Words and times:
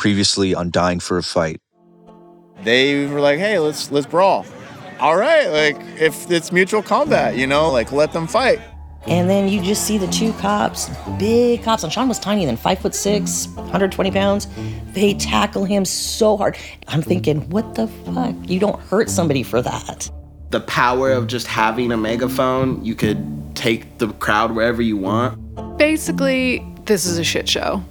previously 0.00 0.54
on 0.54 0.70
Dying 0.70 0.98
for 0.98 1.18
a 1.18 1.22
Fight. 1.22 1.60
They 2.64 3.06
were 3.06 3.20
like, 3.20 3.38
"Hey, 3.38 3.58
let's 3.58 3.90
let's 3.90 4.06
brawl." 4.06 4.46
All 4.98 5.16
right, 5.16 5.48
like 5.48 5.76
if 6.00 6.30
it's 6.30 6.50
mutual 6.50 6.82
combat, 6.82 7.36
you 7.36 7.46
know, 7.46 7.70
like 7.70 7.92
let 7.92 8.14
them 8.14 8.26
fight. 8.26 8.60
And 9.06 9.28
then 9.28 9.48
you 9.48 9.62
just 9.62 9.86
see 9.86 9.98
the 9.98 10.06
two 10.06 10.32
cops, 10.34 10.88
big 11.18 11.62
cops, 11.62 11.84
and 11.84 11.92
Sean 11.92 12.08
was 12.08 12.18
tiny 12.18 12.46
then, 12.46 12.56
five 12.56 12.78
foot 12.78 12.94
six, 12.94 13.48
120 13.48 14.10
pounds. 14.10 14.48
They 14.92 15.12
tackle 15.14 15.64
him 15.66 15.84
so 15.84 16.36
hard. 16.38 16.56
I'm 16.88 17.02
thinking, 17.02 17.48
what 17.50 17.74
the 17.74 17.86
fuck? 17.86 18.34
You 18.46 18.58
don't 18.58 18.80
hurt 18.80 19.10
somebody 19.10 19.42
for 19.42 19.60
that. 19.60 20.10
The 20.48 20.60
power 20.60 21.12
of 21.12 21.26
just 21.26 21.46
having 21.46 21.92
a 21.92 21.96
megaphone, 21.98 22.82
you 22.82 22.94
could 22.94 23.54
take 23.54 23.98
the 23.98 24.08
crowd 24.14 24.52
wherever 24.52 24.80
you 24.80 24.96
want. 24.96 25.76
Basically, 25.76 26.64
this 26.86 27.04
is 27.04 27.18
a 27.18 27.24
shit 27.24 27.48
show. 27.48 27.82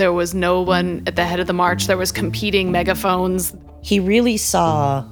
There 0.00 0.14
was 0.14 0.32
no 0.32 0.62
one 0.62 1.02
at 1.06 1.16
the 1.16 1.26
head 1.26 1.40
of 1.40 1.46
the 1.46 1.52
march. 1.52 1.86
There 1.86 1.98
was 1.98 2.10
competing 2.10 2.72
megaphones. 2.72 3.54
He 3.82 4.00
really 4.00 4.38
saw 4.38 5.02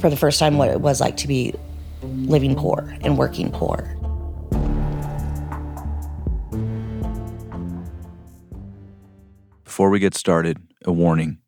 for 0.00 0.10
the 0.10 0.16
first 0.16 0.40
time 0.40 0.58
what 0.58 0.70
it 0.70 0.80
was 0.80 1.00
like 1.00 1.16
to 1.18 1.28
be 1.28 1.54
living 2.02 2.56
poor 2.56 2.92
and 3.02 3.16
working 3.16 3.52
poor. 3.52 3.96
Before 9.62 9.88
we 9.88 10.00
get 10.00 10.16
started, 10.16 10.58
a 10.84 10.90
warning. 10.90 11.38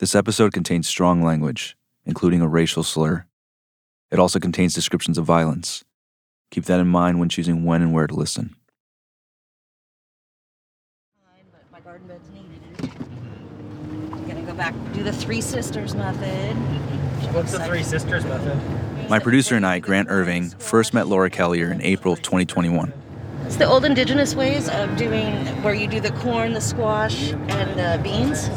This 0.00 0.16
episode 0.16 0.52
contains 0.52 0.88
strong 0.88 1.22
language, 1.22 1.76
including 2.04 2.40
a 2.40 2.48
racial 2.48 2.82
slur. 2.82 3.26
It 4.10 4.18
also 4.18 4.40
contains 4.40 4.74
descriptions 4.74 5.16
of 5.16 5.24
violence. 5.24 5.84
Keep 6.50 6.64
that 6.64 6.80
in 6.80 6.88
mind 6.88 7.20
when 7.20 7.28
choosing 7.28 7.62
when 7.64 7.82
and 7.82 7.92
where 7.92 8.08
to 8.08 8.14
listen. 8.16 8.56
My 11.72 11.80
garden 11.80 12.06
bed's 12.06 12.28
needed. 12.28 12.60
I'm 14.12 14.28
gonna 14.28 14.41
go 14.52 14.58
back, 14.58 14.74
do 14.92 15.02
the 15.02 15.12
Three 15.12 15.40
Sisters 15.40 15.94
method. 15.94 16.54
What's 17.32 17.52
the 17.52 17.64
Three 17.64 17.82
Sisters 17.82 18.24
method? 18.24 18.58
My 19.08 19.18
producer 19.18 19.56
and 19.56 19.64
I, 19.64 19.78
Grant 19.78 20.08
Irving, 20.10 20.50
first 20.50 20.92
met 20.92 21.06
Laura 21.06 21.30
Kealiher 21.30 21.72
in 21.72 21.80
April 21.80 22.12
of 22.12 22.20
2021. 22.20 22.92
It's 23.46 23.56
the 23.56 23.64
old 23.64 23.84
indigenous 23.84 24.34
ways 24.34 24.68
of 24.68 24.94
doing 24.96 25.46
where 25.62 25.74
you 25.74 25.86
do 25.86 26.00
the 26.00 26.12
corn, 26.12 26.52
the 26.52 26.60
squash, 26.60 27.32
and 27.32 27.78
the 27.78 28.00
beans. 28.02 28.50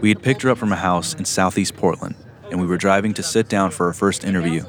We 0.00 0.08
had 0.08 0.22
picked 0.22 0.42
her 0.42 0.50
up 0.50 0.58
from 0.58 0.72
a 0.72 0.76
house 0.76 1.14
in 1.14 1.24
southeast 1.24 1.76
Portland, 1.76 2.14
and 2.50 2.60
we 2.60 2.66
were 2.66 2.78
driving 2.78 3.12
to 3.14 3.22
sit 3.22 3.48
down 3.48 3.72
for 3.72 3.86
our 3.86 3.92
first 3.92 4.24
interview. 4.24 4.64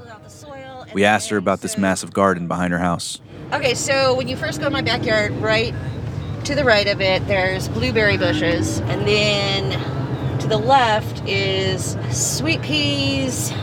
We 0.94 1.06
asked 1.06 1.30
her 1.30 1.38
about 1.38 1.62
this 1.62 1.78
massive 1.78 2.12
garden 2.12 2.48
behind 2.48 2.74
her 2.74 2.80
house. 2.80 3.22
Okay, 3.54 3.76
so 3.76 4.16
when 4.16 4.28
you 4.28 4.36
first 4.36 4.60
go 4.60 4.68
in 4.68 4.74
my 4.74 4.82
backyard, 4.82 5.32
right 5.34 5.76
to 6.46 6.56
the 6.56 6.64
right 6.64 6.88
of 6.88 7.02
it, 7.02 7.28
there's 7.28 7.68
blueberry 7.70 8.18
bushes, 8.18 8.80
and 8.80 9.08
then 9.08 9.72
to 9.72 10.01
the 10.52 10.58
left 10.58 11.26
is 11.26 11.96
sweet 12.12 12.62
peas 12.62 13.54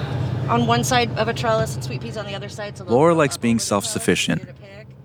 on 0.49 0.67
one 0.67 0.83
side 0.83 1.11
of 1.19 1.29
a 1.29 1.35
trellis 1.35 1.75
and 1.75 1.85
sweet 1.85 2.01
peas 2.01 2.17
on 2.17 2.25
the 2.25 2.35
other 2.35 2.49
side. 2.49 2.79
So 2.79 2.85
Laura 2.85 3.15
likes 3.15 3.37
being 3.37 3.59
self 3.59 3.85
sufficient, 3.85 4.49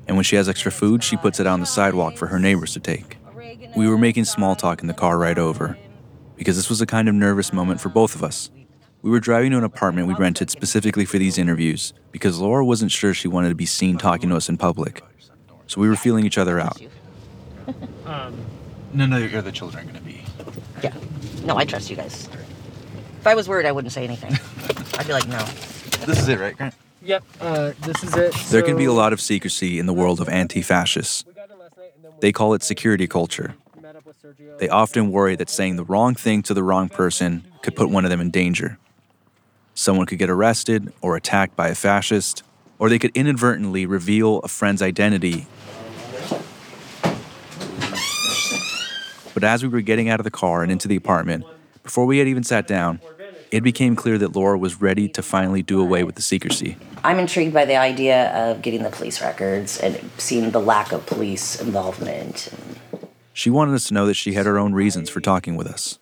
and 0.07 0.15
when 0.15 0.23
she 0.23 0.37
has 0.37 0.47
extra 0.47 0.71
food, 0.71 1.03
she 1.03 1.17
puts 1.17 1.41
it 1.41 1.45
out 1.45 1.53
on 1.53 1.59
the 1.59 1.65
sidewalk 1.65 2.15
for 2.15 2.27
her 2.27 2.39
neighbors 2.39 2.71
to 2.73 2.79
take. 2.79 3.17
We 3.75 3.89
were 3.89 3.97
making 3.97 4.23
small 4.25 4.55
talk 4.55 4.79
in 4.79 4.87
the 4.87 4.93
car 4.93 5.17
ride 5.17 5.37
over, 5.37 5.77
because 6.37 6.55
this 6.55 6.69
was 6.69 6.79
a 6.79 6.85
kind 6.85 7.09
of 7.09 7.15
nervous 7.15 7.51
moment 7.51 7.81
for 7.81 7.89
both 7.89 8.15
of 8.15 8.23
us. 8.23 8.49
We 9.01 9.11
were 9.11 9.19
driving 9.19 9.51
to 9.51 9.57
an 9.57 9.65
apartment 9.65 10.07
we 10.07 10.13
rented 10.13 10.49
specifically 10.49 11.03
for 11.03 11.17
these 11.17 11.37
interviews 11.37 11.93
because 12.13 12.39
Laura 12.39 12.63
wasn't 12.63 12.91
sure 12.91 13.13
she 13.13 13.27
wanted 13.27 13.49
to 13.49 13.55
be 13.55 13.65
seen 13.65 13.97
talking 13.97 14.29
to 14.29 14.37
us 14.37 14.47
in 14.47 14.55
public. 14.55 15.03
So 15.67 15.81
we 15.81 15.89
were 15.89 15.97
feeling 15.97 16.25
each 16.25 16.37
other 16.37 16.59
out. 16.59 16.81
Um, 18.05 18.37
No, 18.93 19.05
no, 19.05 19.17
you're 19.17 19.41
the 19.41 19.51
children 19.51 19.85
going 19.85 19.95
to 19.95 20.01
be. 20.01 20.22
Yeah. 20.83 20.93
No, 21.45 21.57
I 21.57 21.65
trust 21.65 21.89
you 21.89 21.95
guys. 21.95 22.27
If 23.19 23.27
I 23.27 23.35
was 23.35 23.47
worried, 23.47 23.65
I 23.65 23.71
wouldn't 23.71 23.93
say 23.93 24.03
anything. 24.03 24.33
I'd 24.99 25.07
be 25.07 25.13
like, 25.13 25.27
no. 25.27 25.43
This 26.05 26.19
is 26.19 26.27
it, 26.27 26.39
right, 26.39 26.55
Grant? 26.57 26.73
yep, 27.01 27.23
uh, 27.41 27.71
this 27.81 28.03
is 28.03 28.15
it. 28.15 28.33
There 28.49 28.61
can 28.61 28.75
be 28.77 28.85
a 28.85 28.91
lot 28.93 29.13
of 29.13 29.21
secrecy 29.21 29.79
in 29.79 29.85
the 29.85 29.93
world 29.93 30.19
of 30.19 30.27
anti 30.29 30.61
fascists. 30.61 31.23
We 31.25 31.33
got 31.33 31.49
in 31.49 31.57
last 31.59 31.77
night 31.77 31.91
and 31.95 32.03
then 32.05 32.11
we 32.13 32.19
They 32.19 32.31
call 32.33 32.53
it 32.53 32.63
security 32.63 33.07
culture. 33.07 33.55
met 33.81 33.95
up 33.95 34.05
with 34.05 34.21
Sergio. 34.21 34.57
They 34.59 34.67
often 34.69 35.11
worry 35.11 35.35
that 35.37 35.49
saying 35.49 35.77
the 35.77 35.83
wrong 35.85 36.15
thing 36.15 36.43
to 36.43 36.53
the 36.53 36.63
wrong 36.63 36.89
person 36.89 37.45
could 37.61 37.75
put 37.75 37.89
one 37.89 38.03
of 38.03 38.11
them 38.11 38.19
in 38.19 38.29
danger. 38.29 38.77
Someone 39.75 40.05
could 40.05 40.19
get 40.19 40.29
arrested 40.29 40.91
or 41.01 41.15
attacked 41.15 41.55
by 41.55 41.69
a 41.69 41.75
fascist, 41.75 42.43
or 42.77 42.89
they 42.89 42.99
could 42.99 43.11
inadvertently 43.15 43.85
reveal 43.85 44.39
a 44.39 44.47
friend's 44.49 44.81
identity. 44.81 45.47
But 49.33 49.43
as 49.43 49.63
we 49.63 49.69
were 49.69 49.81
getting 49.81 50.09
out 50.09 50.19
of 50.19 50.23
the 50.23 50.31
car 50.31 50.63
and 50.63 50.71
into 50.71 50.87
the 50.87 50.95
apartment, 50.95 51.45
before 51.83 52.05
we 52.05 52.19
had 52.19 52.27
even 52.27 52.43
sat 52.43 52.67
down, 52.67 52.99
it 53.51 53.61
became 53.61 53.95
clear 53.95 54.17
that 54.17 54.35
Laura 54.35 54.57
was 54.57 54.81
ready 54.81 55.07
to 55.09 55.21
finally 55.21 55.61
do 55.61 55.79
away 55.79 56.03
with 56.03 56.15
the 56.15 56.21
secrecy. 56.21 56.75
I'm 57.03 57.19
intrigued 57.19 57.53
by 57.53 57.65
the 57.65 57.75
idea 57.75 58.31
of 58.33 58.61
getting 58.61 58.83
the 58.83 58.89
police 58.89 59.21
records 59.21 59.79
and 59.79 60.09
seeing 60.17 60.51
the 60.51 60.59
lack 60.59 60.91
of 60.91 61.05
police 61.05 61.61
involvement. 61.61 62.49
She 63.33 63.49
wanted 63.49 63.75
us 63.75 63.87
to 63.89 63.93
know 63.93 64.05
that 64.07 64.13
she 64.15 64.33
had 64.33 64.45
her 64.45 64.57
own 64.57 64.73
reasons 64.73 65.09
for 65.09 65.19
talking 65.19 65.55
with 65.55 65.67
us. 65.67 65.99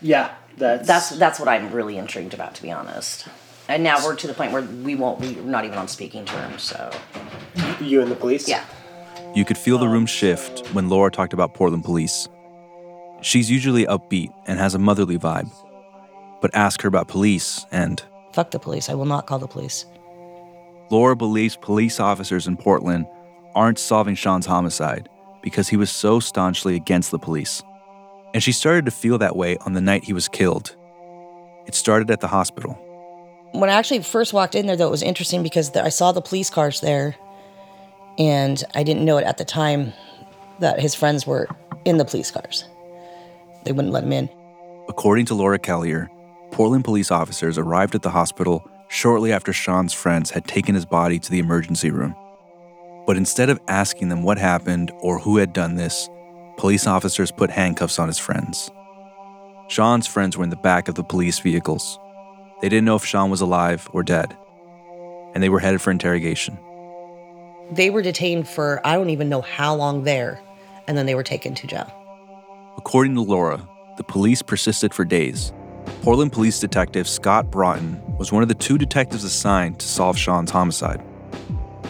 Yeah, 0.00 0.34
that's 0.56 0.86
That's 0.86 1.10
that's 1.10 1.40
what 1.40 1.48
I'm 1.48 1.72
really 1.72 1.96
intrigued 1.96 2.34
about, 2.34 2.54
to 2.56 2.62
be 2.62 2.70
honest. 2.70 3.26
And 3.68 3.82
now 3.82 4.04
we're 4.04 4.16
to 4.16 4.26
the 4.26 4.34
point 4.34 4.52
where 4.52 4.62
we 4.62 4.94
won't. 4.94 5.20
We're 5.20 5.42
not 5.42 5.64
even 5.64 5.78
on 5.78 5.88
speaking 5.88 6.24
terms. 6.24 6.62
So 6.62 6.90
you 7.80 8.02
and 8.02 8.10
the 8.10 8.16
police. 8.16 8.48
yeah. 8.48 8.64
You 9.34 9.44
could 9.44 9.58
feel 9.58 9.78
the 9.78 9.88
room 9.88 10.06
shift 10.06 10.66
when 10.68 10.88
Laura 10.88 11.10
talked 11.10 11.32
about 11.32 11.54
Portland 11.54 11.84
police. 11.84 12.28
She's 13.20 13.50
usually 13.50 13.84
upbeat 13.86 14.32
and 14.46 14.58
has 14.58 14.74
a 14.74 14.78
motherly 14.78 15.18
vibe. 15.18 15.50
But 16.40 16.54
ask 16.54 16.82
her 16.82 16.88
about 16.88 17.08
police, 17.08 17.66
and 17.72 18.02
Fuck 18.32 18.52
the 18.52 18.60
police. 18.60 18.88
I 18.88 18.94
will 18.94 19.06
not 19.06 19.26
call 19.26 19.38
the 19.38 19.48
police. 19.48 19.84
Laura 20.90 21.16
believes 21.16 21.56
police 21.56 21.98
officers 21.98 22.46
in 22.46 22.56
Portland 22.56 23.06
aren't 23.54 23.78
solving 23.78 24.14
Sean's 24.14 24.46
homicide 24.46 25.08
because 25.42 25.68
he 25.68 25.76
was 25.76 25.90
so 25.90 26.20
staunchly 26.20 26.76
against 26.76 27.10
the 27.10 27.18
police. 27.18 27.62
And 28.34 28.42
she 28.42 28.52
started 28.52 28.84
to 28.84 28.90
feel 28.90 29.18
that 29.18 29.36
way 29.36 29.56
on 29.58 29.72
the 29.72 29.80
night 29.80 30.04
he 30.04 30.12
was 30.12 30.28
killed. 30.28 30.76
It 31.66 31.74
started 31.74 32.10
at 32.10 32.20
the 32.20 32.28
hospital. 32.28 32.74
When 33.52 33.70
I 33.70 33.74
actually 33.74 34.02
first 34.02 34.32
walked 34.32 34.54
in 34.54 34.66
there, 34.66 34.76
though, 34.76 34.86
it 34.86 34.92
was 34.92 35.02
interesting 35.02 35.42
because 35.42 35.74
I 35.74 35.88
saw 35.88 36.12
the 36.12 36.20
police 36.20 36.50
cars 36.50 36.80
there, 36.80 37.16
and 38.18 38.62
I 38.74 38.82
didn't 38.82 39.04
know 39.04 39.16
it 39.16 39.24
at 39.24 39.38
the 39.38 39.44
time 39.44 39.92
that 40.60 40.80
his 40.80 40.94
friends 40.94 41.26
were 41.26 41.48
in 41.84 41.96
the 41.96 42.04
police 42.04 42.30
cars. 42.30 42.64
They 43.64 43.72
wouldn't 43.72 43.92
let 43.92 44.04
him 44.04 44.12
in. 44.12 44.30
According 44.88 45.26
to 45.26 45.34
Laura 45.34 45.58
Kealiher, 45.58 46.08
Portland 46.50 46.84
police 46.84 47.10
officers 47.10 47.58
arrived 47.58 47.94
at 47.94 48.02
the 48.02 48.10
hospital 48.10 48.68
shortly 48.88 49.32
after 49.32 49.52
Sean's 49.52 49.92
friends 49.92 50.30
had 50.30 50.46
taken 50.46 50.74
his 50.74 50.86
body 50.86 51.18
to 51.18 51.30
the 51.30 51.38
emergency 51.38 51.90
room. 51.90 52.16
But 53.06 53.16
instead 53.16 53.50
of 53.50 53.60
asking 53.68 54.08
them 54.08 54.22
what 54.22 54.38
happened 54.38 54.90
or 55.00 55.18
who 55.18 55.36
had 55.36 55.52
done 55.52 55.76
this, 55.76 56.08
police 56.56 56.86
officers 56.86 57.30
put 57.30 57.50
handcuffs 57.50 57.98
on 57.98 58.08
his 58.08 58.18
friends. 58.18 58.70
Sean's 59.68 60.06
friends 60.06 60.36
were 60.36 60.44
in 60.44 60.50
the 60.50 60.56
back 60.56 60.88
of 60.88 60.94
the 60.94 61.04
police 61.04 61.38
vehicles. 61.38 61.98
They 62.60 62.68
didn't 62.68 62.86
know 62.86 62.96
if 62.96 63.04
Sean 63.04 63.30
was 63.30 63.40
alive 63.40 63.88
or 63.92 64.02
dead, 64.02 64.36
and 65.34 65.42
they 65.42 65.48
were 65.48 65.60
headed 65.60 65.80
for 65.80 65.90
interrogation. 65.90 66.58
They 67.70 67.90
were 67.90 68.02
detained 68.02 68.48
for 68.48 68.80
I 68.86 68.94
don't 68.94 69.10
even 69.10 69.28
know 69.28 69.42
how 69.42 69.74
long 69.74 70.04
there, 70.04 70.40
and 70.86 70.96
then 70.96 71.06
they 71.06 71.14
were 71.14 71.22
taken 71.22 71.54
to 71.54 71.66
jail. 71.66 71.92
According 72.78 73.16
to 73.16 73.22
Laura, 73.22 73.68
the 73.96 74.04
police 74.04 74.40
persisted 74.40 74.94
for 74.94 75.04
days. 75.04 75.52
Portland 76.02 76.32
police 76.32 76.60
detective 76.60 77.08
Scott 77.08 77.50
Broughton 77.50 78.00
was 78.16 78.30
one 78.30 78.40
of 78.40 78.48
the 78.48 78.54
two 78.54 78.78
detectives 78.78 79.24
assigned 79.24 79.80
to 79.80 79.88
solve 79.88 80.16
Sean's 80.16 80.52
homicide. 80.52 81.02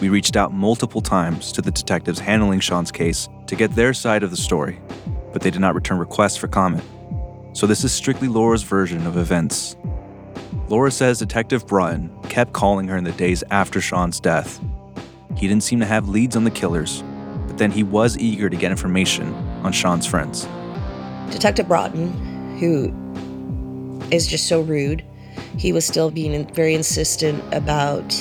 We 0.01 0.09
reached 0.09 0.35
out 0.35 0.51
multiple 0.51 0.99
times 0.99 1.51
to 1.51 1.61
the 1.61 1.69
detectives 1.69 2.17
handling 2.17 2.59
Sean's 2.59 2.91
case 2.91 3.29
to 3.45 3.55
get 3.55 3.75
their 3.75 3.93
side 3.93 4.23
of 4.23 4.31
the 4.31 4.35
story, 4.35 4.81
but 5.31 5.43
they 5.43 5.51
did 5.51 5.61
not 5.61 5.75
return 5.75 5.99
requests 5.99 6.37
for 6.37 6.47
comment. 6.47 6.83
So 7.53 7.67
this 7.67 7.83
is 7.83 7.91
strictly 7.91 8.27
Laura's 8.27 8.63
version 8.63 9.05
of 9.05 9.15
events. 9.15 9.77
Laura 10.69 10.89
says 10.89 11.19
Detective 11.19 11.67
Broughton 11.67 12.09
kept 12.29 12.51
calling 12.53 12.87
her 12.87 12.97
in 12.97 13.03
the 13.03 13.11
days 13.11 13.43
after 13.51 13.79
Sean's 13.79 14.19
death. 14.19 14.59
He 15.37 15.47
didn't 15.47 15.63
seem 15.63 15.81
to 15.81 15.85
have 15.85 16.09
leads 16.09 16.35
on 16.35 16.45
the 16.45 16.51
killers, 16.51 17.03
but 17.45 17.59
then 17.59 17.69
he 17.69 17.83
was 17.83 18.17
eager 18.17 18.49
to 18.49 18.57
get 18.57 18.71
information 18.71 19.35
on 19.63 19.71
Sean's 19.71 20.07
friends. 20.07 20.47
Detective 21.31 21.67
Broughton, 21.67 22.57
who 22.57 22.93
is 24.11 24.27
just 24.27 24.47
so 24.47 24.61
rude, 24.61 25.03
he 25.57 25.71
was 25.73 25.85
still 25.85 26.11
being 26.11 26.51
very 26.53 26.73
insistent 26.73 27.43
about 27.53 28.13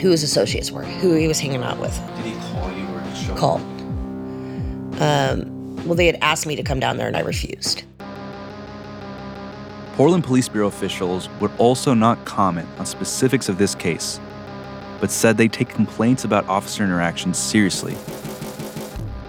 who 0.00 0.10
his 0.10 0.22
associates 0.22 0.70
were, 0.70 0.84
who 0.84 1.14
he 1.14 1.28
was 1.28 1.40
hanging 1.40 1.62
out 1.62 1.78
with. 1.78 1.98
Did 2.16 2.26
he 2.26 2.32
call 2.52 2.72
you 2.72 2.86
or 2.86 3.14
show 3.14 3.34
Called. 3.36 3.60
Um, 5.00 5.76
well, 5.84 5.94
they 5.94 6.06
had 6.06 6.18
asked 6.20 6.46
me 6.46 6.56
to 6.56 6.62
come 6.62 6.80
down 6.80 6.96
there, 6.96 7.06
and 7.06 7.16
I 7.16 7.20
refused. 7.20 7.84
Portland 9.94 10.24
Police 10.24 10.48
Bureau 10.48 10.66
officials 10.66 11.28
would 11.40 11.52
also 11.58 11.94
not 11.94 12.24
comment 12.24 12.68
on 12.78 12.86
specifics 12.86 13.48
of 13.48 13.58
this 13.58 13.74
case, 13.74 14.20
but 15.00 15.10
said 15.10 15.36
they 15.36 15.48
take 15.48 15.68
complaints 15.68 16.24
about 16.24 16.46
officer 16.48 16.82
interactions 16.82 17.38
seriously. 17.38 17.96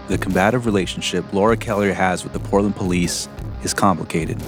The 0.08 0.18
combative 0.20 0.68
relationship 0.68 1.26
Laura 1.34 1.58
Kealiher 1.58 1.94
has 1.94 2.24
with 2.24 2.34
the 2.34 2.40
Portland 2.40 2.76
police 2.76 3.28
is 3.64 3.74
complicated. 3.74 4.42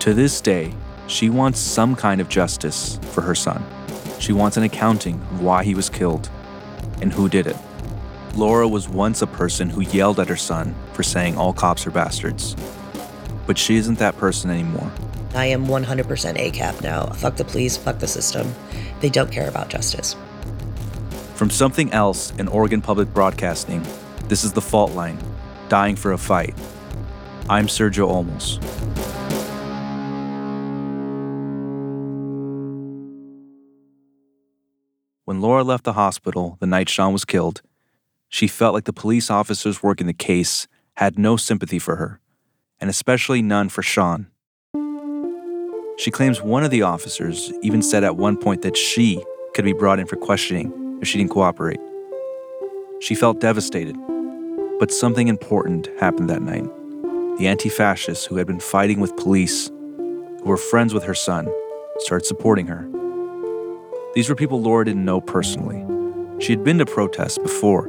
To 0.00 0.14
this 0.14 0.40
day, 0.40 0.74
she 1.06 1.30
wants 1.30 1.60
some 1.60 1.94
kind 1.94 2.20
of 2.20 2.28
justice 2.28 2.98
for 3.12 3.20
her 3.20 3.36
son. 3.36 3.64
She 4.18 4.32
wants 4.32 4.56
an 4.56 4.64
accounting 4.64 5.14
of 5.14 5.42
why 5.42 5.62
he 5.62 5.76
was 5.76 5.88
killed 5.88 6.28
and 7.00 7.12
who 7.12 7.28
did 7.28 7.46
it. 7.46 7.56
Laura 8.34 8.66
was 8.66 8.88
once 8.88 9.22
a 9.22 9.26
person 9.28 9.70
who 9.70 9.82
yelled 9.82 10.18
at 10.18 10.28
her 10.28 10.36
son 10.36 10.74
for 10.92 11.04
saying 11.04 11.36
all 11.36 11.52
cops 11.52 11.86
are 11.86 11.92
bastards. 11.92 12.56
But 13.46 13.58
she 13.58 13.76
isn't 13.76 13.98
that 14.00 14.16
person 14.16 14.50
anymore. 14.50 14.90
I 15.34 15.46
am 15.46 15.66
100% 15.66 16.04
ACAB 16.36 16.82
now. 16.82 17.06
Fuck 17.06 17.36
the 17.36 17.44
police, 17.44 17.76
fuck 17.76 18.00
the 18.00 18.08
system. 18.08 18.52
They 19.00 19.08
don't 19.08 19.30
care 19.30 19.48
about 19.48 19.68
justice. 19.68 20.16
From 21.34 21.48
Somethin' 21.48 21.92
Else 21.92 22.32
in 22.38 22.48
Oregon 22.48 22.80
Public 22.80 23.14
Broadcasting, 23.14 23.86
this 24.28 24.44
is 24.44 24.52
The 24.52 24.60
Fault 24.60 24.92
Line 24.92 25.18
Dying 25.70 25.96
for 25.96 26.12
a 26.12 26.18
Fight. 26.18 26.54
I'm 27.48 27.66
Sergio 27.66 28.08
Olmos. 28.08 28.62
When 35.24 35.40
Laura 35.40 35.62
left 35.62 35.84
the 35.84 35.94
hospital 35.94 36.58
the 36.60 36.66
night 36.66 36.90
Sean 36.90 37.12
was 37.12 37.24
killed, 37.24 37.62
she 38.28 38.46
felt 38.46 38.74
like 38.74 38.84
the 38.84 38.92
police 38.92 39.30
officers 39.30 39.82
working 39.82 40.06
the 40.06 40.12
case 40.12 40.68
had 40.96 41.18
no 41.18 41.36
sympathy 41.38 41.78
for 41.78 41.96
her, 41.96 42.20
and 42.80 42.90
especially 42.90 43.40
none 43.40 43.70
for 43.70 43.82
Sean. 43.82 44.26
She 45.96 46.10
claims 46.10 46.42
one 46.42 46.64
of 46.64 46.70
the 46.70 46.82
officers 46.82 47.50
even 47.62 47.82
said 47.82 48.04
at 48.04 48.16
one 48.16 48.36
point 48.36 48.60
that 48.62 48.76
she 48.76 49.24
could 49.54 49.64
be 49.64 49.72
brought 49.72 49.98
in 49.98 50.06
for 50.06 50.16
questioning 50.16 50.98
if 51.00 51.08
she 51.08 51.16
didn't 51.16 51.30
cooperate. 51.30 51.80
She 53.00 53.14
felt 53.14 53.40
devastated, 53.40 53.96
but 54.78 54.92
something 54.92 55.28
important 55.28 55.88
happened 55.98 56.30
that 56.30 56.42
night. 56.42 56.64
The 57.38 57.46
anti 57.46 57.68
fascists 57.68 58.24
who 58.24 58.36
had 58.36 58.46
been 58.46 58.60
fighting 58.60 59.00
with 59.00 59.16
police, 59.16 59.68
who 59.68 60.44
were 60.44 60.56
friends 60.56 60.94
with 60.94 61.04
her 61.04 61.14
son, 61.14 61.48
started 61.98 62.26
supporting 62.26 62.66
her. 62.66 62.88
These 64.14 64.28
were 64.28 64.34
people 64.34 64.60
Laura 64.60 64.84
didn't 64.84 65.04
know 65.04 65.20
personally. 65.20 65.84
She 66.40 66.52
had 66.52 66.64
been 66.64 66.78
to 66.78 66.86
protests 66.86 67.38
before, 67.38 67.88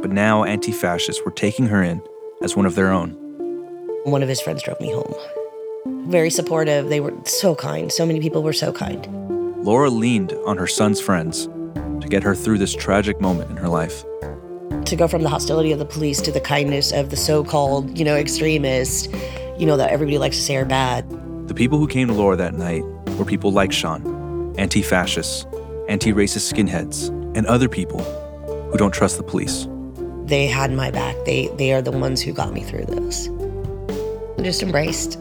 but 0.00 0.10
now 0.10 0.44
anti 0.44 0.72
fascists 0.72 1.22
were 1.24 1.30
taking 1.30 1.66
her 1.66 1.82
in 1.82 2.02
as 2.42 2.56
one 2.56 2.66
of 2.66 2.74
their 2.74 2.90
own. 2.90 3.10
One 4.04 4.22
of 4.22 4.28
his 4.28 4.40
friends 4.40 4.62
drove 4.62 4.80
me 4.80 4.92
home. 4.92 5.14
Very 6.10 6.30
supportive. 6.30 6.88
They 6.88 7.00
were 7.00 7.14
so 7.24 7.54
kind. 7.54 7.92
So 7.92 8.06
many 8.06 8.20
people 8.20 8.42
were 8.42 8.54
so 8.54 8.72
kind. 8.72 9.06
Laura 9.64 9.90
leaned 9.90 10.32
on 10.46 10.56
her 10.56 10.66
son's 10.66 11.00
friends 11.00 11.46
to 12.00 12.06
get 12.08 12.22
her 12.22 12.34
through 12.34 12.58
this 12.58 12.74
tragic 12.74 13.20
moment 13.20 13.50
in 13.50 13.58
her 13.58 13.68
life. 13.68 14.04
To 14.84 14.96
go 14.96 15.06
from 15.06 15.22
the 15.22 15.28
hostility 15.28 15.72
of 15.72 15.78
the 15.78 15.84
police 15.84 16.20
to 16.22 16.32
the 16.32 16.40
kindness 16.40 16.92
of 16.92 17.10
the 17.10 17.16
so 17.16 17.44
called, 17.44 17.96
you 17.98 18.04
know, 18.04 18.16
extremists, 18.16 19.08
you 19.58 19.66
know, 19.66 19.76
that 19.76 19.90
everybody 19.90 20.18
likes 20.18 20.36
to 20.36 20.42
say 20.42 20.56
are 20.56 20.64
bad. 20.64 21.08
The 21.48 21.54
people 21.54 21.78
who 21.78 21.86
came 21.86 22.08
to 22.08 22.14
Laura 22.14 22.36
that 22.36 22.54
night 22.54 22.82
were 23.18 23.24
people 23.24 23.52
like 23.52 23.72
Sean, 23.72 24.54
anti 24.58 24.82
fascists, 24.82 25.46
anti 25.88 26.12
racist 26.12 26.52
skinheads, 26.52 27.08
and 27.36 27.46
other 27.46 27.68
people 27.68 28.00
who 28.70 28.78
don't 28.78 28.92
trust 28.92 29.16
the 29.16 29.22
police. 29.22 29.68
They 30.24 30.46
had 30.46 30.72
my 30.72 30.90
back. 30.90 31.16
They 31.24 31.48
they 31.56 31.72
are 31.72 31.82
the 31.82 31.90
ones 31.90 32.20
who 32.20 32.32
got 32.32 32.52
me 32.52 32.62
through 32.62 32.86
this. 32.86 33.28
Just 34.42 34.62
embraced 34.62 35.16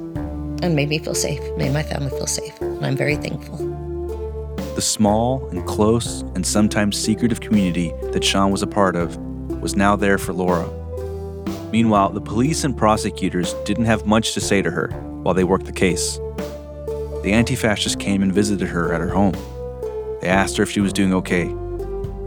and 0.61 0.75
made 0.75 0.89
me 0.89 0.99
feel 0.99 1.15
safe, 1.15 1.41
made 1.57 1.73
my 1.73 1.83
family 1.83 2.09
feel 2.09 2.27
safe. 2.27 2.59
And 2.61 2.85
I'm 2.85 2.95
very 2.95 3.15
thankful. 3.15 3.57
The 4.75 4.81
small 4.81 5.47
and 5.49 5.65
close 5.65 6.21
and 6.35 6.45
sometimes 6.45 6.97
secretive 6.97 7.41
community 7.41 7.91
that 8.13 8.23
Sean 8.23 8.51
was 8.51 8.61
a 8.61 8.67
part 8.67 8.95
of 8.95 9.17
was 9.59 9.75
now 9.75 9.95
there 9.95 10.17
for 10.17 10.33
Laura. 10.33 10.69
Meanwhile, 11.71 12.09
the 12.09 12.21
police 12.21 12.63
and 12.63 12.75
prosecutors 12.75 13.53
didn't 13.65 13.85
have 13.85 14.05
much 14.05 14.33
to 14.33 14.41
say 14.41 14.61
to 14.61 14.71
her 14.71 14.89
while 15.23 15.33
they 15.33 15.43
worked 15.43 15.65
the 15.65 15.71
case. 15.71 16.17
The 17.23 17.31
anti 17.33 17.55
fascists 17.55 17.95
came 17.95 18.23
and 18.23 18.33
visited 18.33 18.67
her 18.67 18.93
at 18.93 19.01
her 19.01 19.09
home. 19.09 19.35
They 20.21 20.27
asked 20.27 20.57
her 20.57 20.63
if 20.63 20.71
she 20.71 20.81
was 20.81 20.93
doing 20.93 21.13
okay. 21.13 21.53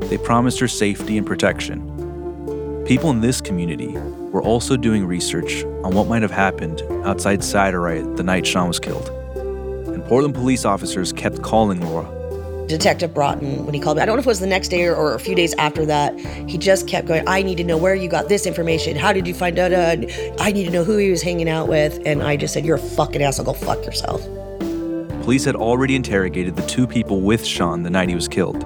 They 0.08 0.18
promised 0.18 0.60
her 0.60 0.68
safety 0.68 1.18
and 1.18 1.26
protection. 1.26 2.84
People 2.86 3.10
in 3.10 3.20
this 3.20 3.40
community 3.40 3.96
were 4.32 4.42
also 4.42 4.76
doing 4.76 5.06
research 5.06 5.64
on 5.84 5.94
what 5.94 6.08
might 6.08 6.22
have 6.22 6.30
happened 6.30 6.82
outside 7.04 7.42
Cider 7.42 7.80
Riot 7.80 8.16
the 8.16 8.22
night 8.22 8.46
Sean 8.46 8.68
was 8.68 8.78
killed. 8.78 9.08
And 9.88 10.04
Portland 10.04 10.34
police 10.34 10.64
officers 10.64 11.12
kept 11.12 11.42
calling 11.42 11.80
Laura. 11.80 12.21
Detective 12.72 13.12
Broughton, 13.12 13.66
when 13.66 13.74
he 13.74 13.80
called 13.80 13.98
me, 13.98 14.02
I 14.02 14.06
don't 14.06 14.16
know 14.16 14.20
if 14.20 14.26
it 14.26 14.28
was 14.28 14.40
the 14.40 14.46
next 14.46 14.68
day 14.68 14.86
or, 14.86 14.96
or 14.96 15.14
a 15.14 15.20
few 15.20 15.34
days 15.34 15.54
after 15.58 15.84
that, 15.84 16.18
he 16.48 16.56
just 16.56 16.88
kept 16.88 17.06
going, 17.06 17.22
I 17.26 17.42
need 17.42 17.58
to 17.58 17.64
know 17.64 17.76
where 17.76 17.94
you 17.94 18.08
got 18.08 18.30
this 18.30 18.46
information. 18.46 18.96
How 18.96 19.12
did 19.12 19.26
you 19.26 19.34
find 19.34 19.58
out? 19.58 19.72
Uh, 19.74 19.96
I 20.40 20.52
need 20.52 20.64
to 20.64 20.70
know 20.70 20.82
who 20.82 20.96
he 20.96 21.10
was 21.10 21.20
hanging 21.20 21.50
out 21.50 21.68
with. 21.68 22.00
And 22.06 22.22
I 22.22 22.36
just 22.36 22.54
said, 22.54 22.64
You're 22.64 22.76
a 22.76 22.80
fucking 22.80 23.22
asshole. 23.22 23.44
Go 23.44 23.52
fuck 23.52 23.84
yourself. 23.84 24.22
Police 25.22 25.44
had 25.44 25.54
already 25.54 25.94
interrogated 25.94 26.56
the 26.56 26.66
two 26.66 26.86
people 26.86 27.20
with 27.20 27.44
Sean 27.44 27.82
the 27.82 27.90
night 27.90 28.08
he 28.08 28.14
was 28.14 28.26
killed. 28.26 28.62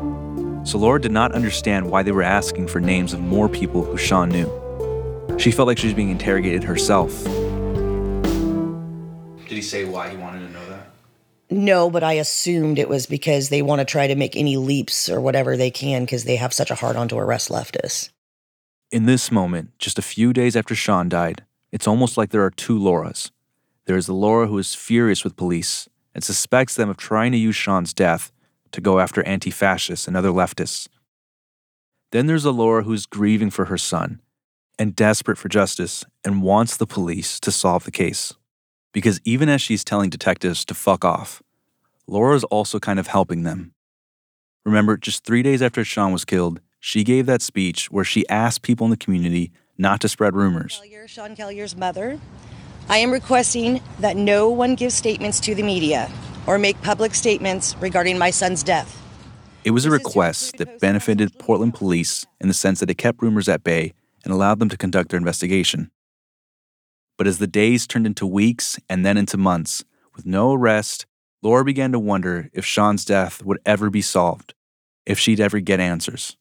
So 0.62 0.78
Laura 0.78 1.00
did 1.00 1.10
not 1.10 1.32
understand 1.32 1.90
why 1.90 2.04
they 2.04 2.12
were 2.12 2.22
asking 2.22 2.68
for 2.68 2.78
names 2.80 3.12
of 3.12 3.20
more 3.20 3.48
people 3.48 3.82
who 3.84 3.96
Sean 3.96 4.28
knew. 4.28 4.48
She 5.36 5.50
felt 5.50 5.66
like 5.66 5.78
she 5.78 5.88
was 5.88 5.94
being 5.94 6.10
interrogated 6.10 6.62
herself. 6.62 7.24
Did 9.48 9.56
he 9.56 9.62
say 9.62 9.84
why 9.84 10.10
he 10.10 10.16
wanted 10.16 10.35
to 10.35 10.35
know 10.35 10.35
that? 10.35 10.35
No, 11.48 11.90
but 11.90 12.02
I 12.02 12.14
assumed 12.14 12.78
it 12.78 12.88
was 12.88 13.06
because 13.06 13.48
they 13.48 13.62
want 13.62 13.80
to 13.80 13.84
try 13.84 14.06
to 14.06 14.16
make 14.16 14.34
any 14.36 14.56
leaps 14.56 15.08
or 15.08 15.20
whatever 15.20 15.56
they 15.56 15.70
can 15.70 16.04
because 16.04 16.24
they 16.24 16.36
have 16.36 16.52
such 16.52 16.70
a 16.70 16.74
hard 16.74 16.96
on 16.96 17.08
to 17.08 17.18
arrest 17.18 17.50
leftists. 17.50 18.10
In 18.90 19.06
this 19.06 19.30
moment, 19.30 19.70
just 19.78 19.98
a 19.98 20.02
few 20.02 20.32
days 20.32 20.56
after 20.56 20.74
Sean 20.74 21.08
died, 21.08 21.44
it's 21.72 21.86
almost 21.86 22.16
like 22.16 22.30
there 22.30 22.44
are 22.44 22.50
two 22.50 22.78
Lauras. 22.78 23.30
There 23.86 23.96
is 23.96 24.06
the 24.06 24.12
Laura 24.12 24.48
who 24.48 24.58
is 24.58 24.74
furious 24.74 25.22
with 25.22 25.36
police 25.36 25.88
and 26.14 26.24
suspects 26.24 26.74
them 26.74 26.88
of 26.88 26.96
trying 26.96 27.32
to 27.32 27.38
use 27.38 27.54
Sean's 27.54 27.92
death 27.92 28.32
to 28.72 28.80
go 28.80 28.98
after 28.98 29.22
anti 29.24 29.50
fascists 29.50 30.08
and 30.08 30.16
other 30.16 30.30
leftists. 30.30 30.88
Then 32.10 32.26
there's 32.26 32.44
a 32.44 32.50
Laura 32.50 32.82
who's 32.82 33.06
grieving 33.06 33.50
for 33.50 33.66
her 33.66 33.78
son 33.78 34.20
and 34.78 34.96
desperate 34.96 35.38
for 35.38 35.48
justice 35.48 36.04
and 36.24 36.42
wants 36.42 36.76
the 36.76 36.86
police 36.86 37.38
to 37.40 37.52
solve 37.52 37.84
the 37.84 37.90
case. 37.90 38.34
Because 38.96 39.20
even 39.26 39.50
as 39.50 39.60
she's 39.60 39.84
telling 39.84 40.08
detectives 40.08 40.64
to 40.64 40.72
fuck 40.72 41.04
off, 41.04 41.42
Laura's 42.06 42.44
also 42.44 42.78
kind 42.78 42.98
of 42.98 43.08
helping 43.08 43.42
them. 43.42 43.74
Remember, 44.64 44.96
just 44.96 45.22
three 45.22 45.42
days 45.42 45.60
after 45.60 45.84
Sean 45.84 46.12
was 46.12 46.24
killed, 46.24 46.62
she 46.80 47.04
gave 47.04 47.26
that 47.26 47.42
speech 47.42 47.90
where 47.90 48.06
she 48.06 48.26
asked 48.30 48.62
people 48.62 48.86
in 48.86 48.90
the 48.90 48.96
community 48.96 49.52
not 49.76 50.00
to 50.00 50.08
spread 50.08 50.34
rumors. 50.34 50.80
Sean 51.06 51.36
Kealiher's 51.36 51.76
mother. 51.76 52.18
I 52.88 52.96
am 52.96 53.10
requesting 53.10 53.82
that 53.98 54.16
no 54.16 54.48
one 54.48 54.74
give 54.74 54.94
statements 54.94 55.40
to 55.40 55.54
the 55.54 55.62
media 55.62 56.10
or 56.46 56.56
make 56.56 56.80
public 56.80 57.14
statements 57.14 57.76
regarding 57.82 58.16
my 58.16 58.30
son's 58.30 58.62
death. 58.62 58.98
It 59.62 59.72
was 59.72 59.84
a 59.84 59.90
request 59.90 60.56
that 60.56 60.80
benefited 60.80 61.38
Portland 61.38 61.74
police 61.74 62.24
in 62.40 62.48
the 62.48 62.54
sense 62.54 62.80
that 62.80 62.88
it 62.88 62.96
kept 62.96 63.20
rumors 63.20 63.46
at 63.46 63.62
bay 63.62 63.92
and 64.24 64.32
allowed 64.32 64.58
them 64.58 64.70
to 64.70 64.76
conduct 64.78 65.10
their 65.10 65.18
investigation. 65.18 65.90
But 67.16 67.26
as 67.26 67.38
the 67.38 67.46
days 67.46 67.86
turned 67.86 68.06
into 68.06 68.26
weeks 68.26 68.78
and 68.88 69.04
then 69.04 69.16
into 69.16 69.36
months, 69.36 69.84
with 70.14 70.26
no 70.26 70.52
arrest, 70.52 71.06
Laura 71.42 71.64
began 71.64 71.92
to 71.92 71.98
wonder 71.98 72.50
if 72.52 72.64
Sean's 72.64 73.04
death 73.04 73.42
would 73.44 73.58
ever 73.64 73.88
be 73.88 74.02
solved, 74.02 74.54
if 75.06 75.18
she'd 75.18 75.40
ever 75.40 75.60
get 75.60 75.80
answers. 75.80 76.36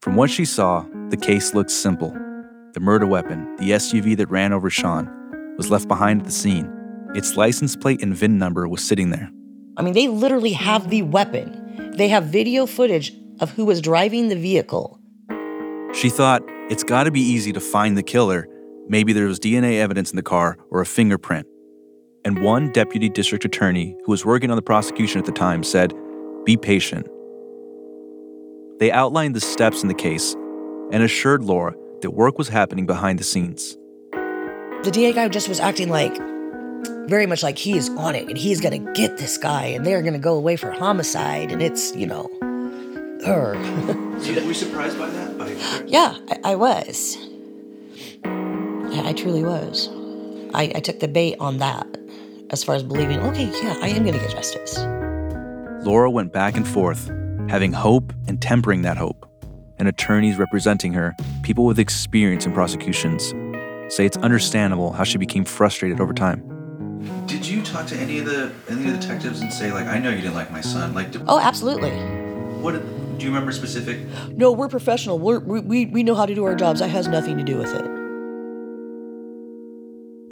From 0.00 0.16
what 0.16 0.30
she 0.30 0.44
saw, 0.44 0.86
the 1.10 1.16
case 1.16 1.54
looked 1.54 1.70
simple. 1.70 2.10
The 2.72 2.80
murder 2.80 3.06
weapon, 3.06 3.56
the 3.56 3.72
SUV 3.72 4.16
that 4.16 4.30
ran 4.30 4.52
over 4.52 4.70
Sean, 4.70 5.54
was 5.56 5.70
left 5.70 5.88
behind 5.88 6.20
at 6.20 6.26
the 6.26 6.32
scene. 6.32 6.72
Its 7.14 7.36
license 7.36 7.76
plate 7.76 8.02
and 8.02 8.16
VIN 8.16 8.38
number 8.38 8.66
was 8.66 8.82
sitting 8.82 9.10
there. 9.10 9.30
I 9.76 9.82
mean, 9.82 9.92
they 9.92 10.08
literally 10.08 10.52
have 10.52 10.88
the 10.88 11.02
weapon. 11.02 11.92
They 11.96 12.08
have 12.08 12.24
video 12.24 12.64
footage 12.66 13.12
of 13.40 13.50
who 13.50 13.66
was 13.66 13.80
driving 13.80 14.28
the 14.28 14.36
vehicle. 14.36 14.98
She 15.94 16.08
thought, 16.08 16.42
it's 16.72 16.82
got 16.82 17.04
to 17.04 17.10
be 17.10 17.20
easy 17.20 17.52
to 17.52 17.60
find 17.60 17.98
the 17.98 18.02
killer. 18.02 18.48
Maybe 18.88 19.12
there 19.12 19.26
was 19.26 19.38
DNA 19.38 19.76
evidence 19.76 20.10
in 20.10 20.16
the 20.16 20.22
car 20.22 20.56
or 20.70 20.80
a 20.80 20.86
fingerprint. 20.86 21.46
And 22.24 22.42
one 22.42 22.72
deputy 22.72 23.10
district 23.10 23.44
attorney 23.44 23.94
who 24.06 24.10
was 24.10 24.24
working 24.24 24.50
on 24.50 24.56
the 24.56 24.62
prosecution 24.62 25.18
at 25.18 25.26
the 25.26 25.32
time 25.32 25.64
said, 25.64 25.92
Be 26.46 26.56
patient. 26.56 27.06
They 28.78 28.90
outlined 28.90 29.36
the 29.36 29.40
steps 29.40 29.82
in 29.82 29.88
the 29.88 29.94
case 29.94 30.32
and 30.90 31.02
assured 31.02 31.44
Laura 31.44 31.74
that 32.00 32.12
work 32.12 32.38
was 32.38 32.48
happening 32.48 32.86
behind 32.86 33.18
the 33.18 33.24
scenes. 33.24 33.76
The 34.82 34.90
DA 34.90 35.12
guy 35.12 35.28
just 35.28 35.50
was 35.50 35.60
acting 35.60 35.90
like, 35.90 36.16
very 37.06 37.26
much 37.26 37.42
like 37.42 37.58
he 37.58 37.76
is 37.76 37.90
on 37.90 38.14
it 38.14 38.28
and 38.28 38.38
he's 38.38 38.62
gonna 38.62 38.78
get 38.94 39.18
this 39.18 39.36
guy 39.36 39.66
and 39.66 39.84
they're 39.84 40.00
gonna 40.00 40.18
go 40.18 40.36
away 40.36 40.56
for 40.56 40.70
homicide 40.70 41.52
and 41.52 41.60
it's, 41.60 41.94
you 41.94 42.06
know, 42.06 42.30
her. 43.26 43.56
were 44.14 44.24
you 44.24 44.54
surprised 44.54 44.98
by 44.98 45.10
that? 45.10 45.31
By 45.62 45.84
yeah, 45.86 46.16
I, 46.28 46.52
I 46.52 46.54
was. 46.56 47.16
I, 48.24 49.08
I 49.08 49.12
truly 49.12 49.42
was. 49.44 49.88
I, 50.54 50.72
I 50.74 50.80
took 50.80 51.00
the 51.00 51.08
bait 51.08 51.36
on 51.40 51.58
that 51.58 51.86
as 52.50 52.62
far 52.62 52.74
as 52.74 52.82
believing, 52.82 53.18
okay, 53.20 53.46
yeah, 53.62 53.76
I 53.80 53.88
am 53.88 54.04
gonna 54.04 54.18
get 54.18 54.30
justice. 54.30 54.78
Laura 55.86 56.10
went 56.10 56.32
back 56.32 56.56
and 56.56 56.68
forth, 56.68 57.08
having 57.48 57.72
hope 57.72 58.12
and 58.28 58.40
tempering 58.40 58.82
that 58.82 58.98
hope, 58.98 59.26
and 59.78 59.88
attorneys 59.88 60.36
representing 60.36 60.92
her, 60.92 61.16
people 61.42 61.64
with 61.64 61.78
experience 61.78 62.44
in 62.44 62.52
prosecutions, 62.52 63.32
say 63.88 64.04
it's 64.04 64.18
understandable 64.18 64.92
how 64.92 65.04
she 65.04 65.16
became 65.18 65.44
frustrated 65.44 66.00
over 66.00 66.12
time. 66.12 66.42
Did 67.26 67.46
you 67.46 67.62
talk 67.62 67.86
to 67.86 67.96
any 67.96 68.18
of 68.18 68.26
the 68.26 68.52
any 68.68 68.86
of 68.86 68.92
the 68.92 68.98
detectives 68.98 69.40
and 69.40 69.52
say 69.52 69.72
like, 69.72 69.86
I 69.86 69.98
know 69.98 70.10
you 70.10 70.20
didn't 70.20 70.34
like 70.34 70.52
my 70.52 70.60
son? 70.60 70.94
Like, 70.94 71.10
did, 71.10 71.22
Oh, 71.26 71.40
absolutely. 71.40 71.90
what? 72.60 72.74
Do 73.18 73.24
you 73.26 73.30
remember 73.30 73.52
specific? 73.52 73.98
No, 74.36 74.50
we're 74.52 74.68
professional. 74.68 75.18
We're, 75.18 75.38
we 75.40 75.60
we 75.60 75.86
we 75.86 76.02
know 76.02 76.14
how 76.14 76.26
to 76.26 76.34
do 76.34 76.44
our 76.44 76.54
jobs. 76.54 76.80
That 76.80 76.88
has 76.88 77.06
nothing 77.08 77.36
to 77.38 77.44
do 77.44 77.56
with 77.58 77.72
it. 77.74 77.84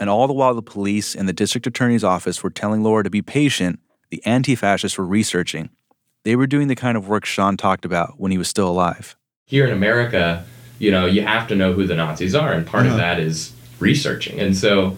And 0.00 0.08
all 0.08 0.26
the 0.26 0.32
while, 0.32 0.54
the 0.54 0.62
police 0.62 1.14
and 1.14 1.28
the 1.28 1.32
district 1.32 1.66
attorney's 1.66 2.02
office 2.02 2.42
were 2.42 2.50
telling 2.50 2.82
Laura 2.82 3.04
to 3.04 3.10
be 3.10 3.20
patient, 3.22 3.80
the 4.10 4.24
anti 4.24 4.54
fascists 4.54 4.96
were 4.96 5.04
researching. 5.06 5.68
They 6.24 6.36
were 6.36 6.46
doing 6.46 6.68
the 6.68 6.74
kind 6.74 6.96
of 6.96 7.06
work 7.08 7.24
Sean 7.26 7.56
talked 7.56 7.84
about 7.84 8.14
when 8.18 8.30
he 8.32 8.38
was 8.38 8.48
still 8.48 8.68
alive. 8.68 9.16
here 9.46 9.66
in 9.66 9.72
America, 9.72 10.44
you 10.78 10.90
know, 10.90 11.04
you 11.06 11.22
have 11.22 11.48
to 11.48 11.54
know 11.56 11.72
who 11.72 11.86
the 11.86 11.94
Nazis 11.96 12.34
are, 12.34 12.52
and 12.52 12.66
part 12.66 12.86
of 12.86 12.92
Uh-huh. 12.92 13.00
that 13.00 13.18
is 13.20 13.52
researching. 13.80 14.38
And 14.40 14.56
so, 14.56 14.96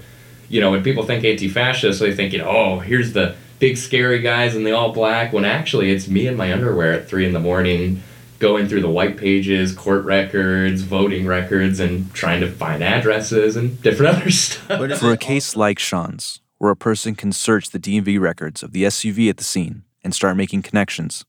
you 0.51 0.61
know, 0.61 0.71
when 0.71 0.83
people 0.83 1.05
think 1.05 1.25
anti-fascist, 1.25 1.99
they 2.01 2.15
think, 2.15 2.33
you 2.33 2.39
know, 2.39 2.49
oh, 2.49 2.79
here's 2.81 3.12
the 3.15 3.35
big 3.62 3.76
scary 3.76 4.19
guys 4.19 4.57
in 4.57 4.64
the 4.64 4.73
all 4.73 4.92
black. 4.92 5.33
When 5.33 5.45
actually, 5.45 5.92
it's 5.92 6.09
me 6.09 6.26
in 6.26 6.37
my 6.37 6.52
underwear 6.52 6.92
at 6.92 7.09
three 7.09 7.25
in 7.25 7.33
the 7.33 7.38
morning, 7.38 8.02
going 8.40 8.66
through 8.66 8.81
the 8.81 8.90
white 8.90 9.16
pages, 9.16 9.73
court 9.73 10.04
records, 10.04 10.83
voting 10.83 11.26
records, 11.26 11.78
and 11.78 12.12
trying 12.12 12.40
to 12.40 12.50
find 12.50 12.83
addresses 12.83 13.54
and 13.54 13.81
different 13.81 14.16
other 14.16 14.33
stuff. 14.33 14.99
For 14.99 15.12
a 15.12 15.16
case 15.16 15.54
like 15.54 15.78
Sean's, 15.78 16.40
where 16.59 16.73
a 16.73 16.76
person 16.76 17.14
can 17.14 17.31
search 17.31 17.71
the 17.71 17.78
DMV 17.78 18.19
records 18.19 18.64
of 18.64 18.73
the 18.73 18.83
SUV 18.83 19.31
at 19.31 19.37
the 19.37 19.45
scene 19.45 19.85
and 20.02 20.12
start 20.12 20.37
making 20.37 20.62
connections, 20.62 21.25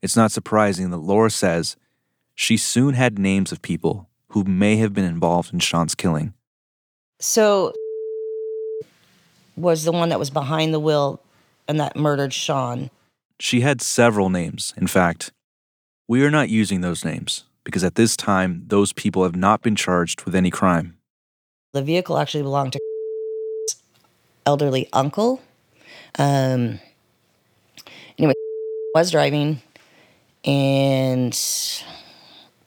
it's 0.00 0.16
not 0.16 0.30
surprising 0.30 0.90
that 0.90 0.98
Laura 0.98 1.28
says 1.28 1.76
she 2.36 2.56
soon 2.56 2.94
had 2.94 3.18
names 3.18 3.50
of 3.50 3.62
people 3.62 4.08
who 4.28 4.44
may 4.44 4.76
have 4.76 4.94
been 4.94 5.04
involved 5.04 5.52
in 5.52 5.58
Sean's 5.58 5.96
killing. 5.96 6.34
So 7.18 7.72
was 9.56 9.82
the 9.82 9.90
one 9.90 10.10
that 10.10 10.20
was 10.20 10.30
behind 10.30 10.72
the 10.72 10.78
wheel 10.78 11.20
and 11.68 11.78
that 11.78 11.94
murdered 11.94 12.32
Sean. 12.32 12.90
She 13.38 13.60
had 13.60 13.80
several 13.80 14.30
names, 14.30 14.74
in 14.76 14.86
fact. 14.86 15.30
We 16.08 16.24
are 16.24 16.30
not 16.30 16.48
using 16.48 16.80
those 16.80 17.04
names 17.04 17.44
because 17.62 17.84
at 17.84 17.94
this 17.94 18.16
time, 18.16 18.64
those 18.66 18.94
people 18.94 19.22
have 19.22 19.36
not 19.36 19.60
been 19.60 19.76
charged 19.76 20.24
with 20.24 20.34
any 20.34 20.50
crime. 20.50 20.96
The 21.74 21.82
vehicle 21.82 22.18
actually 22.18 22.42
belonged 22.42 22.72
to 22.72 22.80
elderly 24.46 24.88
uncle. 24.94 25.42
Um, 26.18 26.80
anyway, 28.16 28.32
was 28.94 29.10
driving 29.10 29.60
and 30.44 31.38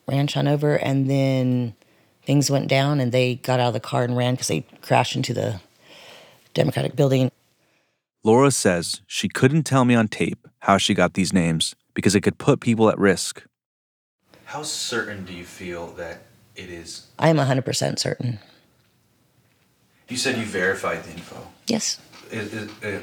ran 0.08 0.28
Sean 0.28 0.48
over, 0.48 0.76
and 0.76 1.10
then 1.10 1.74
things 2.24 2.52
went 2.52 2.68
down, 2.68 3.00
and 3.00 3.12
they 3.12 3.36
got 3.36 3.60
out 3.60 3.70
of 3.70 3.74
the 3.74 3.80
car 3.80 4.04
and 4.04 4.16
ran 4.16 4.36
because 4.36 4.50
they 4.50 4.64
crashed 4.82 5.16
into 5.16 5.34
the 5.34 5.60
Democratic 6.54 6.96
building. 6.96 7.32
Laura 8.24 8.52
says 8.52 9.02
she 9.08 9.28
couldn't 9.28 9.64
tell 9.64 9.86
me 9.86 9.96
on 9.96 10.08
tape 10.08 10.48
how 10.60 10.78
she 10.78 10.94
got 10.94 11.14
these 11.16 11.34
names 11.34 11.76
because 11.94 12.14
it 12.16 12.22
could 12.22 12.38
put 12.38 12.60
people 12.62 12.90
at 12.90 12.98
risk. 13.00 13.44
How 14.46 14.64
certain 14.64 15.26
do 15.26 15.34
you 15.34 15.44
feel 15.46 15.88
that 15.94 16.22
it 16.56 16.70
is? 16.70 17.08
I 17.18 17.30
am 17.30 17.38
100% 17.38 17.98
certain. 17.98 18.40
You 20.08 20.18
said 20.18 20.38
you 20.38 20.46
verified 20.46 21.04
the 21.04 21.12
info. 21.12 21.48
Yes. 21.68 22.00
Is, 22.32 22.54
is, 22.54 22.70
uh, 22.84 23.00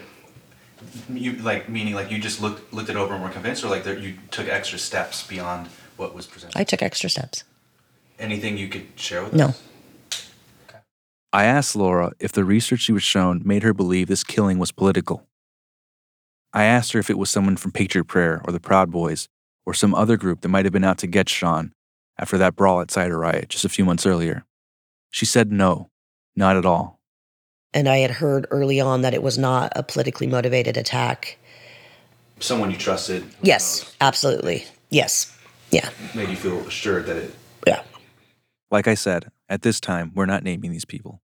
you 1.12 1.32
like 1.36 1.68
meaning 1.68 1.94
like 1.94 2.10
you 2.10 2.18
just 2.18 2.40
looked 2.40 2.72
looked 2.72 2.88
it 2.90 2.96
over 2.96 3.14
and 3.14 3.22
were 3.22 3.30
convinced, 3.30 3.64
or 3.64 3.68
like 3.68 3.82
there, 3.82 3.98
you 3.98 4.14
took 4.30 4.46
extra 4.46 4.78
steps 4.78 5.26
beyond 5.26 5.68
what 5.96 6.14
was 6.14 6.26
presented? 6.26 6.56
I 6.58 6.64
took 6.64 6.82
extra 6.82 7.10
steps. 7.10 7.44
Anything 8.18 8.56
you 8.58 8.68
could 8.68 8.86
share 8.96 9.24
with 9.24 9.32
No. 9.32 9.46
us? 9.48 9.62
I 11.32 11.44
asked 11.44 11.76
Laura 11.76 12.12
if 12.18 12.32
the 12.32 12.44
research 12.44 12.80
she 12.80 12.92
was 12.92 13.02
shown 13.02 13.42
made 13.44 13.62
her 13.62 13.74
believe 13.74 14.08
this 14.08 14.24
killing 14.24 14.58
was 14.58 14.72
political. 14.72 15.26
I 16.54 16.64
asked 16.64 16.92
her 16.92 16.98
if 16.98 17.10
it 17.10 17.18
was 17.18 17.28
someone 17.28 17.58
from 17.58 17.72
Patriot 17.72 18.04
Prayer 18.04 18.40
or 18.46 18.52
the 18.52 18.60
Proud 18.60 18.90
Boys 18.90 19.28
or 19.66 19.74
some 19.74 19.94
other 19.94 20.16
group 20.16 20.40
that 20.40 20.48
might 20.48 20.64
have 20.64 20.72
been 20.72 20.84
out 20.84 20.96
to 20.98 21.06
get 21.06 21.28
Sean 21.28 21.72
after 22.18 22.38
that 22.38 22.56
brawl 22.56 22.80
at 22.80 22.90
Cider 22.90 23.18
Riot 23.18 23.50
just 23.50 23.66
a 23.66 23.68
few 23.68 23.84
months 23.84 24.06
earlier. 24.06 24.44
She 25.10 25.26
said 25.26 25.52
no, 25.52 25.90
not 26.34 26.56
at 26.56 26.64
all. 26.64 26.98
And 27.74 27.86
I 27.86 27.98
had 27.98 28.12
heard 28.12 28.46
early 28.50 28.80
on 28.80 29.02
that 29.02 29.12
it 29.12 29.22
was 29.22 29.36
not 29.36 29.72
a 29.76 29.82
politically 29.82 30.26
motivated 30.26 30.78
attack. 30.78 31.38
Someone 32.40 32.70
you 32.70 32.78
trusted. 32.78 33.24
Yes, 33.42 33.82
knows, 33.82 33.96
absolutely. 34.00 34.64
Yes. 34.88 35.36
Yeah. 35.70 35.90
Made 36.14 36.30
you 36.30 36.36
feel 36.36 36.66
assured 36.66 37.04
that 37.06 37.16
it. 37.16 37.34
Yeah. 37.66 37.82
Like 38.70 38.88
I 38.88 38.94
said, 38.94 39.30
at 39.48 39.62
this 39.62 39.80
time, 39.80 40.12
we're 40.14 40.26
not 40.26 40.42
naming 40.42 40.72
these 40.72 40.84
people. 40.84 41.22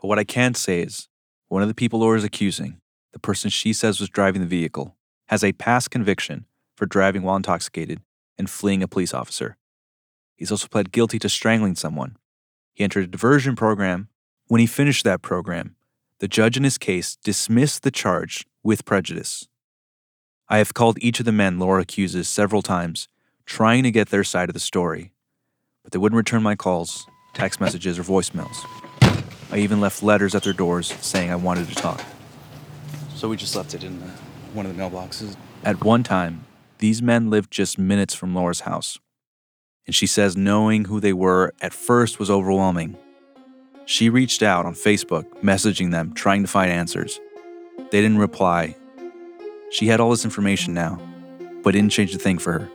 But 0.00 0.08
what 0.08 0.18
I 0.18 0.24
can 0.24 0.54
say 0.54 0.82
is 0.82 1.08
one 1.48 1.62
of 1.62 1.68
the 1.68 1.74
people 1.74 2.00
Laura's 2.00 2.24
accusing, 2.24 2.80
the 3.12 3.18
person 3.18 3.50
she 3.50 3.72
says 3.72 4.00
was 4.00 4.08
driving 4.08 4.40
the 4.40 4.46
vehicle, 4.46 4.96
has 5.28 5.44
a 5.44 5.52
past 5.52 5.90
conviction 5.90 6.46
for 6.76 6.86
driving 6.86 7.22
while 7.22 7.36
intoxicated 7.36 8.00
and 8.38 8.50
fleeing 8.50 8.82
a 8.82 8.88
police 8.88 9.14
officer. 9.14 9.56
He's 10.36 10.50
also 10.50 10.68
pled 10.68 10.92
guilty 10.92 11.18
to 11.20 11.28
strangling 11.28 11.74
someone. 11.74 12.16
He 12.74 12.84
entered 12.84 13.04
a 13.04 13.08
diversion 13.08 13.56
program. 13.56 14.08
When 14.48 14.60
he 14.60 14.66
finished 14.66 15.04
that 15.04 15.22
program, 15.22 15.74
the 16.20 16.28
judge 16.28 16.56
in 16.56 16.64
his 16.64 16.78
case 16.78 17.16
dismissed 17.16 17.82
the 17.82 17.90
charge 17.90 18.46
with 18.62 18.84
prejudice. 18.84 19.48
I 20.48 20.58
have 20.58 20.74
called 20.74 20.98
each 21.00 21.18
of 21.18 21.26
the 21.26 21.32
men 21.32 21.58
Laura 21.58 21.82
accuses 21.82 22.28
several 22.28 22.62
times, 22.62 23.08
trying 23.44 23.82
to 23.82 23.90
get 23.90 24.10
their 24.10 24.22
side 24.24 24.48
of 24.48 24.54
the 24.54 24.60
story, 24.60 25.12
but 25.82 25.92
they 25.92 25.98
wouldn't 25.98 26.16
return 26.16 26.42
my 26.42 26.54
calls, 26.54 27.06
text 27.36 27.60
messages, 27.60 27.98
or 27.98 28.02
voicemails. 28.02 28.64
I 29.52 29.58
even 29.58 29.80
left 29.80 30.02
letters 30.02 30.34
at 30.34 30.42
their 30.42 30.52
doors 30.52 30.92
saying 31.00 31.30
I 31.30 31.36
wanted 31.36 31.68
to 31.68 31.74
talk. 31.74 32.02
So 33.14 33.28
we 33.28 33.36
just 33.36 33.54
left 33.54 33.74
it 33.74 33.84
in 33.84 34.00
the, 34.00 34.06
one 34.52 34.66
of 34.66 34.76
the 34.76 34.82
mailboxes. 34.82 35.36
At 35.64 35.84
one 35.84 36.02
time, 36.02 36.46
these 36.78 37.00
men 37.00 37.30
lived 37.30 37.50
just 37.50 37.78
minutes 37.78 38.14
from 38.14 38.34
Laura's 38.34 38.60
house. 38.60 38.98
And 39.86 39.94
she 39.94 40.06
says 40.06 40.36
knowing 40.36 40.86
who 40.86 40.98
they 40.98 41.12
were 41.12 41.52
at 41.60 41.72
first 41.72 42.18
was 42.18 42.30
overwhelming. 42.30 42.96
She 43.84 44.10
reached 44.10 44.42
out 44.42 44.66
on 44.66 44.74
Facebook, 44.74 45.24
messaging 45.42 45.92
them, 45.92 46.12
trying 46.12 46.42
to 46.42 46.48
find 46.48 46.72
answers. 46.72 47.20
They 47.90 48.00
didn't 48.00 48.18
reply. 48.18 48.76
She 49.70 49.86
had 49.86 50.00
all 50.00 50.10
this 50.10 50.24
information 50.24 50.74
now, 50.74 51.00
but 51.62 51.72
didn't 51.72 51.92
change 51.92 52.14
a 52.14 52.18
thing 52.18 52.38
for 52.38 52.52
her. 52.52 52.68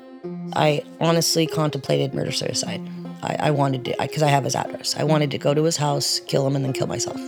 I 0.54 0.84
honestly 1.00 1.48
contemplated 1.48 2.14
murder 2.14 2.32
suicide. 2.32 2.82
I, 3.24 3.36
I 3.40 3.52
wanted 3.52 3.86
to, 3.86 3.96
because 4.00 4.24
I, 4.24 4.30
have 4.30 4.44
his 4.44 4.56
address. 4.56 4.96
I 4.98 5.04
wanted 5.04 5.32
to 5.32 5.38
go 5.38 5.54
to 5.54 5.64
his 5.64 5.78
house, 5.78 6.20
kill 6.22 6.46
him, 6.48 6.56
and 6.56 6.66
then 6.66 6.74
kill 6.74 6.88
myself. 6.88 7.20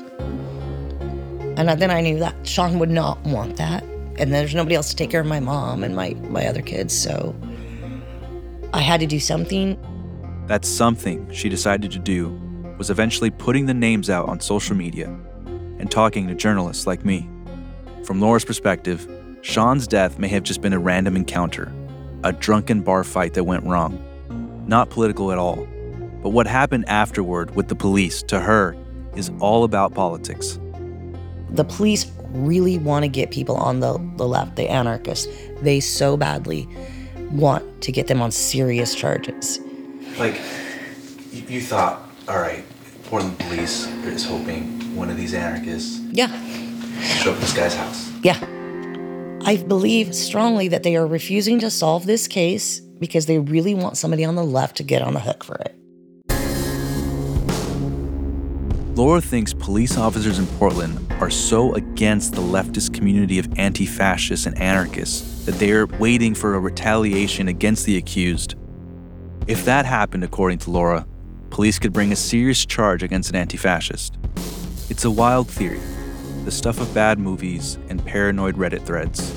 And 1.56 1.70
then 1.70 1.92
I 1.92 2.02
knew 2.02 2.18
that 2.20 2.48
Sean 2.48 2.80
would 2.80 2.90
not 2.90 3.22
want 3.24 3.58
that. 3.58 3.84
And 4.18 4.34
there's 4.34 4.56
nobody 4.56 4.76
else 4.76 4.90
to 4.90 4.96
take 4.96 5.12
care 5.12 5.22
of 5.22 5.28
my 5.28 5.40
mom 5.40 5.84
and 5.84 5.96
my, 5.96 6.14
my 6.30 6.48
other 6.48 6.62
kids. 6.62 6.98
So 6.98 7.36
I 8.74 8.82
had 8.82 9.00
to 9.02 9.08
do 9.08 9.20
something. 9.20 9.78
That 10.48 10.66
something 10.66 11.32
she 11.32 11.50
decided 11.50 11.92
to 11.92 12.00
do 12.00 12.30
was 12.78 12.90
eventually 12.90 13.30
putting 13.30 13.68
the 13.68 13.74
names 13.74 14.10
out 14.10 14.28
on 14.28 14.40
social 14.40 14.76
media 14.76 15.08
and 15.80 15.92
talking 15.92 16.28
to 16.28 16.36
journalists 16.36 16.88
like 16.88 17.06
me. 17.06 17.30
From 18.04 18.20
Laura's 18.20 18.46
perspective, 18.46 19.08
Sean's 19.42 19.88
death 19.88 20.18
may 20.18 20.28
have 20.30 20.44
just 20.44 20.62
been 20.62 20.74
a 20.74 20.80
random 20.80 21.16
encounter, 21.16 21.72
a 22.24 22.34
drunken 22.34 22.82
bar 22.82 23.04
fight 23.04 23.34
that 23.36 23.44
went 23.44 23.64
wrong. 23.64 24.04
Not 24.68 24.90
political 24.90 25.32
at 25.32 25.38
all. 25.38 25.68
But 26.24 26.30
what 26.30 26.48
happened 26.48 26.86
afterward 26.88 27.54
with 27.56 27.68
the 27.68 27.76
police 27.76 28.24
to 28.24 28.40
her 28.40 28.76
is 29.16 29.30
all 29.40 29.64
about 29.66 29.94
politics. 29.94 30.58
The 31.50 31.66
police 31.66 32.10
really 32.30 32.80
want 32.80 33.04
to 33.04 33.10
get 33.10 33.30
people 33.30 33.58
on 33.58 33.80
the, 33.82 34.00
the 34.16 34.28
left, 34.28 34.56
the 34.56 34.68
anarchists. 34.70 35.28
They 35.62 35.80
so 35.80 36.18
badly 36.18 36.68
want 37.32 37.82
to 37.84 37.92
get 37.92 38.08
them 38.08 38.22
on 38.22 38.32
serious 38.32 38.96
charges. 38.96 39.60
Like, 40.18 40.40
you, 41.32 41.44
you 41.48 41.62
thought, 41.62 42.10
all 42.28 42.40
right, 42.40 42.64
Portland 43.06 43.38
police 43.40 43.86
is 44.06 44.26
hoping 44.26 44.96
one 44.96 45.10
of 45.10 45.18
these 45.18 45.34
anarchists 45.34 46.00
Yeah, 46.12 46.28
show 47.02 47.32
up 47.32 47.36
at 47.36 47.42
this 47.42 47.54
guy's 47.54 47.76
house. 47.76 48.12
yeah. 48.24 48.40
I 49.46 49.58
believe 49.58 50.16
strongly 50.16 50.70
that 50.70 50.84
they 50.84 50.96
are 50.96 51.06
refusing 51.06 51.60
to 51.60 51.70
solve 51.70 52.06
this 52.06 52.30
case 52.30 52.80
because 52.80 53.26
they 53.26 53.40
really 53.40 53.74
want 53.76 53.98
somebody 53.98 54.24
on 54.24 54.36
the 54.36 54.44
left 54.44 54.78
to 54.78 54.84
get 54.84 55.02
on 55.02 55.14
the 55.14 55.20
hook 55.20 55.44
for 55.44 55.56
it. 55.56 55.76
Laura 59.04 59.20
thinks 59.20 59.54
police 59.54 59.98
officers 59.98 60.40
in 60.40 60.48
Portland 60.48 60.98
are 61.20 61.30
so 61.30 61.76
against 61.76 62.32
the 62.36 62.42
leftist 62.42 62.94
community 62.94 63.38
of 63.38 63.50
anti 63.60 63.86
fascists 63.86 64.46
and 64.46 64.58
anarchists 64.58 65.46
that 65.46 65.56
they 65.56 65.74
are 65.74 65.88
waiting 66.00 66.34
for 66.34 66.56
a 66.56 66.60
retaliation 66.62 67.50
against 67.50 67.86
the 67.86 67.98
accused. 67.98 68.56
If 69.46 69.66
that 69.66 69.86
happened, 69.86 70.24
according 70.24 70.60
to 70.60 70.72
Laura, 70.72 71.06
police 71.50 71.80
could 71.80 71.92
bring 71.92 72.14
a 72.14 72.16
serious 72.16 72.66
charge 72.66 73.04
against 73.04 73.30
an 73.30 73.36
anti 73.36 73.58
fascist. 73.58 74.18
It's 74.90 75.04
a 75.04 75.12
wild 75.12 75.50
theory, 75.50 75.82
the 76.46 76.52
stuff 76.52 76.80
of 76.80 76.94
bad 76.94 77.20
movies 77.20 77.78
and 77.90 78.06
paranoid 78.06 78.56
Reddit 78.56 78.86
threads. 78.86 79.32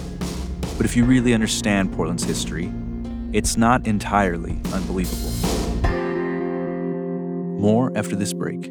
But 0.77 0.87
if 0.87 0.95
you 0.95 1.05
really 1.05 1.35
understand 1.35 1.93
Portland's 1.93 2.23
history, 2.23 2.73
it's 3.33 3.57
not 3.57 3.85
entirely 3.85 4.61
unbelievable. 4.73 5.33
More 7.59 7.91
after 7.99 8.15
this 8.15 8.33
break. 8.33 8.71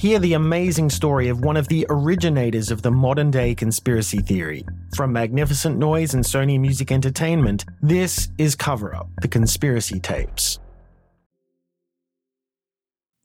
Hear 0.00 0.18
the 0.18 0.32
amazing 0.32 0.88
story 0.88 1.28
of 1.28 1.44
one 1.44 1.58
of 1.58 1.68
the 1.68 1.84
originators 1.90 2.70
of 2.70 2.80
the 2.80 2.90
modern 2.90 3.30
day 3.30 3.54
conspiracy 3.54 4.20
theory. 4.20 4.64
From 4.96 5.12
Magnificent 5.12 5.76
Noise 5.76 6.14
and 6.14 6.24
Sony 6.24 6.58
Music 6.58 6.90
Entertainment, 6.90 7.66
this 7.82 8.30
is 8.38 8.56
Cover 8.56 8.96
Up 8.96 9.10
The 9.20 9.28
Conspiracy 9.28 10.00
Tapes. 10.00 10.58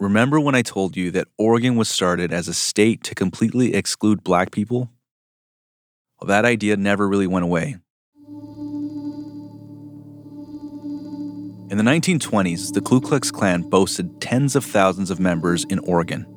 Remember 0.01 0.37
when 0.37 0.53
I 0.53 0.63
told 0.63 0.97
you 0.97 1.11
that 1.11 1.29
Oregon 1.37 1.77
was 1.77 1.87
started 1.87 2.33
as 2.33 2.49
a 2.49 2.53
state 2.53 3.05
to 3.05 3.15
completely 3.15 3.73
exclude 3.73 4.21
black 4.21 4.51
people? 4.51 4.91
Well, 6.19 6.27
that 6.27 6.43
idea 6.43 6.75
never 6.75 7.07
really 7.07 7.27
went 7.27 7.45
away. 7.45 7.77
In 11.71 11.77
the 11.77 11.85
1920s, 11.85 12.73
the 12.73 12.81
Ku 12.81 12.99
Klux 12.99 13.31
Klan 13.31 13.61
boasted 13.61 14.19
tens 14.19 14.57
of 14.57 14.65
thousands 14.65 15.09
of 15.09 15.21
members 15.21 15.63
in 15.69 15.79
Oregon. 15.79 16.34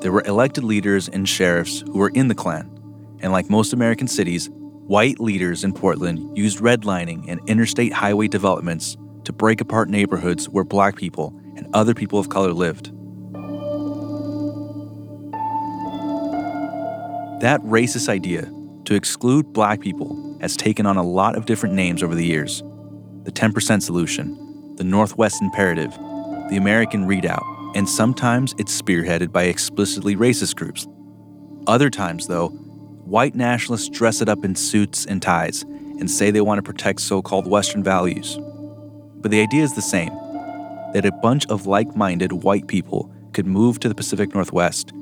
There 0.00 0.12
were 0.12 0.22
elected 0.24 0.62
leaders 0.62 1.08
and 1.08 1.28
sheriffs 1.28 1.80
who 1.80 1.98
were 1.98 2.10
in 2.10 2.28
the 2.28 2.34
Klan, 2.34 2.70
and 3.20 3.32
like 3.32 3.50
most 3.50 3.72
American 3.72 4.06
cities, 4.06 4.48
white 4.52 5.18
leaders 5.18 5.64
in 5.64 5.72
Portland 5.72 6.38
used 6.38 6.60
redlining 6.60 7.24
and 7.26 7.40
interstate 7.48 7.92
highway 7.92 8.28
developments 8.28 8.96
to 9.24 9.32
break 9.32 9.60
apart 9.60 9.90
neighborhoods 9.90 10.48
where 10.48 10.62
black 10.62 10.94
people 10.94 11.36
and 11.56 11.66
other 11.74 11.94
people 11.94 12.20
of 12.20 12.28
color 12.28 12.52
lived. 12.52 12.92
That 17.40 17.60
racist 17.62 18.08
idea 18.08 18.52
to 18.84 18.94
exclude 18.94 19.52
black 19.52 19.80
people 19.80 20.38
has 20.40 20.56
taken 20.56 20.86
on 20.86 20.96
a 20.96 21.02
lot 21.02 21.36
of 21.36 21.44
different 21.44 21.74
names 21.74 22.04
over 22.04 22.14
the 22.14 22.24
years 22.24 22.62
the 23.24 23.32
10% 23.32 23.82
solution, 23.82 24.76
the 24.76 24.84
Northwest 24.84 25.42
Imperative, 25.42 25.90
the 26.48 26.56
American 26.56 27.04
Redoubt, 27.04 27.44
and 27.78 27.88
sometimes 27.88 28.56
it's 28.58 28.82
spearheaded 28.82 29.30
by 29.30 29.44
explicitly 29.44 30.16
racist 30.16 30.56
groups. 30.56 30.88
Other 31.68 31.90
times, 31.90 32.26
though, 32.26 32.48
white 32.48 33.36
nationalists 33.36 33.88
dress 33.88 34.20
it 34.20 34.28
up 34.28 34.44
in 34.44 34.56
suits 34.56 35.06
and 35.06 35.22
ties 35.22 35.62
and 35.62 36.10
say 36.10 36.32
they 36.32 36.40
want 36.40 36.58
to 36.58 36.62
protect 36.64 37.00
so 37.00 37.22
called 37.22 37.46
Western 37.46 37.84
values. 37.84 38.36
But 39.20 39.30
the 39.30 39.40
idea 39.40 39.62
is 39.62 39.76
the 39.76 39.80
same 39.80 40.12
that 40.92 41.06
a 41.06 41.12
bunch 41.22 41.46
of 41.46 41.68
like 41.68 41.94
minded 41.94 42.32
white 42.32 42.66
people 42.66 43.14
could 43.32 43.46
move 43.46 43.78
to 43.78 43.88
the 43.88 43.94
Pacific 43.94 44.34
Northwest, 44.34 44.92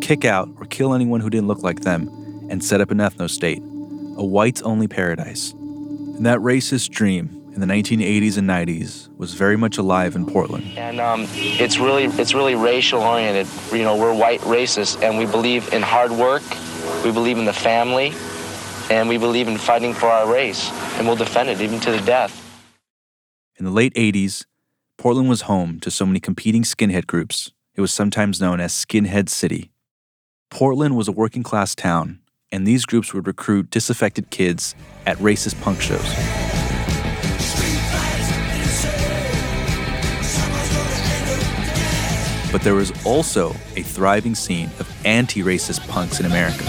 kick 0.00 0.24
out 0.24 0.48
or 0.56 0.64
kill 0.64 0.94
anyone 0.94 1.20
who 1.20 1.28
didn't 1.28 1.48
look 1.48 1.62
like 1.62 1.80
them, 1.80 2.08
and 2.48 2.64
set 2.64 2.80
up 2.80 2.90
an 2.90 2.96
ethno 2.96 3.28
state, 3.28 3.60
a 4.16 4.24
whites 4.24 4.62
only 4.62 4.88
paradise. 4.88 5.52
And 5.52 6.24
that 6.24 6.38
racist 6.38 6.88
dream 6.92 7.41
in 7.54 7.60
the 7.60 7.66
1980s 7.66 8.38
and 8.38 8.48
90s 8.48 9.14
was 9.16 9.34
very 9.34 9.56
much 9.56 9.78
alive 9.78 10.16
in 10.16 10.24
Portland. 10.24 10.64
and 10.76 11.00
um, 11.00 11.26
it's 11.32 11.78
really 11.78 12.04
it's 12.04 12.34
really 12.34 12.54
racial 12.54 13.00
oriented. 13.02 13.46
You 13.72 13.84
know, 13.84 13.96
we're 13.96 14.14
white 14.14 14.40
racists, 14.40 15.00
and 15.02 15.18
we 15.18 15.26
believe 15.26 15.72
in 15.72 15.82
hard 15.82 16.10
work, 16.10 16.42
we 17.04 17.12
believe 17.12 17.38
in 17.38 17.44
the 17.44 17.52
family, 17.52 18.12
and 18.90 19.08
we 19.08 19.18
believe 19.18 19.48
in 19.48 19.58
fighting 19.58 19.92
for 19.94 20.06
our 20.06 20.32
race, 20.32 20.70
and 20.96 21.06
we'll 21.06 21.16
defend 21.16 21.50
it 21.50 21.60
even 21.60 21.78
to 21.80 21.90
the 21.90 22.00
death. 22.00 22.38
In 23.58 23.64
the 23.64 23.70
late 23.70 23.94
80s, 23.94 24.46
Portland 24.96 25.28
was 25.28 25.42
home 25.42 25.78
to 25.80 25.90
so 25.90 26.06
many 26.06 26.20
competing 26.20 26.62
skinhead 26.62 27.06
groups, 27.06 27.52
it 27.74 27.80
was 27.80 27.92
sometimes 27.92 28.40
known 28.40 28.60
as 28.60 28.72
Skinhead 28.72 29.28
City. 29.28 29.70
Portland 30.50 30.96
was 30.96 31.08
a 31.08 31.12
working 31.12 31.42
class 31.42 31.74
town, 31.74 32.20
and 32.50 32.66
these 32.66 32.84
groups 32.84 33.14
would 33.14 33.26
recruit 33.26 33.70
disaffected 33.70 34.30
kids 34.30 34.74
at 35.06 35.16
racist 35.18 35.60
punk 35.62 35.80
shows. 35.80 36.51
But 42.52 42.62
there 42.62 42.74
was 42.74 42.92
also 43.04 43.50
a 43.76 43.82
thriving 43.82 44.34
scene 44.34 44.70
of 44.78 44.88
anti 45.04 45.42
racist 45.42 45.88
punks 45.88 46.20
in 46.20 46.26
America. 46.26 46.64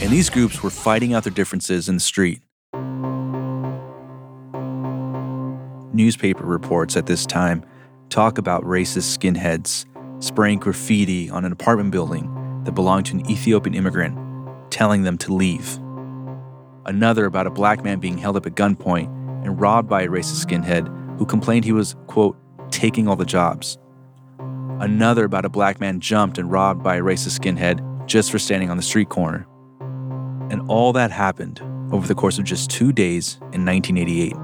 And 0.00 0.10
these 0.10 0.30
groups 0.30 0.62
were 0.62 0.70
fighting 0.70 1.12
out 1.12 1.24
their 1.24 1.32
differences 1.32 1.88
in 1.88 1.96
the 1.96 2.00
street. 2.00 2.40
Newspaper 5.92 6.44
reports 6.44 6.96
at 6.96 7.06
this 7.06 7.26
time 7.26 7.64
talk 8.08 8.38
about 8.38 8.62
racist 8.64 9.18
skinheads 9.18 9.84
spraying 10.22 10.58
graffiti 10.58 11.30
on 11.30 11.44
an 11.44 11.52
apartment 11.52 11.90
building 11.90 12.62
that 12.64 12.72
belonged 12.72 13.06
to 13.06 13.16
an 13.16 13.30
Ethiopian 13.30 13.74
immigrant, 13.74 14.16
telling 14.70 15.02
them 15.02 15.18
to 15.18 15.34
leave. 15.34 15.78
Another 16.90 17.26
about 17.26 17.46
a 17.46 17.50
black 17.50 17.84
man 17.84 18.00
being 18.00 18.18
held 18.18 18.36
up 18.36 18.46
at 18.46 18.56
gunpoint 18.56 19.06
and 19.44 19.60
robbed 19.60 19.88
by 19.88 20.02
a 20.02 20.08
racist 20.08 20.44
skinhead 20.44 20.88
who 21.18 21.24
complained 21.24 21.64
he 21.64 21.70
was, 21.70 21.94
quote, 22.08 22.36
taking 22.72 23.06
all 23.06 23.14
the 23.14 23.24
jobs. 23.24 23.78
Another 24.80 25.24
about 25.24 25.44
a 25.44 25.48
black 25.48 25.78
man 25.78 26.00
jumped 26.00 26.36
and 26.36 26.50
robbed 26.50 26.82
by 26.82 26.96
a 26.96 27.00
racist 27.00 27.38
skinhead 27.38 27.78
just 28.08 28.32
for 28.32 28.40
standing 28.40 28.70
on 28.70 28.76
the 28.76 28.82
street 28.82 29.08
corner. 29.08 29.46
And 30.50 30.62
all 30.68 30.92
that 30.94 31.12
happened 31.12 31.60
over 31.92 32.08
the 32.08 32.14
course 32.16 32.40
of 32.40 32.44
just 32.44 32.70
two 32.70 32.90
days 32.90 33.36
in 33.52 33.64
1988. 33.64 34.34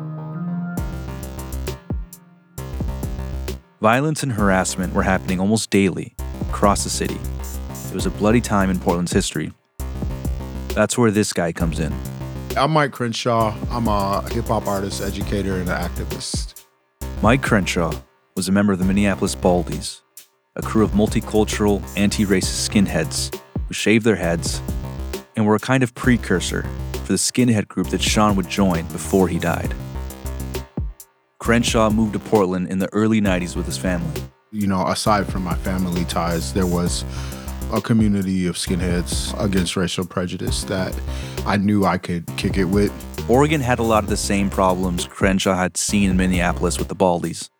Violence 3.81 4.23
and 4.23 4.31
harassment 4.31 4.95
were 4.95 5.03
happening 5.03 5.41
almost 5.41 5.71
daily 5.71 6.15
across 6.43 6.85
the 6.85 6.91
city. 6.91 7.19
It 7.89 7.95
was 7.95 8.07
a 8.07 8.11
bloody 8.11 8.41
time 8.41 8.71
in 8.71 8.79
Portland's 8.79 9.13
history. 9.13 9.53
That's 10.69 10.97
where 10.97 11.11
this 11.11 11.33
guy 11.33 11.51
comes 11.51 11.81
in. 11.81 11.93
I'm 12.57 12.71
Mike 12.71 12.92
Crenshaw. 12.92 13.55
I'm 13.71 13.87
a 13.87 14.27
hip 14.31 14.47
hop 14.47 14.66
artist, 14.66 15.03
educator, 15.03 15.57
and 15.57 15.69
an 15.69 15.77
activist. 15.77 16.64
Mike 17.21 17.42
Crenshaw 17.42 17.92
was 18.35 18.49
a 18.49 18.53
member 18.53 18.73
of 18.73 18.79
the 18.79 18.85
Minneapolis 18.87 19.35
Baldies, 19.35 20.01
a 20.57 20.62
crew 20.62 20.83
of 20.83 20.92
multicultural, 20.92 21.83
anti 21.99 22.25
racist 22.25 22.66
skinheads 22.66 23.38
who 23.69 23.75
shaved 23.75 24.07
their 24.07 24.16
heads 24.16 24.62
and 25.37 25.45
were 25.45 25.55
a 25.55 25.59
kind 25.59 25.83
of 25.83 25.95
precursor 25.95 26.62
for 26.92 27.09
the 27.09 27.19
skinhead 27.19 27.69
group 27.69 27.88
that 27.88 28.01
Sean 28.01 28.37
would 28.37 28.49
join 28.49 28.87
before 28.87 29.29
he 29.29 29.38
died. 29.38 29.75
Crenshaw 31.38 31.90
moved 31.90 32.14
to 32.14 32.19
Portland 32.19 32.69
in 32.69 32.79
the 32.79 32.88
early 32.95 33.21
90s 33.21 33.55
with 33.55 33.66
his 33.66 33.77
family. 33.77 34.23
You 34.51 34.66
know, 34.66 34.87
aside 34.87 35.27
from 35.27 35.45
my 35.45 35.57
family 35.57 36.07
ties, 36.07 36.55
there 36.55 36.66
was 36.66 37.05
a 37.77 37.81
community 37.83 38.47
of 38.47 38.57
skinheads 38.57 39.39
against 39.39 39.77
racial 39.77 40.07
prejudice 40.07 40.65
that 40.65 40.99
I 41.45 41.59
knew 41.59 41.85
I 41.85 41.99
could 41.99 42.27
kick 42.39 42.57
it 42.57 42.65
with. 42.65 42.91
Oregon 43.29 43.61
had 43.61 43.79
a 43.79 43.83
lot 43.83 44.03
of 44.03 44.09
the 44.09 44.17
same 44.17 44.49
problems 44.49 45.07
Crenshaw 45.07 45.55
had 45.55 45.77
seen 45.77 46.11
in 46.11 46.17
Minneapolis 46.17 46.79
with 46.79 46.89
the 46.89 46.97
Baldies. 46.97 47.51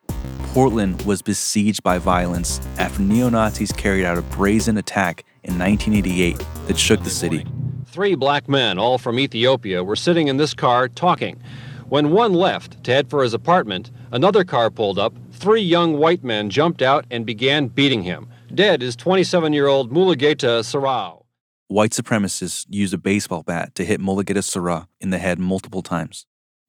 Portland 0.55 1.02
was 1.02 1.20
besieged 1.20 1.83
by 1.83 1.98
violence 1.98 2.62
after 2.79 3.02
neo 3.02 3.29
Nazis 3.29 3.72
carried 3.72 4.07
out 4.07 4.16
a 4.16 4.22
brazen 4.22 4.79
attack 4.79 5.22
in 5.44 5.59
1988 5.59 6.42
that 6.66 6.79
shook 6.79 7.02
the 7.05 7.11
city. 7.11 7.46
Three 7.85 8.14
black 8.14 8.48
men, 8.48 8.79
all 8.79 8.96
from 8.96 9.18
Ethiopia, 9.18 9.85
were 9.85 9.96
sitting 9.96 10.29
in 10.29 10.38
this 10.38 10.55
car 10.55 10.88
talking. 10.88 11.42
When 11.90 12.11
one 12.11 12.33
left 12.33 12.83
to 12.85 12.90
head 12.90 13.11
for 13.11 13.22
his 13.22 13.35
apartment, 13.35 13.90
another 14.12 14.44
car 14.44 14.70
pulled 14.70 14.98
up. 14.98 15.14
Three 15.33 15.61
young 15.61 15.98
white 15.98 16.24
men 16.24 16.48
jumped 16.48 16.81
out 16.81 17.05
and 17.11 17.26
began 17.26 17.68
beating 17.68 18.02
him. 18.02 18.29
Dead 18.54 18.82
is 18.82 18.94
27 18.96 19.52
year 19.52 19.66
old 19.66 19.90
Mulugeta 19.92 20.62
Seraw. 20.62 21.22
White 21.68 21.90
supremacists 21.90 22.64
used 22.70 22.94
a 22.94 22.98
baseball 22.98 23.42
bat 23.42 23.74
to 23.74 23.85
hit 23.85 24.00
Mulugeta 24.00 24.42
Seraw 24.42 24.87
in 25.00 25.11
the 25.11 25.18
head 25.18 25.40
multiple 25.40 25.82
times. 25.82 26.26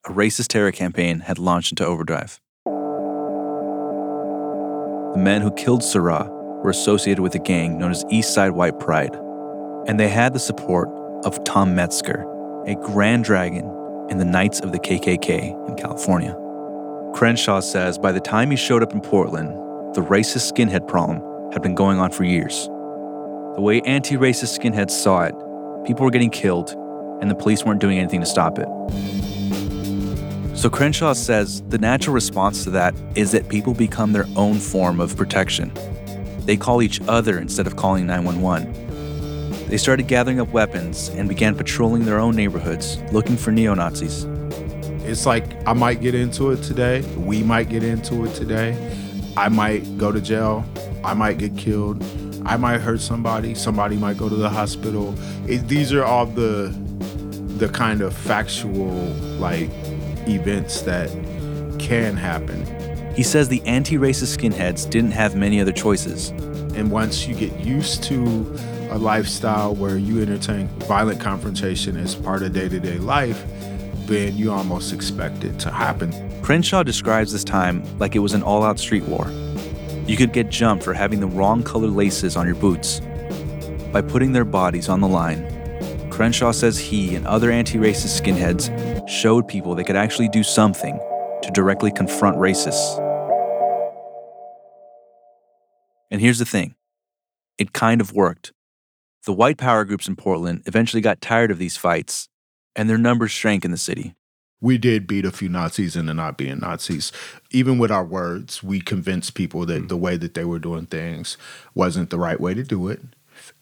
A 0.07 0.11
racist 0.11 0.47
terror 0.47 0.71
campaign 0.71 1.19
had 1.19 1.37
launched 1.37 1.71
into 1.71 1.85
overdrive. 1.85 2.41
The 5.13 5.19
men 5.19 5.41
who 5.41 5.51
killed 5.51 5.81
Seraw 5.81 6.27
were 6.63 6.71
associated 6.71 7.21
with 7.21 7.35
a 7.35 7.39
gang 7.39 7.77
known 7.77 7.91
as 7.91 8.03
East 8.09 8.33
Side 8.33 8.51
White 8.51 8.79
Pride, 8.79 9.15
and 9.85 9.99
they 9.99 10.09
had 10.09 10.33
the 10.33 10.39
support 10.39 10.89
of 11.25 11.43
Tom 11.43 11.75
Metzger, 11.75 12.25
a 12.65 12.73
grand 12.75 13.23
dragon 13.23 13.65
in 14.09 14.17
the 14.17 14.25
Knights 14.25 14.61
of 14.61 14.71
the 14.71 14.79
KKK 14.79 15.69
in 15.69 15.75
California. 15.75 16.35
Crenshaw 17.13 17.59
says 17.59 17.99
by 17.99 18.11
the 18.11 18.19
time 18.19 18.49
he 18.49 18.57
showed 18.57 18.81
up 18.81 18.93
in 18.93 19.01
Portland, 19.01 19.49
the 19.95 20.01
racist 20.01 20.51
skinhead 20.51 20.87
problem 20.87 21.21
had 21.53 21.61
been 21.61 21.75
going 21.75 21.99
on 21.99 22.11
for 22.11 22.23
years. 22.23 22.67
The 23.55 23.61
way 23.61 23.81
anti 23.81 24.15
racist 24.15 24.57
skinheads 24.59 24.91
saw 24.91 25.23
it, 25.23 25.35
people 25.85 26.05
were 26.05 26.11
getting 26.11 26.29
killed, 26.29 26.71
and 27.21 27.31
the 27.31 27.35
police 27.35 27.63
weren't 27.63 27.81
doing 27.81 27.97
anything 27.97 28.19
to 28.19 28.25
stop 28.25 28.59
it. 28.59 28.67
So 30.57 30.69
Crenshaw 30.69 31.13
says 31.13 31.61
the 31.69 31.77
natural 31.77 32.13
response 32.13 32.63
to 32.63 32.71
that 32.71 32.95
is 33.15 33.31
that 33.31 33.47
people 33.47 33.73
become 33.73 34.13
their 34.13 34.25
own 34.35 34.59
form 34.59 34.99
of 34.99 35.15
protection. 35.15 35.71
They 36.39 36.57
call 36.57 36.81
each 36.81 36.99
other 37.07 37.37
instead 37.37 37.67
of 37.67 37.75
calling 37.75 38.07
911. 38.07 39.67
They 39.67 39.77
started 39.77 40.07
gathering 40.07 40.39
up 40.39 40.49
weapons 40.49 41.09
and 41.09 41.27
began 41.27 41.55
patrolling 41.55 42.05
their 42.05 42.19
own 42.19 42.35
neighborhoods 42.35 42.97
looking 43.11 43.37
for 43.37 43.51
neo 43.51 43.73
Nazis. 43.73 44.25
It's 45.03 45.25
like 45.25 45.43
I 45.67 45.73
might 45.73 46.01
get 46.01 46.15
into 46.15 46.51
it 46.51 46.63
today. 46.63 47.01
We 47.17 47.43
might 47.43 47.69
get 47.69 47.83
into 47.83 48.25
it 48.25 48.33
today. 48.33 48.75
I 49.37 49.49
might 49.49 49.99
go 49.99 50.11
to 50.11 50.19
jail. 50.19 50.65
I 51.03 51.13
might 51.13 51.37
get 51.37 51.55
killed. 51.55 52.03
I 52.43 52.57
might 52.57 52.81
hurt 52.81 53.01
somebody. 53.01 53.53
Somebody 53.53 53.95
might 53.95 54.17
go 54.17 54.27
to 54.29 54.35
the 54.35 54.49
hospital. 54.49 55.13
It, 55.47 55.67
these 55.67 55.93
are 55.93 56.03
all 56.03 56.25
the 56.25 56.75
the 57.59 57.69
kind 57.69 58.01
of 58.01 58.15
factual 58.15 58.93
like 59.39 59.69
events 60.27 60.81
that 60.81 61.09
can 61.77 62.17
happen. 62.17 62.65
He 63.13 63.21
says 63.21 63.47
the 63.47 63.61
anti 63.61 63.95
racist 63.95 64.35
skinheads 64.35 64.89
didn't 64.89 65.11
have 65.11 65.35
many 65.35 65.61
other 65.61 65.71
choices. 65.71 66.29
And 66.75 66.89
once 66.89 67.27
you 67.27 67.35
get 67.35 67.59
used 67.59 68.03
to 68.05 68.23
a 68.89 68.97
lifestyle 68.97 69.75
where 69.75 69.97
you 69.97 70.19
entertain 70.19 70.67
violent 70.87 71.21
confrontation 71.21 71.95
as 71.95 72.15
part 72.15 72.41
of 72.41 72.53
day 72.53 72.69
to 72.69 72.79
day 72.79 72.97
life, 72.97 73.43
then 74.07 74.35
you 74.35 74.51
almost 74.51 74.93
expect 74.93 75.43
it 75.43 75.59
to 75.59 75.69
happen. 75.69 76.26
Crenshaw 76.41 76.83
describes 76.83 77.31
this 77.31 77.43
time 77.43 77.83
like 77.99 78.15
it 78.15 78.19
was 78.19 78.33
an 78.33 78.43
all 78.43 78.63
out 78.63 78.79
street 78.79 79.03
war. 79.03 79.29
You 80.07 80.15
could 80.15 80.31
get 80.31 80.49
jumped 80.49 80.83
for 80.83 80.93
having 80.93 81.19
the 81.19 81.27
wrong 81.27 81.63
color 81.63 81.87
laces 81.87 82.37
on 82.37 82.45
your 82.45 82.55
boots. 82.55 83.01
By 83.91 84.01
putting 84.01 84.31
their 84.31 84.45
bodies 84.45 84.89
on 84.89 85.01
the 85.01 85.07
line, 85.07 85.45
Crenshaw 86.09 86.51
says 86.51 86.79
he 86.79 87.15
and 87.15 87.27
other 87.27 87.51
anti 87.51 87.77
racist 87.77 88.21
skinheads 88.21 89.07
showed 89.07 89.47
people 89.47 89.75
they 89.75 89.83
could 89.83 89.95
actually 89.95 90.29
do 90.29 90.43
something 90.43 90.99
to 91.41 91.51
directly 91.51 91.91
confront 91.91 92.37
racists. 92.37 92.97
And 96.09 96.21
here's 96.21 96.39
the 96.39 96.45
thing 96.45 96.75
it 97.57 97.73
kind 97.73 98.01
of 98.01 98.13
worked. 98.13 98.53
The 99.25 99.33
white 99.33 99.57
power 99.57 99.83
groups 99.83 100.07
in 100.07 100.15
Portland 100.15 100.63
eventually 100.65 101.01
got 101.01 101.21
tired 101.21 101.51
of 101.51 101.57
these 101.57 101.75
fights, 101.75 102.29
and 102.75 102.89
their 102.89 102.97
numbers 102.97 103.31
shrank 103.31 103.65
in 103.65 103.71
the 103.71 103.77
city. 103.77 104.15
We 104.59 104.79
did 104.79 105.05
beat 105.05 105.25
a 105.25 105.31
few 105.31 105.49
Nazis 105.49 105.95
into 105.95 106.15
not 106.15 106.37
being 106.37 106.59
Nazis. 106.59 107.11
Even 107.51 107.77
with 107.77 107.91
our 107.91 108.03
words, 108.03 108.63
we 108.63 108.81
convinced 108.81 109.35
people 109.35 109.65
that 109.67 109.83
mm. 109.83 109.87
the 109.87 109.97
way 109.97 110.17
that 110.17 110.33
they 110.33 110.45
were 110.45 110.57
doing 110.57 110.87
things 110.87 111.37
wasn't 111.75 112.09
the 112.09 112.17
right 112.17 112.39
way 112.39 112.55
to 112.55 112.63
do 112.63 112.87
it. 112.87 113.01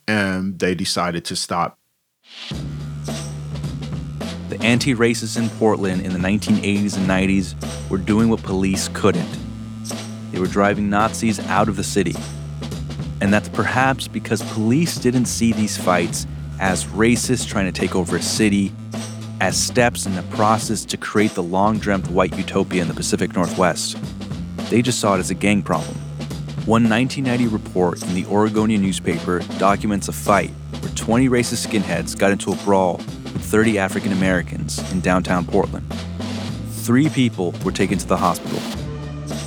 And 0.08 0.60
they 0.60 0.74
decided 0.74 1.26
to 1.26 1.36
stop. 1.36 1.78
The 4.48 4.62
anti 4.62 4.94
racists 4.94 5.38
in 5.38 5.50
Portland 5.58 6.06
in 6.06 6.14
the 6.14 6.20
1980s 6.20 6.96
and 6.96 7.10
90s 7.10 7.90
were 7.90 7.98
doing 7.98 8.30
what 8.30 8.42
police 8.44 8.90
couldn't. 8.94 9.38
They 10.32 10.40
were 10.40 10.48
driving 10.48 10.90
Nazis 10.90 11.40
out 11.48 11.68
of 11.68 11.76
the 11.76 11.84
city. 11.84 12.16
And 13.22 13.34
that's 13.34 13.50
perhaps 13.50 14.08
because 14.08 14.42
police 14.54 14.98
didn't 14.98 15.26
see 15.26 15.52
these 15.52 15.78
fights 15.78 16.26
as 16.60 16.86
racists 16.86 17.48
trying 17.48 17.66
to 17.66 17.72
take 17.72 17.96
over 17.96 18.16
a 18.16 18.22
city, 18.22 18.72
as 19.42 19.62
steps 19.62 20.06
in 20.06 20.16
the 20.16 20.24
process 20.24 20.86
to 20.86 20.98
create 20.98 21.32
the 21.32 21.44
long 21.44 21.78
dreamt 21.78 22.10
white 22.10 22.36
utopia 22.38 22.82
in 22.82 22.88
the 22.88 22.94
Pacific 22.94 23.36
Northwest. 23.36 23.98
They 24.70 24.82
just 24.82 25.00
saw 25.00 25.16
it 25.16 25.20
as 25.20 25.30
a 25.30 25.36
gang 25.36 25.62
problem. 25.62 25.96
One 26.66 26.90
1990 26.90 27.48
report 27.48 28.02
in 28.02 28.16
the 28.16 28.26
Oregonian 28.26 28.82
newspaper 28.82 29.40
documents 29.60 30.08
a 30.08 30.14
fight 30.14 30.50
where 30.80 30.92
20 30.94 31.30
racist 31.30 31.68
skinheads 31.68 32.18
got 32.18 32.32
into 32.32 32.52
a 32.52 32.56
brawl 32.58 32.98
with 32.98 33.44
30 33.44 33.78
African 33.78 34.12
Americans 34.12 34.80
in 34.92 35.02
downtown 35.02 35.46
Portland. 35.46 35.86
Three 36.72 37.10
people 37.10 37.54
were 37.64 37.72
taken 37.72 37.98
to 37.98 38.08
the 38.08 38.18
hospital, 38.18 38.60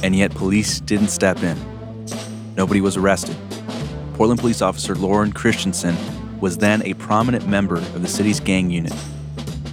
and 0.04 0.14
yet 0.14 0.32
police 0.32 0.80
didn't 0.80 1.08
step 1.08 1.42
in. 1.42 1.56
Nobody 2.56 2.80
was 2.80 2.96
arrested. 2.96 3.36
Portland 4.14 4.40
police 4.40 4.62
officer 4.62 4.94
Loren 4.94 5.32
Christensen 5.32 5.96
was 6.40 6.58
then 6.58 6.82
a 6.82 6.94
prominent 6.94 7.46
member 7.48 7.76
of 7.76 8.02
the 8.02 8.08
city's 8.08 8.40
gang 8.40 8.70
unit. 8.70 8.92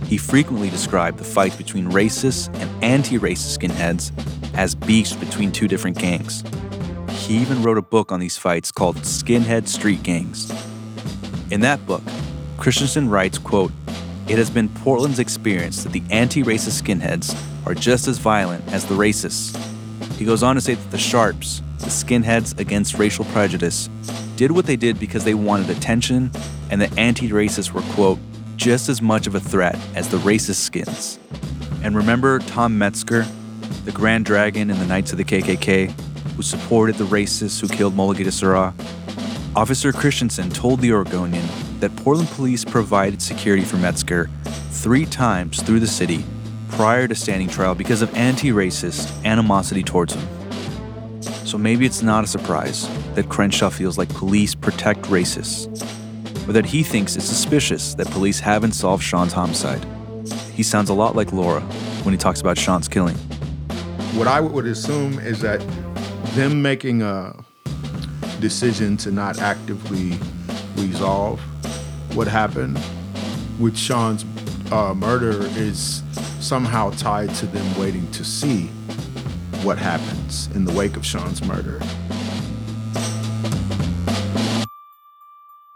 He 0.08 0.18
frequently 0.18 0.70
described 0.70 1.18
the 1.18 1.24
fights 1.24 1.56
between 1.56 1.91
racist 1.91 2.54
and 2.60 2.84
anti 2.84 3.18
racist 3.18 3.58
skinheads 3.58 4.12
as 4.54 4.76
beefs 4.76 5.13
between 5.13 5.52
two 5.52 5.68
different 5.68 5.98
gangs. 5.98 6.44
He 7.10 7.38
even 7.38 7.63
wrote 7.63 7.78
a 7.78 7.82
book 7.82 8.12
on 8.12 8.20
these 8.20 8.38
fights 8.38 8.72
called 8.72 8.98
Skinhead 8.98 9.68
Street 9.68 10.04
Gangs. 10.04 10.52
In 11.50 11.62
that 11.62 11.84
book, 11.88 12.04
Christensen 12.58 13.10
writes, 13.10 13.39
quote, 13.39 13.72
It 14.28 14.38
has 14.38 14.50
been 14.50 14.70
Portland's 14.70 15.20
experience 15.20 15.84
that 15.84 15.91
the 15.91 16.04
anti-racist 16.12 16.84
skinheads 16.84 17.36
are 17.65 17.74
just 17.74 18.08
as 18.08 18.20
violent 18.20 18.63
as 18.72 18.86
the 18.86 18.96
racists. 18.96 19.56
He 20.13 20.26
goes 20.26 20.44
on 20.44 20.56
to 20.56 20.62
say 20.62 20.76
that 20.76 20.91
the 20.91 21.00
sharps, 21.00 21.62
the 21.80 21.88
skinheads 21.88 22.60
against 22.60 23.00
racial 23.00 23.26
prejudice, 23.26 23.89
did 24.36 24.52
what 24.52 24.68
they 24.68 24.76
did 24.76 25.00
because 25.00 25.24
they 25.24 25.34
wanted 25.34 25.70
attention, 25.72 26.32
and 26.70 26.80
the 26.80 27.00
anti-racists 27.00 27.72
were, 27.72 27.82
quote, 27.94 28.20
just 28.56 28.89
as 28.89 29.02
much 29.02 29.28
of 29.28 29.36
a 29.36 29.39
threat 29.39 29.78
as 29.96 30.10
the 30.10 30.18
racist 30.18 30.56
skins. 30.56 31.20
And 31.84 31.96
remember 31.96 32.39
Tom 32.39 32.78
Metzger, 32.78 33.26
the 33.84 33.91
Grand 33.91 34.26
Dragon 34.26 34.70
in 34.70 34.80
the 34.80 34.86
Knights 34.86 35.12
of 35.12 35.18
the 35.18 35.24
KKK, 35.24 35.91
who 36.36 36.41
supported 36.41 36.96
the 36.96 37.06
racists 37.06 37.62
who 37.62 37.68
killed 37.68 37.94
Mulugeta 37.96 38.32
Seraw? 38.32 38.74
Officer 39.56 39.94
Christensen 39.94 40.50
told 40.50 40.82
the 40.82 40.91
Oregonian 40.91 41.46
that 41.80 41.96
Portland 41.96 42.30
police 42.30 42.65
provided 42.65 43.22
security 43.22 43.63
for 43.63 43.78
Metzger 43.78 44.30
three 44.72 45.06
times 45.06 45.62
through 45.62 45.80
the 45.80 45.88
city 45.88 46.26
prior 46.70 47.08
to 47.08 47.15
standing 47.15 47.48
trial 47.48 47.74
because 47.74 48.02
of 48.02 48.13
anti 48.15 48.50
racist 48.50 49.24
animosity 49.24 49.82
towards 49.82 50.13
him. 50.13 50.28
So 51.46 51.58
maybe 51.58 51.86
it's 51.86 52.02
not 52.02 52.24
a 52.24 52.28
surprise 52.28 52.89
that 53.13 53.30
Crenshaw 53.30 53.70
feels 53.70 53.98
like 53.98 54.10
police 54.10 54.56
protect 54.56 55.04
racists, 55.04 55.88
or 56.47 56.53
that 56.53 56.65
he 56.65 56.84
thinks 56.84 57.15
it's 57.15 57.25
suspicious 57.25 57.95
that 57.95 58.08
police 58.08 58.39
haven't 58.39 58.73
solved 58.73 59.03
Sean's 59.03 59.34
homicide. 59.34 59.86
He 60.53 60.63
sounds 60.63 60.89
a 60.89 60.93
lot 60.93 61.15
like 61.15 61.31
Laura 61.34 61.62
when 62.03 62.13
he 62.13 62.17
talks 62.17 62.41
about 62.41 62.58
Sean's 62.58 62.88
killing. 62.88 63.15
What 64.15 64.27
I 64.27 64.39
would 64.39 64.65
assume 64.65 65.19
is 65.19 65.41
that 65.41 65.60
them 66.36 66.62
making 66.62 67.01
a 67.01 67.36
decision 68.39 68.97
to 68.97 69.12
not 69.12 69.39
actively 69.39 70.17
resolve 70.75 71.39
what 72.15 72.27
happened 72.27 72.79
with 73.60 73.77
Sean's 73.77 74.25
uh, 74.71 74.93
murder 74.93 75.45
is 75.58 76.03
somehow 76.39 76.91
tied 76.91 77.34
to 77.36 77.45
them 77.47 77.79
waiting 77.79 78.10
to 78.12 78.23
see 78.23 78.67
what 79.63 79.77
happens 79.77 80.47
in 80.55 80.65
the 80.65 80.71
wake 80.73 80.95
of 80.95 81.05
Sean's 81.05 81.43
murder. 81.45 81.79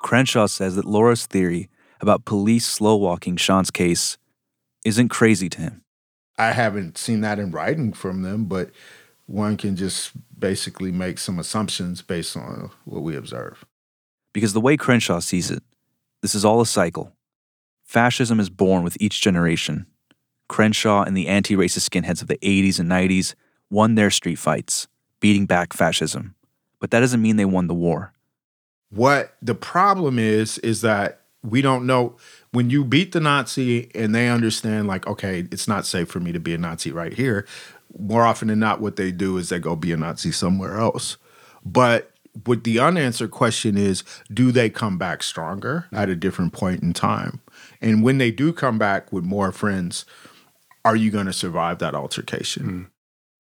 Crenshaw 0.10 0.48
says 0.48 0.76
that 0.76 0.86
Laura's 0.86 1.28
theory 1.28 1.70
about 2.02 2.26
police 2.26 2.66
slow 2.66 2.96
walking 2.96 3.36
Sean's 3.36 3.70
case 3.70 4.18
isn't 4.84 5.10
crazy 5.10 5.50
to 5.50 5.62
him. 5.62 5.84
I 6.36 6.54
haven't 6.54 6.98
seen 6.98 7.22
that 7.22 7.38
in 7.38 7.52
writing 7.52 7.94
from 7.94 8.24
them, 8.24 8.46
but 8.46 8.72
one 9.28 9.56
can 9.56 9.76
just 9.76 10.14
basically 10.40 10.92
make 10.92 11.20
some 11.20 11.38
assumptions 11.38 12.02
based 12.02 12.36
on 12.36 12.72
what 12.86 13.04
we 13.04 13.16
observe. 13.16 13.64
Because 14.34 14.54
the 14.54 14.60
way 14.60 14.78
Crenshaw 14.78 15.20
sees 15.20 15.52
it, 15.52 15.62
this 16.24 16.34
is 16.34 16.44
all 16.44 16.60
a 16.60 16.66
cycle. 16.66 17.14
Fascism 17.84 18.40
is 18.40 18.50
born 18.50 18.84
with 18.84 18.98
each 19.00 19.22
generation. 19.22 19.86
Crenshaw 20.48 21.04
and 21.04 21.16
the 21.16 21.28
anti 21.28 21.56
racist 21.56 21.88
skinheads 21.88 22.24
of 22.24 22.28
the 22.28 22.40
80s 22.40 22.80
and 22.80 22.90
90s 22.90 23.36
won 23.70 23.94
their 23.94 24.10
street 24.10 24.40
fights, 24.40 24.88
beating 25.20 25.46
back 25.46 25.72
fascism. 25.72 26.34
But 26.80 26.90
that 26.90 27.02
doesn't 27.02 27.22
mean 27.22 27.36
they 27.36 27.46
won 27.46 27.68
the 27.68 27.76
war. 27.76 28.12
What 28.90 29.36
the 29.42 29.56
problem 29.56 30.18
is, 30.18 30.58
is 30.60 30.82
that 30.82 31.22
we 31.44 31.62
don't 31.62 31.86
know 31.86 32.18
when 32.52 32.70
you 32.70 32.84
beat 32.84 33.12
the 33.12 33.20
Nazi 33.20 33.90
and 33.96 34.14
they 34.14 34.30
understand, 34.30 34.88
like, 34.88 35.08
okay, 35.08 35.48
it's 35.52 35.68
not 35.68 35.86
safe 35.86 36.10
for 36.10 36.20
me 36.20 36.32
to 36.32 36.40
be 36.40 36.54
a 36.54 36.58
Nazi 36.58 36.92
right 36.92 37.14
here. 37.14 37.46
More 37.98 38.24
often 38.24 38.50
than 38.50 38.60
not, 38.60 38.82
what 38.82 38.96
they 38.96 39.12
do 39.12 39.38
is 39.38 39.50
they 39.50 39.60
go 39.60 39.76
be 39.76 39.92
a 39.92 39.98
Nazi 39.98 40.32
somewhere 40.32 40.78
else. 40.78 41.18
But 41.64 42.12
what 42.46 42.64
the 42.64 42.80
unanswered 42.80 43.32
question 43.32 43.78
is 43.78 44.04
do 44.32 44.52
they 44.52 44.70
come 44.70 44.98
back 44.98 45.24
stronger 45.24 45.86
at 45.92 46.10
a 46.10 46.16
different 46.16 46.54
point 46.54 46.82
in 46.82 46.94
time? 46.94 47.42
And 47.82 48.04
when 48.04 48.18
they 48.18 48.32
do 48.32 48.54
come 48.54 48.78
back 48.78 49.12
with 49.12 49.24
more 49.24 49.52
friends, 49.52 50.06
are 50.86 50.96
you 50.96 51.12
going 51.12 51.26
to 51.26 51.34
survive 51.34 51.80
that 51.80 51.96
altercation? 51.96 52.64
Mm. 52.64 52.88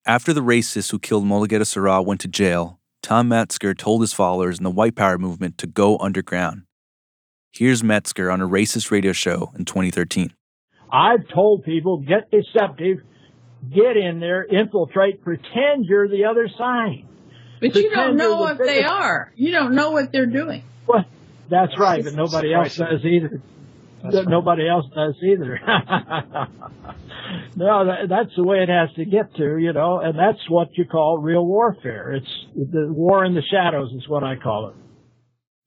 After 0.06 0.34
the 0.34 0.42
racists 0.42 0.92
who 0.92 1.00
killed 1.00 1.26
Mulugeta 1.26 1.66
Seraw 1.66 2.04
went 2.04 2.22
to 2.22 2.28
jail, 2.28 2.79
Tom 3.02 3.30
Metzger 3.30 3.74
told 3.74 4.02
his 4.02 4.14
followers 4.14 4.58
in 4.58 4.64
the 4.64 4.72
White 4.72 4.96
Power 4.96 5.18
movement 5.18 5.58
to 5.60 5.68
go 5.68 5.98
underground. 6.00 6.64
Here's 7.52 7.84
Metzger 7.84 8.30
on 8.30 8.42
a 8.42 8.48
racist 8.48 8.92
radio 8.92 9.14
show 9.14 9.52
in 9.58 9.66
2013. 9.66 10.34
I've 10.92 11.28
told 11.34 11.64
people 11.64 11.98
get 11.98 12.30
deceptive, 12.30 12.98
get 13.74 13.98
in 13.98 14.20
there, 14.20 14.44
infiltrate, 14.44 15.24
pretend 15.24 15.86
you're 15.86 16.08
the 16.08 16.26
other 16.26 16.50
side. 16.58 17.06
But 17.62 17.76
you 17.76 17.90
don't 17.90 18.16
know 18.16 18.42
you're 18.42 18.52
if 18.52 18.58
the 18.58 18.64
they 18.66 18.84
are. 18.84 19.32
You 19.36 19.52
don't 19.52 19.74
know 19.74 19.92
what 19.92 20.12
they're 20.12 20.26
doing. 20.26 20.64
Well, 20.88 21.06
that's 21.50 21.78
right, 21.78 22.04
but 22.04 22.14
nobody 22.14 22.54
else 22.54 22.76
does 22.76 23.04
either. 23.04 23.42
Th- 24.12 24.28
Nobody 24.28 24.68
else 24.68 24.86
does 24.96 25.16
either. 25.22 25.60
no, 27.56 27.86
that, 27.86 28.08
that's 28.10 28.36
the 28.36 28.44
way 28.44 28.64
it 28.64 28.70
has 28.70 28.90
to 28.96 29.06
get 29.06 29.36
to, 29.36 29.58
you 29.58 29.74
know, 29.74 30.00
and 30.00 30.18
that's 30.18 30.50
what 30.50 30.70
you 30.78 30.86
call 30.86 31.18
real 31.20 31.46
warfare. 31.46 32.14
It's 32.14 32.46
the 32.56 32.88
war 32.92 33.26
in 33.26 33.36
the 33.36 33.42
shadows 33.42 33.92
is 33.94 34.08
what 34.08 34.24
I 34.24 34.36
call 34.36 34.70
it. 34.70 34.76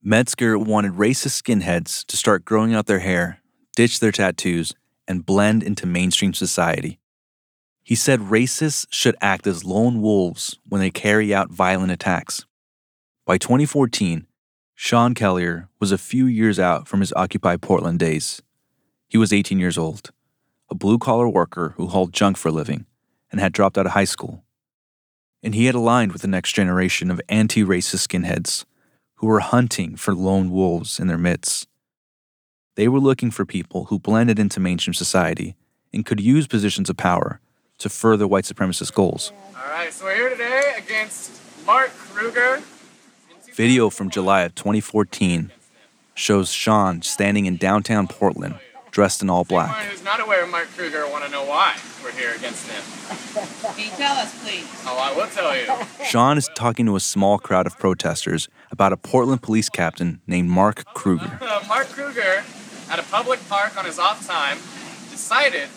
Metzger 0.01 0.57
wanted 0.59 0.93
racist 0.93 1.41
skinheads 1.41 2.05
to 2.07 2.17
start 2.17 2.43
growing 2.43 2.73
out 2.73 2.87
their 2.87 2.99
hair, 2.99 3.39
ditch 3.75 3.99
their 3.99 4.11
tattoos, 4.11 4.73
and 5.07 5.25
blend 5.25 5.63
into 5.63 5.85
mainstream 5.85 6.33
society. 6.33 6.99
He 7.83 7.95
said 7.95 8.19
racists 8.19 8.85
should 8.89 9.15
act 9.21 9.45
as 9.45 9.65
lone 9.65 10.01
wolves 10.01 10.57
when 10.67 10.81
they 10.81 10.89
carry 10.89 11.33
out 11.33 11.51
violent 11.51 11.91
attacks. 11.91 12.45
By 13.25 13.37
2014, 13.37 14.25
Sean 14.75 15.13
Kealiher 15.13 15.67
was 15.79 15.91
a 15.91 15.97
few 15.97 16.25
years 16.25 16.59
out 16.59 16.87
from 16.87 16.99
his 16.99 17.13
Occupy 17.13 17.57
Portland 17.57 17.99
days. 17.99 18.41
He 19.07 19.17
was 19.17 19.31
18 19.31 19.59
years 19.59 19.77
old, 19.77 20.11
a 20.69 20.75
blue 20.75 20.97
collar 20.97 21.29
worker 21.29 21.73
who 21.77 21.87
hauled 21.87 22.11
junk 22.11 22.37
for 22.37 22.49
a 22.49 22.51
living 22.51 22.85
and 23.31 23.39
had 23.39 23.53
dropped 23.53 23.77
out 23.77 23.85
of 23.85 23.91
high 23.91 24.03
school. 24.03 24.43
And 25.43 25.53
he 25.53 25.65
had 25.65 25.75
aligned 25.75 26.11
with 26.11 26.21
the 26.21 26.27
next 26.27 26.53
generation 26.53 27.11
of 27.11 27.21
anti 27.29 27.63
racist 27.63 28.07
skinheads 28.07 28.65
who 29.15 29.27
were 29.27 29.41
hunting 29.41 29.95
for 29.95 30.13
lone 30.13 30.49
wolves 30.49 30.99
in 30.99 31.07
their 31.07 31.17
midst. 31.17 31.67
They 32.75 32.87
were 32.87 32.99
looking 32.99 33.29
for 33.29 33.45
people 33.45 33.85
who 33.85 33.99
blended 33.99 34.39
into 34.39 34.59
mainstream 34.59 34.93
society 34.93 35.55
and 35.93 36.05
could 36.05 36.19
use 36.19 36.47
positions 36.47 36.89
of 36.89 36.97
power 36.97 37.39
to 37.77 37.89
further 37.89 38.27
white 38.27 38.45
supremacist 38.45 38.93
goals. 38.93 39.31
All 39.55 39.69
right, 39.69 39.93
so 39.93 40.05
we're 40.05 40.15
here 40.15 40.29
today 40.29 40.73
against 40.77 41.39
Mark 41.65 41.91
Kruger. 41.91 42.63
Video 43.53 43.91
from 43.91 44.09
July 44.09 44.41
of 44.41 44.55
2014 44.55 45.51
shows 46.15 46.51
Sean 46.51 47.03
standing 47.03 47.45
in 47.45 47.55
downtown 47.57 48.07
Portland 48.07 48.55
dressed 48.89 49.21
in 49.21 49.29
all 49.29 49.43
black. 49.43 49.69
Anyone 49.69 49.91
who's 49.91 50.03
not 50.03 50.19
aware 50.19 50.43
of 50.43 50.49
Mark 50.49 50.67
Kruger 50.75 51.07
want 51.07 51.23
to 51.23 51.29
know 51.29 51.45
why 51.45 51.75
we're 52.03 52.11
here 52.13 52.33
against 52.35 52.67
him. 52.67 52.81
Can 53.75 53.85
you 53.85 53.91
tell 53.91 54.15
us, 54.15 54.43
please? 54.43 54.67
Oh, 54.87 54.97
I 54.97 55.15
will 55.15 55.27
tell 55.27 55.55
you. 55.55 55.67
Sean 56.05 56.39
is 56.39 56.49
talking 56.55 56.87
to 56.87 56.95
a 56.95 56.99
small 56.99 57.37
crowd 57.37 57.67
of 57.67 57.77
protesters 57.77 58.49
about 58.71 58.91
a 58.91 58.97
Portland 58.97 59.43
police 59.43 59.69
captain 59.69 60.19
named 60.25 60.49
Mark 60.49 60.85
Kruger. 60.95 61.39
Uh, 61.53 61.63
Mark 61.67 61.87
Kruger, 61.89 62.43
at 62.89 62.97
a 62.97 63.03
public 63.03 63.39
park 63.47 63.77
on 63.77 63.85
his 63.85 63.99
off 63.99 64.25
time, 64.25 64.57
decided 65.11 65.69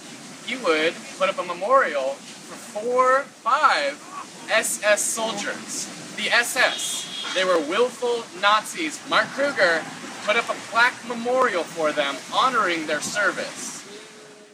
he 0.47 0.57
would 0.57 0.95
put 1.19 1.29
up 1.29 1.39
a 1.39 1.45
memorial 1.45 2.15
for 2.15 2.81
four, 2.81 3.23
five 3.23 4.03
SS 4.51 5.03
soldiers. 5.03 6.15
The 6.17 6.31
SS. 6.31 7.06
They 7.35 7.45
were 7.45 7.61
willful 7.61 8.25
Nazis. 8.41 9.01
Mark 9.09 9.27
Kruger 9.27 9.83
put 10.25 10.37
up 10.37 10.49
a 10.49 10.55
plaque 10.71 10.95
memorial 11.09 11.63
for 11.63 11.93
them 11.93 12.17
honoring 12.33 12.87
their 12.87 13.01
service. 13.01 13.73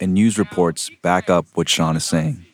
and 0.00 0.14
news 0.14 0.36
reports 0.36 0.90
back 1.00 1.30
up 1.30 1.46
what 1.54 1.68
Sean 1.68 1.94
is 1.96 2.04
saying. 2.04 2.44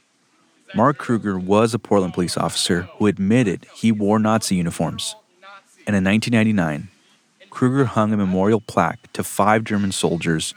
Mark 0.75 0.99
Kruger 0.99 1.39
was 1.39 1.73
a 1.73 1.79
Portland 1.79 2.13
police 2.13 2.37
officer 2.37 2.83
who 2.99 3.07
admitted 3.07 3.67
he 3.75 3.91
wore 3.91 4.19
Nazi 4.19 4.57
uniforms. 4.57 5.17
And 5.87 5.97
in 5.97 6.05
1999, 6.05 6.89
Kruger 7.49 7.87
hung 7.87 8.13
a 8.13 8.19
memorial 8.19 8.61
plaque 8.61 9.11
to 9.15 9.25
five 9.25 9.65
German 9.65 9.93
soldiers 9.93 10.53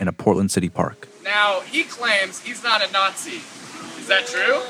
in 0.00 0.08
a 0.08 0.12
Portland 0.12 0.50
city 0.50 0.68
park. 0.68 1.06
Now, 1.22 1.60
he 1.60 1.84
claims 1.84 2.40
he's 2.40 2.64
not 2.64 2.82
a 2.86 2.90
Nazi. 2.90 3.40
Is 4.00 4.08
that 4.08 4.26
true? 4.26 4.60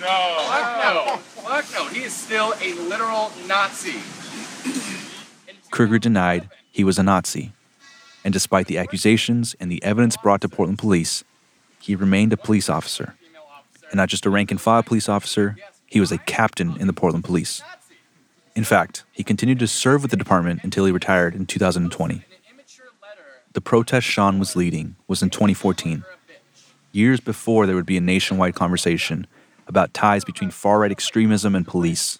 No. 0.00 0.36
Fuck 0.48 0.78
no. 0.84 1.16
Fuck 1.42 1.64
no. 1.74 1.88
He 1.88 2.04
is 2.04 2.12
still 2.12 2.54
a 2.60 2.72
literal 2.74 3.32
Nazi. 3.46 4.00
Kruger 5.70 5.98
denied 5.98 6.48
he 6.70 6.84
was 6.84 6.98
a 6.98 7.02
Nazi. 7.02 7.52
And 8.24 8.32
despite 8.32 8.66
the 8.66 8.78
accusations 8.78 9.54
and 9.60 9.70
the 9.70 9.82
evidence 9.82 10.16
brought 10.16 10.40
to 10.42 10.48
Portland 10.48 10.78
police, 10.78 11.24
he 11.80 11.94
remained 11.94 12.32
a 12.32 12.36
police 12.36 12.68
officer. 12.68 13.14
And 13.90 13.96
not 13.96 14.08
just 14.08 14.26
a 14.26 14.30
rank 14.30 14.50
and 14.50 14.60
file 14.60 14.82
police 14.82 15.08
officer, 15.08 15.56
he 15.86 16.00
was 16.00 16.12
a 16.12 16.18
captain 16.18 16.76
in 16.78 16.86
the 16.86 16.92
Portland 16.92 17.24
police. 17.24 17.62
In 18.54 18.64
fact, 18.64 19.04
he 19.12 19.22
continued 19.22 19.60
to 19.60 19.66
serve 19.66 20.02
with 20.02 20.10
the 20.10 20.16
department 20.16 20.60
until 20.62 20.84
he 20.84 20.92
retired 20.92 21.34
in 21.34 21.46
2020. 21.46 22.22
The 23.52 23.60
protest 23.60 24.06
Sean 24.06 24.38
was 24.38 24.56
leading 24.56 24.96
was 25.06 25.22
in 25.22 25.30
2014, 25.30 26.04
years 26.92 27.20
before 27.20 27.66
there 27.66 27.76
would 27.76 27.86
be 27.86 27.96
a 27.96 28.00
nationwide 28.00 28.54
conversation 28.54 29.26
about 29.68 29.94
ties 29.94 30.24
between 30.24 30.50
far 30.50 30.80
right 30.80 30.90
extremism 30.90 31.54
and 31.54 31.66
police. 31.66 32.18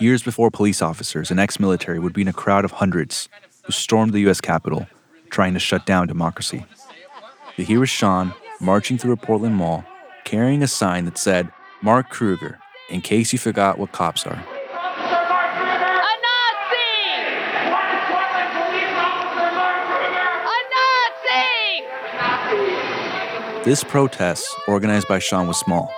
Years 0.00 0.22
before 0.22 0.50
police 0.50 0.82
officers 0.82 1.30
and 1.30 1.38
ex 1.38 1.60
military 1.60 1.98
would 1.98 2.12
be 2.12 2.22
in 2.22 2.28
a 2.28 2.32
crowd 2.32 2.64
of 2.64 2.72
hundreds 2.72 3.28
who 3.62 3.72
stormed 3.72 4.12
the 4.12 4.20
U.S. 4.20 4.40
Capitol 4.40 4.88
trying 5.30 5.54
to 5.54 5.60
shut 5.60 5.86
down 5.86 6.06
democracy. 6.06 6.64
But 7.56 7.66
here 7.66 7.80
was 7.80 7.90
Sean 7.90 8.34
marching 8.60 8.98
through 8.98 9.12
a 9.12 9.16
Portland 9.16 9.54
mall 9.54 9.84
carrying 10.24 10.62
a 10.62 10.66
sign 10.66 11.04
that 11.04 11.18
said, 11.18 11.52
Mark 11.82 12.08
Kruger, 12.08 12.58
in 12.90 13.00
case 13.02 13.32
you 13.32 13.38
forgot 13.38 13.78
what 13.78 13.92
cops 13.92 14.26
are. 14.26 14.42
This 23.64 23.82
protest, 23.82 24.46
organized 24.68 25.08
by 25.08 25.18
Sean, 25.18 25.48
was 25.48 25.58
small, 25.58 25.90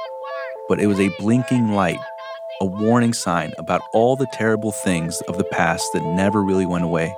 but 0.69 0.81
it 0.81 0.87
was 0.87 1.01
a 1.01 1.11
blinking 1.19 1.73
light, 1.73 1.99
a 2.61 2.67
warning 2.67 3.13
sign 3.13 3.53
about 3.59 3.81
all 3.93 4.17
the 4.17 4.27
terrible 4.33 4.73
things 4.73 5.21
of 5.29 5.39
the 5.39 5.45
past 5.45 5.87
that 5.95 6.03
never 6.03 6.43
really 6.43 6.67
went 6.67 6.85
away. 6.85 7.15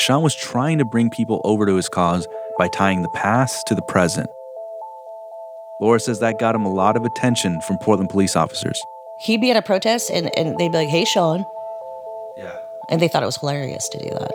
Sean 0.00 0.22
was 0.22 0.34
trying 0.34 0.78
to 0.78 0.84
bring 0.84 1.10
people 1.10 1.40
over 1.44 1.64
to 1.64 1.76
his 1.76 1.88
cause 1.88 2.26
by 2.58 2.68
tying 2.68 3.02
the 3.02 3.08
past 3.10 3.66
to 3.68 3.74
the 3.74 3.82
present. 3.82 4.28
Laura 5.80 6.00
says 6.00 6.18
that 6.20 6.38
got 6.38 6.54
him 6.54 6.64
a 6.64 6.72
lot 6.72 6.96
of 6.96 7.04
attention 7.04 7.60
from 7.62 7.78
Portland 7.78 8.10
police 8.10 8.36
officers. 8.36 8.80
He'd 9.20 9.40
be 9.40 9.50
at 9.50 9.56
a 9.56 9.62
protest 9.62 10.10
and, 10.10 10.30
and 10.36 10.58
they'd 10.58 10.72
be 10.72 10.78
like, 10.78 10.88
hey, 10.88 11.04
Sean. 11.04 11.44
Yeah. 12.36 12.56
And 12.88 13.00
they 13.00 13.08
thought 13.08 13.22
it 13.22 13.26
was 13.26 13.36
hilarious 13.36 13.88
to 13.90 13.98
do 13.98 14.10
that. 14.10 14.32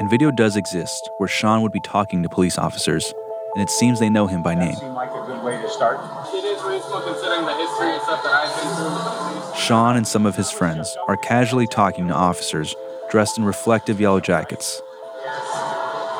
And 0.00 0.10
video 0.10 0.30
does 0.30 0.56
exist 0.56 1.10
where 1.18 1.28
Sean 1.28 1.62
would 1.62 1.72
be 1.72 1.80
talking 1.80 2.22
to 2.22 2.28
police 2.28 2.58
officers, 2.58 3.12
and 3.58 3.66
it 3.66 3.72
seems 3.72 3.98
they 3.98 4.08
know 4.08 4.28
him 4.28 4.40
by 4.40 4.54
name. 4.54 4.78
Like 4.94 5.10
a 5.10 5.26
good 5.26 5.42
way 5.42 5.60
to 5.60 5.68
start. 5.68 5.98
It 6.30 6.46
is 6.46 6.62
reasonable 6.62 7.02
considering 7.02 7.42
the 7.42 7.58
history 7.58 7.90
and 7.90 8.00
stuff 8.06 8.22
that 8.22 8.30
I've 8.30 8.54
been 8.54 8.70
through 8.78 8.94
with 8.94 9.02
the 9.02 9.10
police. 9.18 9.58
Sean 9.58 9.96
and 9.96 10.06
some 10.06 10.26
of 10.26 10.36
his 10.36 10.48
friends 10.48 10.96
are 11.08 11.16
casually 11.16 11.66
talking 11.66 12.06
to 12.06 12.14
officers 12.14 12.76
dressed 13.10 13.36
in 13.36 13.42
reflective 13.42 14.00
yellow 14.00 14.20
jackets. 14.20 14.80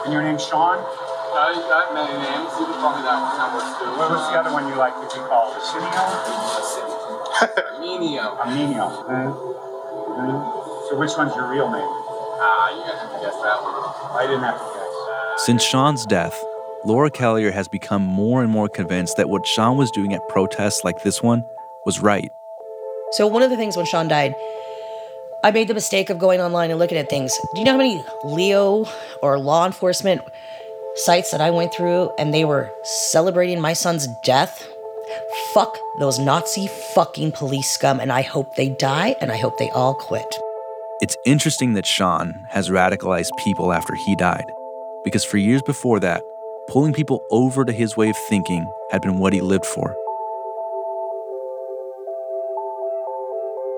And 0.02 0.12
your 0.12 0.24
name's 0.24 0.44
Sean? 0.44 0.82
Uh, 0.82 1.54
you 1.54 1.62
got 1.70 1.94
many 1.94 2.10
names. 2.10 2.50
You 2.58 2.66
can 2.66 2.74
call 2.82 2.98
me 2.98 3.06
that 3.06 3.22
one. 3.22 3.38
That 3.38 3.54
works 3.54 3.70
too. 3.78 3.86
What 3.86 4.10
was 4.10 4.32
the 4.34 4.38
other 4.42 4.50
one 4.50 4.66
you 4.66 4.74
like 4.74 4.98
to 4.98 5.06
be 5.06 5.22
called? 5.22 5.54
Arsenio? 5.54 5.94
Armenio. 7.78 8.34
Armenio. 8.42 8.86
Mm-hmm. 9.06 10.90
So 10.90 10.98
which 10.98 11.14
one's 11.16 11.36
your 11.36 11.46
real 11.46 11.70
name? 11.70 11.86
Ah, 11.86 12.74
you 12.74 12.82
guys 12.82 12.98
have 12.98 13.14
to 13.14 13.20
guess 13.22 13.38
that 13.46 13.62
one. 13.62 13.78
I 14.18 14.26
didn't 14.26 14.42
have 14.42 14.58
to 14.58 14.66
guess. 14.74 15.46
Since 15.46 15.62
Sean's 15.62 16.04
death, 16.04 16.42
Laura 16.84 17.10
Kealiher 17.10 17.52
has 17.52 17.66
become 17.66 18.02
more 18.02 18.40
and 18.40 18.50
more 18.50 18.68
convinced 18.68 19.16
that 19.16 19.28
what 19.28 19.44
Sean 19.44 19.76
was 19.76 19.90
doing 19.90 20.14
at 20.14 20.26
protests 20.28 20.84
like 20.84 21.02
this 21.02 21.20
one 21.20 21.44
was 21.84 21.98
right. 21.98 22.30
So 23.12 23.26
one 23.26 23.42
of 23.42 23.50
the 23.50 23.56
things 23.56 23.76
when 23.76 23.84
Sean 23.84 24.06
died, 24.06 24.32
I 25.42 25.50
made 25.50 25.66
the 25.66 25.74
mistake 25.74 26.08
of 26.08 26.20
going 26.20 26.40
online 26.40 26.70
and 26.70 26.78
looking 26.78 26.96
at 26.96 27.10
things. 27.10 27.36
Do 27.52 27.60
you 27.60 27.64
know 27.64 27.72
how 27.72 27.78
many 27.78 28.04
LEO 28.22 28.86
or 29.22 29.40
law 29.40 29.66
enforcement 29.66 30.22
sites 30.94 31.32
that 31.32 31.40
I 31.40 31.50
went 31.50 31.74
through 31.74 32.10
and 32.16 32.32
they 32.32 32.44
were 32.44 32.70
celebrating 33.10 33.60
my 33.60 33.72
son's 33.72 34.06
death? 34.22 34.64
Fuck 35.54 35.76
those 35.98 36.20
Nazi 36.20 36.68
fucking 36.94 37.32
police 37.32 37.70
scum, 37.70 37.98
and 37.98 38.12
I 38.12 38.22
hope 38.22 38.54
they 38.54 38.68
die 38.68 39.16
and 39.20 39.32
I 39.32 39.36
hope 39.36 39.58
they 39.58 39.70
all 39.70 39.94
quit. 39.94 40.38
It's 41.00 41.16
interesting 41.24 41.72
that 41.72 41.86
Sean 41.86 42.46
has 42.50 42.70
radicalized 42.70 43.30
people 43.38 43.72
after 43.72 43.94
he 43.94 44.14
died, 44.14 44.44
because 45.02 45.24
for 45.24 45.38
years 45.38 45.62
before 45.62 45.98
that, 46.00 46.22
pulling 46.68 46.92
people 46.92 47.26
over 47.30 47.64
to 47.64 47.72
his 47.72 47.96
way 47.96 48.10
of 48.10 48.16
thinking 48.28 48.70
had 48.90 49.02
been 49.02 49.18
what 49.18 49.32
he 49.32 49.40
lived 49.40 49.66
for. 49.66 49.96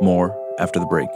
More 0.01 0.37
after 0.59 0.81
the 0.81 0.87
break. 0.87 1.09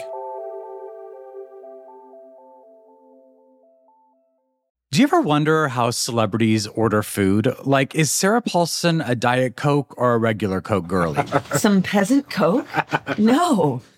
Do 4.92 5.00
you 5.00 5.08
ever 5.08 5.20
wonder 5.20 5.66
how 5.66 5.90
celebrities 5.90 6.68
order 6.68 7.02
food? 7.02 7.52
Like, 7.64 7.96
is 7.96 8.12
Sarah 8.12 8.40
Paulson 8.40 9.00
a 9.00 9.16
Diet 9.16 9.56
Coke 9.56 9.92
or 9.98 10.14
a 10.14 10.18
regular 10.18 10.60
Coke 10.60 10.86
girlie? 10.86 11.24
Some 11.56 11.82
peasant 11.82 12.30
Coke? 12.30 12.68
No. 13.18 13.82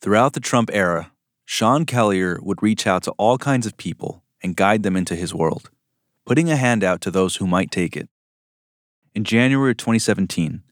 Throughout 0.00 0.34
the 0.34 0.40
Trump 0.40 0.70
era, 0.72 1.10
Sean 1.44 1.84
Kealiher 1.84 2.40
would 2.40 2.62
reach 2.62 2.86
out 2.86 3.02
to 3.02 3.10
all 3.18 3.36
kinds 3.36 3.66
of 3.66 3.76
people 3.76 4.22
and 4.40 4.54
guide 4.54 4.84
them 4.84 4.94
into 4.94 5.16
his 5.16 5.34
world, 5.34 5.70
putting 6.24 6.48
a 6.48 6.56
hand 6.56 6.84
out 6.84 7.00
to 7.00 7.10
those 7.10 7.36
who 7.36 7.48
might 7.48 7.72
take 7.72 7.96
it. 7.96 8.08
In 9.12 9.24
January 9.24 9.72
of 9.72 9.76
2017, 9.78 10.62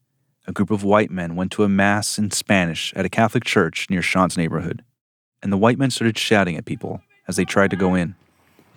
a 0.47 0.53
group 0.53 0.71
of 0.71 0.85
white 0.85 1.11
men 1.11 1.35
went 1.35 1.51
to 1.53 1.65
a 1.65 1.69
mass 1.69 2.19
in 2.19 2.31
Spanish 2.31 2.95
at 2.95 3.05
a 3.05 3.09
Catholic 3.09 3.43
church 3.43 3.91
near 3.91 4.01
Sean's 4.01 4.37
neighborhood, 4.37 4.85
and 5.43 5.53
the 5.53 5.59
white 5.59 5.79
men 5.79 5.91
started 5.91 6.17
shouting 6.17 6.57
at 6.57 6.65
people 6.65 7.03
as 7.27 7.35
they 7.35 7.45
tried 7.45 7.71
to 7.71 7.77
go 7.77 7.97
in. 7.97 8.15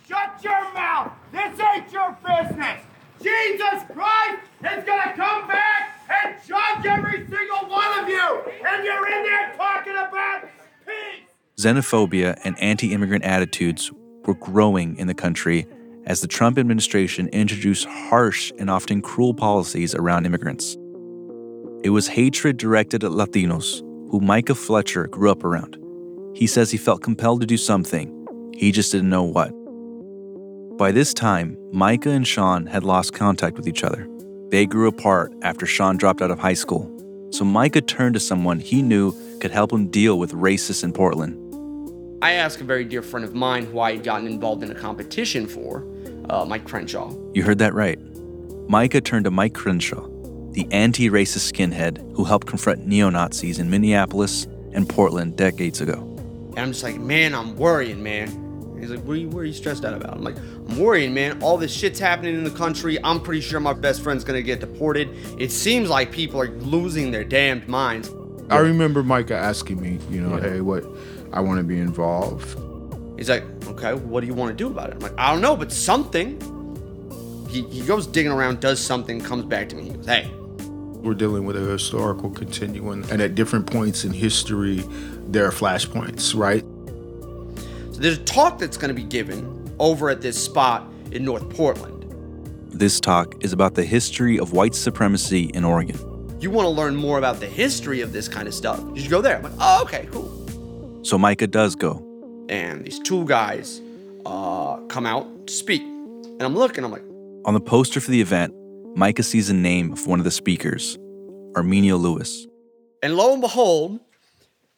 Shut 0.08 0.44
your 0.44 0.74
mouth! 0.74 1.12
This 1.32 1.60
ain't 1.60 1.92
your 1.92 2.18
business! 2.26 2.82
Jesus 3.22 3.84
Christ 3.94 4.42
is 4.64 4.84
gonna 4.84 5.14
come 5.14 5.48
back 5.48 6.02
and 6.10 6.36
judge 6.48 6.86
every 6.88 7.20
single 7.28 7.70
one 7.70 8.00
of 8.00 8.10
you! 8.10 8.42
And 8.66 8.84
you're 8.84 9.06
in 9.06 9.24
there! 9.26 9.49
Xenophobia 11.60 12.40
and 12.46 12.58
anti 12.62 12.94
immigrant 12.94 13.26
attitudes 13.26 13.92
were 14.24 14.36
growing 14.36 14.96
in 14.98 15.08
the 15.08 15.14
country 15.14 15.68
as 16.06 16.22
the 16.22 16.28
Trump 16.28 16.58
administration 16.58 17.28
introduced 17.34 17.86
harsh 17.86 18.50
and 18.58 18.70
often 18.70 19.02
cruel 19.02 19.34
policies 19.34 19.94
around 19.94 20.26
immigrants. 20.26 20.78
It 21.84 21.90
was 21.90 22.08
hatred 22.08 22.56
directed 22.56 23.04
at 23.04 23.12
Latinos, 23.12 23.82
who 24.10 24.22
Micah 24.22 24.56
Fletcher 24.56 25.08
grew 25.08 25.30
up 25.30 25.44
around. 25.44 25.78
He 26.34 26.48
says 26.48 26.72
he 26.72 26.78
felt 26.78 27.04
compelled 27.04 27.42
to 27.42 27.48
do 27.48 27.58
something, 27.58 28.54
he 28.56 28.72
just 28.72 28.94
didn't 28.94 29.10
know 29.10 29.24
what. 29.24 29.50
By 30.78 30.94
this 30.94 31.14
time, 31.14 31.58
Micah 31.74 32.12
and 32.12 32.26
Sean 32.26 32.68
had 32.68 32.86
lost 32.86 33.14
contact 33.14 33.58
with 33.58 33.68
each 33.68 33.84
other. 33.84 34.08
They 34.48 34.66
grew 34.66 34.88
apart 34.88 35.34
after 35.42 35.66
Sean 35.66 35.98
dropped 35.98 36.22
out 36.22 36.32
of 36.32 36.40
high 36.40 36.54
school, 36.54 36.90
so 37.32 37.44
Micah 37.44 37.82
turned 37.82 38.14
to 38.14 38.22
someone 38.22 38.62
he 38.62 38.82
knew 38.82 39.14
could 39.42 39.52
help 39.52 39.74
him 39.74 39.90
deal 39.90 40.18
with 40.18 40.32
racists 40.32 40.86
in 40.86 40.94
Portland. 40.94 41.49
I 42.22 42.34
asked 42.34 42.60
a 42.60 42.66
very 42.66 42.84
dear 42.84 43.02
friend 43.02 43.24
of 43.24 43.34
mine 43.34 43.66
who 43.66 43.80
I 43.80 43.94
had 43.94 44.04
gotten 44.04 44.28
involved 44.28 44.62
in 44.62 44.72
a 44.72 44.76
competition 44.76 45.48
for, 45.48 45.86
uh, 46.30 46.44
Mike 46.44 46.66
Crenshaw. 46.66 47.14
You 47.34 47.44
heard 47.44 47.60
that 47.60 47.74
right. 47.74 47.98
Micah 48.68 49.00
turned 49.00 49.24
to 49.24 49.32
Mike 49.32 49.54
Crenshaw, 49.54 50.06
the 50.52 50.68
anti 50.72 51.10
racist 51.10 51.52
skinhead 51.52 51.98
who 52.16 52.26
helped 52.26 52.46
confront 52.46 52.86
neo 52.86 53.10
Nazis 53.10 53.58
in 53.58 53.70
Minneapolis 53.70 54.48
and 54.74 54.88
Portland 54.88 55.38
decades 55.38 55.80
ago. 55.80 55.94
And 56.50 56.60
I'm 56.60 56.72
just 56.72 56.84
like, 56.84 57.00
man, 57.00 57.34
I'm 57.34 57.56
worrying, 57.56 58.04
man. 58.04 58.28
He's 58.78 58.92
like, 58.92 59.00
what 59.04 59.14
are, 59.14 59.18
you, 59.18 59.30
what 59.30 59.40
are 59.40 59.46
you 59.46 59.54
stressed 59.54 59.86
out 59.86 59.94
about? 59.94 60.14
I'm 60.14 60.24
like, 60.24 60.38
I'm 60.38 60.78
worrying, 60.78 61.14
man. 61.14 61.42
All 61.42 61.58
this 61.58 61.74
shit's 61.74 62.00
happening 62.00 62.36
in 62.36 62.44
the 62.44 62.52
country. 62.52 62.98
I'm 63.04 63.22
pretty 63.22 63.42
sure 63.42 63.62
my 63.62 63.74
best 63.74 64.02
friend's 64.02 64.26
gonna 64.26 64.42
get 64.42 64.60
deported. 64.60 65.10
It 65.40 65.52
seems 65.52 65.90
like 65.90 66.12
people 66.12 66.42
are 66.42 66.50
losing 66.50 67.12
their 67.12 67.24
damned 67.24 67.68
minds. 67.70 68.12
I 68.50 68.58
remember 68.58 69.04
Micah 69.04 69.36
asking 69.36 69.80
me, 69.80 70.00
you 70.10 70.22
know, 70.22 70.38
hey, 70.38 70.62
what, 70.62 70.84
I 71.34 71.42
want 71.42 71.58
to 71.60 71.64
be 71.64 71.80
involved. 71.80 72.58
He's 73.18 73.30
like, 73.30 73.44
okay, 73.68 73.94
what 73.94 74.22
do 74.22 74.28
you 74.28 74.34
want 74.34 74.50
to 74.50 74.56
do 74.56 74.68
about 74.68 74.90
it? 74.90 74.96
I'm 74.96 75.00
like, 75.00 75.18
I 75.18 75.32
don't 75.32 75.42
know, 75.42 75.56
but 75.56 75.72
something. 75.72 76.40
He, 77.50 77.64
he 77.64 77.82
goes 77.82 78.06
digging 78.08 78.32
around, 78.32 78.60
does 78.60 78.80
something, 78.80 79.20
comes 79.20 79.46
back 79.46 79.70
to 79.70 79.76
me. 79.76 79.84
He 79.86 79.90
goes, 79.90 80.06
hey, 80.06 80.30
We're 81.02 81.16
dealing 81.16 81.46
with 81.46 81.58
a 81.58 81.62
historical 81.62 82.30
continuum, 82.30 83.04
and 83.12 83.22
at 83.22 83.34
different 83.36 83.66
points 83.72 84.04
in 84.06 84.14
history, 84.14 84.84
there 85.28 85.46
are 85.46 85.52
flashpoints, 85.52 86.36
right? 86.36 86.64
so 87.94 88.00
there's 88.02 88.18
a 88.20 88.24
talk 88.24 88.60
that's 88.60 88.78
gonna 88.78 88.94
be 88.94 89.04
given 89.04 89.74
over 89.80 90.10
at 90.10 90.22
this 90.22 90.42
spot 90.42 90.88
in 91.12 91.26
North 91.26 91.50
Portland. 91.50 92.06
This 92.72 93.00
talk 93.00 93.36
is 93.44 93.52
about 93.52 93.74
the 93.76 93.84
history 93.84 94.40
of 94.40 94.54
white 94.54 94.76
supremacy 94.76 95.46
in 95.54 95.66
Oregon. 95.66 95.98
You 96.40 96.52
want 96.52 96.66
to 96.66 96.70
learn 96.70 96.96
more 96.96 97.18
about 97.18 97.40
the 97.40 97.48
history 97.48 98.00
of 98.02 98.14
this 98.14 98.28
kind 98.30 98.48
of 98.48 98.54
stuff? 98.54 98.82
You 98.94 99.02
should 99.02 99.10
go 99.12 99.22
there. 99.22 99.38
I'm 99.38 99.44
like, 99.44 99.52
oh, 99.60 99.82
okay, 99.84 100.08
cool. 100.12 100.39
So 101.02 101.18
Micah 101.18 101.48
does 101.48 101.76
go. 101.76 102.06
And 102.50 102.86
these 102.86 103.00
two 103.00 103.26
guys 103.26 103.82
uh, 104.26 104.78
come 104.88 105.06
out 105.06 105.48
to 105.48 105.54
speak, 105.54 105.82
and 105.82 106.42
I'm 106.42 106.56
looking. 106.56 106.84
I'm 106.84 106.92
like, 106.92 107.04
On 107.46 107.54
the 107.54 107.60
poster 107.62 108.02
for 108.02 108.12
the 108.12 108.22
event, 108.22 108.54
Micah 108.96 109.24
sees 109.24 109.50
a 109.50 109.54
name 109.54 109.92
of 109.94 110.08
one 110.08 110.20
of 110.20 110.26
the 110.26 110.32
speakers, 110.32 110.98
Armenio 111.54 112.00
Lewis. 112.00 112.48
and 113.04 113.16
lo 113.16 113.32
and 113.34 113.42
behold, 113.42 114.00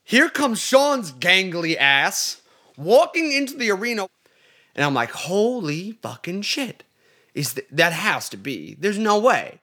here 0.03 0.29
comes 0.29 0.59
Sean's 0.59 1.11
gangly 1.11 1.77
ass 1.77 2.41
walking 2.77 3.31
into 3.31 3.55
the 3.57 3.71
arena, 3.71 4.07
and 4.75 4.85
I'm 4.85 4.93
like, 4.93 5.11
holy 5.11 5.93
fucking 6.01 6.41
shit! 6.43 6.83
Is 7.33 7.53
th- 7.55 7.67
that 7.71 7.93
has 7.93 8.27
to 8.29 8.37
be? 8.37 8.75
There's 8.79 8.97
no 8.99 9.17
way. 9.17 9.61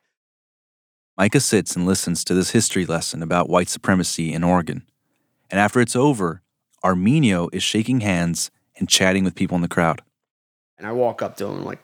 Micah 1.16 1.40
sits 1.40 1.76
and 1.76 1.84
listens 1.86 2.24
to 2.24 2.34
this 2.34 2.50
history 2.50 2.86
lesson 2.86 3.22
about 3.22 3.48
white 3.50 3.68
supremacy 3.68 4.32
in 4.32 4.42
Oregon. 4.44 4.86
And 5.50 5.58
after 5.60 5.80
it's 5.80 5.96
over, 5.96 6.42
Armenio 6.84 7.48
is 7.52 7.62
shaking 7.62 8.00
hands 8.00 8.50
and 8.76 8.88
chatting 8.88 9.24
with 9.24 9.34
people 9.34 9.56
in 9.56 9.62
the 9.62 9.68
crowd. 9.68 10.02
And 10.78 10.86
I 10.86 10.92
walk 10.92 11.22
up 11.22 11.36
to 11.38 11.46
him, 11.46 11.56
I'm 11.56 11.64
like, 11.64 11.82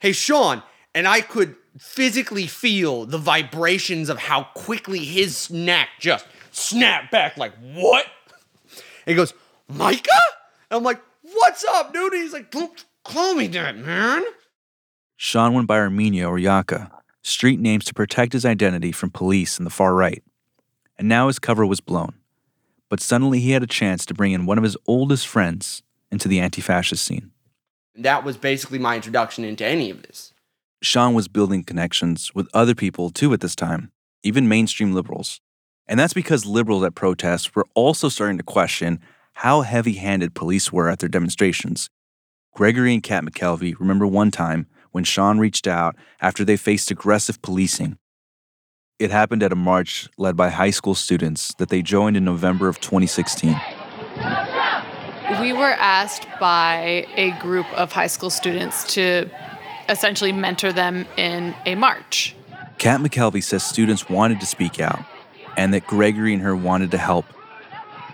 hey, 0.00 0.12
Sean. 0.12 0.62
And 0.94 1.06
I 1.06 1.20
could 1.20 1.56
physically 1.78 2.46
feel 2.46 3.04
the 3.04 3.18
vibrations 3.18 4.08
of 4.08 4.18
how 4.18 4.44
quickly 4.54 5.00
his 5.00 5.50
neck 5.50 5.88
just 6.00 6.26
snapped 6.50 7.10
back, 7.10 7.36
like, 7.36 7.52
what? 7.74 8.06
And 8.72 8.82
he 9.06 9.14
goes, 9.14 9.34
Micah? 9.68 10.08
And 10.70 10.78
I'm 10.78 10.82
like, 10.82 11.00
what's 11.22 11.64
up, 11.64 11.92
dude? 11.92 12.12
And 12.12 12.22
he's 12.22 12.32
like, 12.32 12.50
don't 12.50 12.84
call 13.04 13.34
me 13.34 13.46
that, 13.48 13.76
man. 13.76 14.24
Sean 15.16 15.54
went 15.54 15.66
by 15.66 15.78
Armenio 15.78 16.28
or 16.28 16.38
Yaka, 16.38 16.90
street 17.22 17.60
names 17.60 17.84
to 17.84 17.94
protect 17.94 18.32
his 18.32 18.44
identity 18.44 18.90
from 18.90 19.10
police 19.10 19.58
and 19.58 19.66
the 19.66 19.70
far 19.70 19.94
right. 19.94 20.22
And 20.98 21.08
now 21.08 21.26
his 21.26 21.38
cover 21.38 21.66
was 21.66 21.80
blown. 21.80 22.14
But 22.88 23.00
suddenly 23.00 23.40
he 23.40 23.52
had 23.52 23.62
a 23.62 23.66
chance 23.66 24.06
to 24.06 24.14
bring 24.14 24.32
in 24.32 24.46
one 24.46 24.58
of 24.58 24.64
his 24.64 24.76
oldest 24.86 25.26
friends 25.26 25.82
into 26.10 26.28
the 26.28 26.40
anti 26.40 26.62
fascist 26.62 27.04
scene. 27.04 27.32
That 27.94 28.24
was 28.24 28.36
basically 28.36 28.78
my 28.78 28.96
introduction 28.96 29.44
into 29.44 29.64
any 29.64 29.90
of 29.90 30.02
this. 30.02 30.32
Sean 30.82 31.14
was 31.14 31.28
building 31.28 31.64
connections 31.64 32.34
with 32.34 32.48
other 32.52 32.74
people 32.74 33.10
too 33.10 33.32
at 33.32 33.40
this 33.40 33.56
time, 33.56 33.90
even 34.22 34.48
mainstream 34.48 34.92
liberals. 34.92 35.40
And 35.88 35.98
that's 35.98 36.12
because 36.12 36.44
liberals 36.44 36.84
at 36.84 36.94
protests 36.94 37.54
were 37.54 37.66
also 37.74 38.08
starting 38.08 38.38
to 38.38 38.44
question 38.44 39.00
how 39.34 39.62
heavy 39.62 39.94
handed 39.94 40.34
police 40.34 40.72
were 40.72 40.88
at 40.88 40.98
their 40.98 41.08
demonstrations. 41.08 41.90
Gregory 42.54 42.94
and 42.94 43.02
Kat 43.02 43.24
McKelvey 43.24 43.78
remember 43.78 44.06
one 44.06 44.30
time 44.30 44.66
when 44.92 45.04
Sean 45.04 45.38
reached 45.38 45.66
out 45.66 45.94
after 46.20 46.44
they 46.44 46.56
faced 46.56 46.90
aggressive 46.90 47.40
policing. 47.42 47.98
It 48.98 49.10
happened 49.10 49.42
at 49.42 49.52
a 49.52 49.56
march 49.56 50.08
led 50.16 50.36
by 50.36 50.48
high 50.48 50.70
school 50.70 50.94
students 50.94 51.52
that 51.58 51.68
they 51.68 51.82
joined 51.82 52.16
in 52.16 52.24
November 52.24 52.66
of 52.66 52.80
2016. 52.80 53.54
We 55.38 55.52
were 55.52 55.76
asked 55.78 56.26
by 56.40 57.06
a 57.14 57.32
group 57.38 57.70
of 57.74 57.92
high 57.92 58.06
school 58.06 58.30
students 58.30 58.94
to 58.94 59.28
essentially 59.90 60.32
mentor 60.32 60.72
them 60.72 61.04
in 61.18 61.54
a 61.66 61.74
march. 61.74 62.34
Kat 62.78 63.00
McKelvey 63.00 63.42
says 63.42 63.62
students 63.62 64.08
wanted 64.08 64.40
to 64.40 64.46
speak 64.46 64.80
out 64.80 65.04
and 65.58 65.74
that 65.74 65.86
Gregory 65.86 66.32
and 66.32 66.42
her 66.42 66.56
wanted 66.56 66.90
to 66.92 66.98
help. 66.98 67.26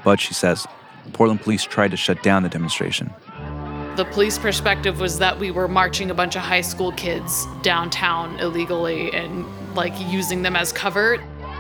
But 0.03 0.19
she 0.19 0.35
says 0.35 0.67
Portland 1.13 1.43
police 1.43 1.63
tried 1.63 1.93
to 1.93 1.97
shut 1.97 2.25
down 2.25 2.43
the 2.43 2.49
demonstration. 2.49 3.13
The 3.95 4.07
police 4.07 4.37
perspective 4.37 4.99
was 4.99 5.21
that 5.21 5.39
we 5.39 5.53
were 5.53 5.69
marching 5.69 6.11
a 6.11 6.15
bunch 6.15 6.35
of 6.35 6.43
high 6.43 6.61
school 6.63 6.91
kids 6.93 7.47
downtown 7.63 8.37
illegally 8.41 9.13
and 9.13 9.47
like 9.75 9.93
using 10.11 10.43
them 10.43 10.57
as 10.57 10.73
cover. 10.73 11.19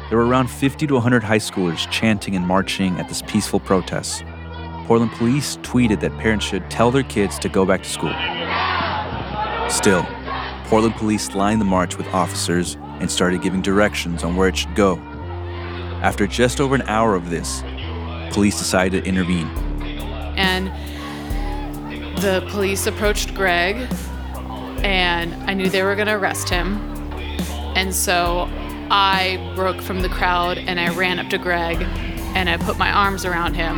There 0.09 0.19
were 0.19 0.27
around 0.27 0.49
50 0.49 0.87
to 0.87 0.95
100 0.95 1.23
high 1.23 1.39
schoolers 1.39 1.91
chanting 1.91 2.37
and 2.37 2.47
marching 2.47 2.99
at 2.99 3.09
this 3.09 3.23
peaceful 3.23 3.61
protest. 3.61 4.25
Portland 4.87 5.13
police 5.13 5.57
tweeted 5.59 6.01
that 6.01 6.17
parents 6.19 6.45
should 6.45 6.71
tell 6.71 6.91
their 6.91 7.05
kids 7.05 7.39
to 7.39 7.49
go 7.49 7.65
back 7.65 7.83
to 7.83 7.89
school. 7.89 8.13
Still, 9.71 10.07
Portland 10.65 10.97
police 10.97 11.35
lined 11.35 11.61
the 11.61 11.65
march 11.65 11.97
with 11.97 12.07
officers 12.09 12.77
and 13.01 13.11
started 13.11 13.43
giving 13.43 13.63
directions 13.63 14.23
on 14.23 14.37
where 14.37 14.49
it 14.49 14.57
should 14.57 14.75
go. 14.75 14.97
After 16.03 16.27
just 16.27 16.61
over 16.61 16.75
an 16.75 16.83
hour 16.83 17.15
of 17.15 17.31
this, 17.31 17.63
police 18.33 18.59
decided 18.59 19.05
to 19.05 19.09
intervene. 19.09 19.49
And 20.37 20.69
the 22.19 22.47
police 22.51 22.87
approached 22.87 23.35
Greg, 23.35 23.89
and 24.85 25.33
I 25.49 25.55
knew 25.55 25.69
they 25.69 25.83
were 25.83 25.95
going 25.95 26.09
to 26.09 26.15
arrest 26.15 26.49
him. 26.49 26.92
And 27.75 27.95
so 27.95 28.49
I 28.91 29.53
broke 29.57 29.81
from 29.81 30.03
the 30.03 30.09
crowd 30.09 30.59
and 30.59 30.79
I 30.79 30.95
ran 30.95 31.19
up 31.19 31.31
to 31.31 31.39
Greg 31.39 31.83
and 32.35 32.49
I 32.49 32.57
put 32.57 32.79
my 32.79 32.93
arms 32.93 33.25
around 33.25 33.55
him. 33.55 33.77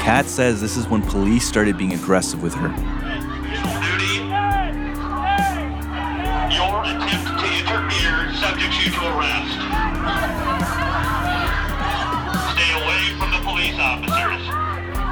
Kat 0.00 0.26
says 0.26 0.60
this 0.60 0.76
is 0.76 0.88
when 0.88 1.02
police 1.02 1.46
started 1.46 1.78
being 1.78 1.92
aggressive 1.92 2.42
with 2.42 2.54
her. 2.54 2.68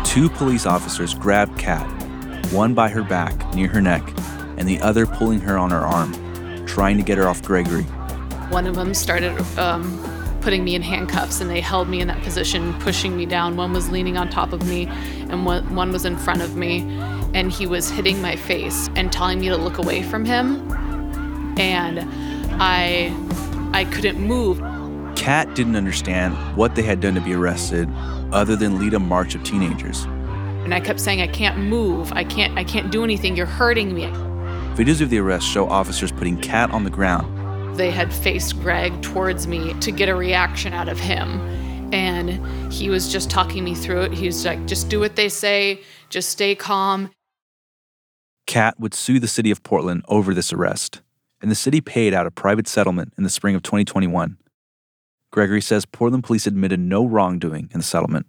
Two 0.04 0.28
police 0.30 0.66
officers 0.66 1.14
grabbed 1.14 1.58
Kat, 1.58 1.86
one 2.50 2.74
by 2.74 2.88
her 2.88 3.04
back 3.04 3.54
near 3.54 3.68
her 3.68 3.80
neck, 3.80 4.02
and 4.56 4.66
the 4.66 4.80
other 4.80 5.06
pulling 5.06 5.38
her 5.40 5.56
on 5.56 5.70
her 5.70 5.78
arm, 5.78 6.12
trying 6.78 6.96
to 6.96 7.02
get 7.02 7.18
her 7.18 7.28
off 7.28 7.42
Gregory. 7.42 7.82
One 8.52 8.64
of 8.68 8.76
them 8.76 8.94
started 8.94 9.36
um, 9.58 9.98
putting 10.42 10.62
me 10.62 10.76
in 10.76 10.82
handcuffs 10.82 11.40
and 11.40 11.50
they 11.50 11.60
held 11.60 11.88
me 11.88 12.00
in 12.00 12.06
that 12.06 12.22
position, 12.22 12.72
pushing 12.74 13.16
me 13.16 13.26
down. 13.26 13.56
One 13.56 13.72
was 13.72 13.90
leaning 13.90 14.16
on 14.16 14.28
top 14.28 14.52
of 14.52 14.64
me 14.64 14.86
and 15.28 15.44
one, 15.44 15.74
one 15.74 15.90
was 15.90 16.04
in 16.04 16.16
front 16.16 16.40
of 16.40 16.54
me. 16.54 16.82
And 17.34 17.50
he 17.50 17.66
was 17.66 17.90
hitting 17.90 18.22
my 18.22 18.36
face 18.36 18.88
and 18.94 19.10
telling 19.10 19.40
me 19.40 19.48
to 19.48 19.56
look 19.56 19.78
away 19.78 20.04
from 20.04 20.24
him. 20.24 20.72
And 21.58 21.98
I, 22.62 23.12
I 23.74 23.84
couldn't 23.86 24.20
move. 24.20 24.60
Kat 25.16 25.52
didn't 25.56 25.74
understand 25.74 26.36
what 26.56 26.76
they 26.76 26.82
had 26.82 27.00
done 27.00 27.16
to 27.16 27.20
be 27.20 27.34
arrested, 27.34 27.88
other 28.30 28.54
than 28.54 28.78
lead 28.78 28.94
a 28.94 29.00
march 29.00 29.34
of 29.34 29.42
teenagers. 29.42 30.04
And 30.62 30.72
I 30.72 30.78
kept 30.78 31.00
saying, 31.00 31.20
I 31.22 31.26
can't 31.26 31.58
move. 31.58 32.12
I 32.12 32.22
can't, 32.22 32.56
I 32.56 32.62
can't 32.62 32.92
do 32.92 33.02
anything. 33.02 33.34
You're 33.34 33.46
hurting 33.46 33.92
me. 33.92 34.12
Videos 34.78 35.00
of 35.00 35.10
the 35.10 35.18
arrest 35.18 35.44
show 35.44 35.68
officers 35.68 36.12
putting 36.12 36.40
Kat 36.40 36.70
on 36.70 36.84
the 36.84 36.90
ground. 36.90 37.76
They 37.76 37.90
had 37.90 38.12
faced 38.12 38.60
Greg 38.60 39.02
towards 39.02 39.48
me 39.48 39.74
to 39.80 39.90
get 39.90 40.08
a 40.08 40.14
reaction 40.14 40.72
out 40.72 40.88
of 40.88 41.00
him. 41.00 41.40
And 41.92 42.72
he 42.72 42.88
was 42.88 43.10
just 43.10 43.28
talking 43.28 43.64
me 43.64 43.74
through 43.74 44.02
it. 44.02 44.12
He 44.12 44.26
was 44.26 44.44
like, 44.44 44.66
just 44.66 44.88
do 44.88 45.00
what 45.00 45.16
they 45.16 45.28
say, 45.30 45.82
just 46.10 46.28
stay 46.28 46.54
calm. 46.54 47.10
Kat 48.46 48.78
would 48.78 48.94
sue 48.94 49.18
the 49.18 49.26
city 49.26 49.50
of 49.50 49.64
Portland 49.64 50.04
over 50.06 50.32
this 50.32 50.52
arrest, 50.52 51.00
and 51.42 51.50
the 51.50 51.56
city 51.56 51.80
paid 51.80 52.14
out 52.14 52.28
a 52.28 52.30
private 52.30 52.68
settlement 52.68 53.12
in 53.18 53.24
the 53.24 53.30
spring 53.30 53.56
of 53.56 53.64
2021. 53.64 54.38
Gregory 55.32 55.60
says 55.60 55.86
Portland 55.86 56.22
police 56.22 56.46
admitted 56.46 56.78
no 56.78 57.04
wrongdoing 57.04 57.68
in 57.72 57.80
the 57.80 57.84
settlement. 57.84 58.26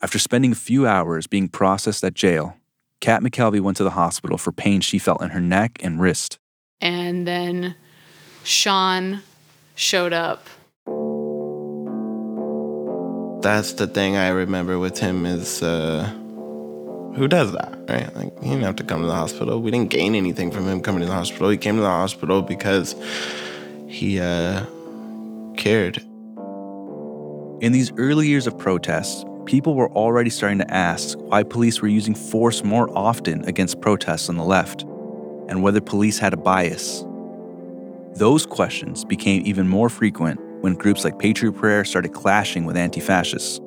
After 0.00 0.18
spending 0.18 0.52
a 0.52 0.54
few 0.54 0.86
hours 0.86 1.26
being 1.26 1.48
processed 1.48 2.02
at 2.04 2.14
jail, 2.14 2.57
Kat 3.00 3.22
McKelvey 3.22 3.60
went 3.60 3.76
to 3.76 3.84
the 3.84 3.90
hospital 3.90 4.38
for 4.38 4.52
pain 4.52 4.80
she 4.80 4.98
felt 4.98 5.22
in 5.22 5.30
her 5.30 5.40
neck 5.40 5.78
and 5.82 6.00
wrist. 6.00 6.38
And 6.80 7.26
then 7.26 7.76
Sean 8.44 9.22
showed 9.74 10.12
up. 10.12 10.44
That's 13.42 13.74
the 13.74 13.86
thing 13.86 14.16
I 14.16 14.28
remember 14.28 14.78
with 14.78 14.98
him 14.98 15.24
is 15.24 15.62
uh, 15.62 16.10
who 17.14 17.28
does 17.28 17.52
that, 17.52 17.78
right? 17.88 18.14
Like 18.16 18.36
he 18.42 18.50
didn't 18.50 18.64
have 18.64 18.76
to 18.76 18.84
come 18.84 19.00
to 19.00 19.06
the 19.06 19.14
hospital. 19.14 19.60
We 19.62 19.70
didn't 19.70 19.90
gain 19.90 20.14
anything 20.14 20.50
from 20.50 20.66
him 20.66 20.80
coming 20.80 21.00
to 21.00 21.06
the 21.06 21.12
hospital. 21.12 21.48
He 21.48 21.56
came 21.56 21.76
to 21.76 21.82
the 21.82 21.88
hospital 21.88 22.42
because 22.42 22.96
he 23.86 24.18
uh, 24.18 24.64
cared. 25.56 25.98
In 27.60 27.72
these 27.72 27.92
early 27.96 28.28
years 28.28 28.46
of 28.46 28.56
protests, 28.58 29.24
people 29.48 29.74
were 29.74 29.90
already 29.92 30.28
starting 30.28 30.58
to 30.58 30.70
ask 30.70 31.18
why 31.20 31.42
police 31.42 31.80
were 31.80 31.88
using 31.88 32.14
force 32.14 32.62
more 32.62 32.86
often 32.96 33.42
against 33.48 33.80
protests 33.80 34.28
on 34.28 34.36
the 34.36 34.44
left, 34.44 34.82
and 35.48 35.62
whether 35.62 35.80
police 35.80 36.18
had 36.18 36.34
a 36.34 36.36
bias. 36.36 37.02
Those 38.14 38.44
questions 38.44 39.06
became 39.06 39.46
even 39.46 39.66
more 39.66 39.88
frequent 39.88 40.38
when 40.60 40.74
groups 40.74 41.02
like 41.02 41.18
Patriot 41.18 41.52
Prayer 41.52 41.82
started 41.86 42.12
clashing 42.12 42.66
with 42.66 42.76
anti 42.76 43.00
fascists. 43.00 43.58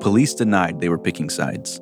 Police 0.00 0.34
denied 0.34 0.80
they 0.80 0.88
were 0.88 0.98
picking 0.98 1.30
sides. 1.30 1.80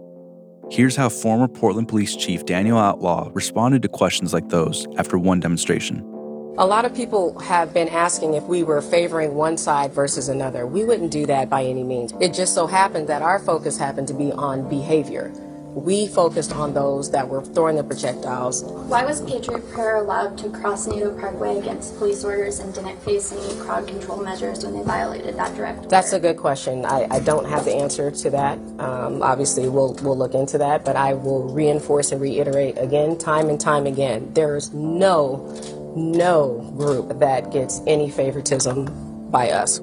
Here's 0.70 0.96
how 0.96 1.08
former 1.08 1.48
Portland 1.48 1.88
Police 1.88 2.16
Chief 2.16 2.44
Danielle 2.44 2.76
Outlaw 2.76 3.30
responded 3.32 3.80
to 3.82 3.88
questions 3.88 4.34
like 4.34 4.50
those 4.50 4.86
after 4.98 5.18
one 5.18 5.40
demonstration. 5.40 6.13
A 6.56 6.64
lot 6.64 6.84
of 6.84 6.94
people 6.94 7.36
have 7.40 7.74
been 7.74 7.88
asking 7.88 8.34
if 8.34 8.44
we 8.44 8.62
were 8.62 8.80
favoring 8.80 9.34
one 9.34 9.56
side 9.56 9.90
versus 9.92 10.28
another. 10.28 10.68
We 10.68 10.84
wouldn't 10.84 11.10
do 11.10 11.26
that 11.26 11.50
by 11.50 11.64
any 11.64 11.82
means. 11.82 12.14
It 12.20 12.32
just 12.32 12.54
so 12.54 12.68
happened 12.68 13.08
that 13.08 13.22
our 13.22 13.40
focus 13.40 13.76
happened 13.76 14.06
to 14.06 14.14
be 14.14 14.30
on 14.30 14.68
behavior. 14.68 15.32
We 15.74 16.06
focused 16.06 16.52
on 16.54 16.72
those 16.72 17.10
that 17.10 17.28
were 17.28 17.44
throwing 17.44 17.74
the 17.74 17.82
projectiles. 17.82 18.62
Why 18.62 19.04
was 19.04 19.20
Patriot 19.22 19.68
Prayer 19.72 19.96
allowed 19.96 20.38
to 20.38 20.50
cross 20.50 20.86
Naito 20.86 21.18
Parkway 21.18 21.58
against 21.58 21.98
police 21.98 22.22
orders 22.22 22.60
and 22.60 22.72
didn't 22.72 23.02
face 23.02 23.32
any 23.32 23.60
crowd 23.60 23.88
control 23.88 24.22
measures 24.22 24.64
when 24.64 24.76
they 24.76 24.84
violated 24.84 25.36
that 25.36 25.56
directive? 25.56 25.90
That's 25.90 26.12
a 26.12 26.20
good 26.20 26.36
question. 26.36 26.84
I, 26.86 27.08
I 27.10 27.18
don't 27.18 27.46
have 27.48 27.64
the 27.64 27.74
answer 27.74 28.12
to 28.12 28.30
that. 28.30 28.58
Um, 28.78 29.24
obviously, 29.24 29.68
we'll 29.68 29.94
we'll 30.02 30.16
look 30.16 30.34
into 30.34 30.58
that, 30.58 30.84
but 30.84 30.94
I 30.94 31.14
will 31.14 31.48
reinforce 31.48 32.12
and 32.12 32.20
reiterate 32.20 32.78
again, 32.78 33.18
time 33.18 33.48
and 33.48 33.60
time 33.60 33.86
again. 33.86 34.30
There's 34.34 34.72
no 34.72 35.82
no 35.96 36.72
group 36.76 37.18
that 37.20 37.50
gets 37.50 37.80
any 37.86 38.10
favoritism 38.10 39.30
by 39.30 39.50
us. 39.50 39.80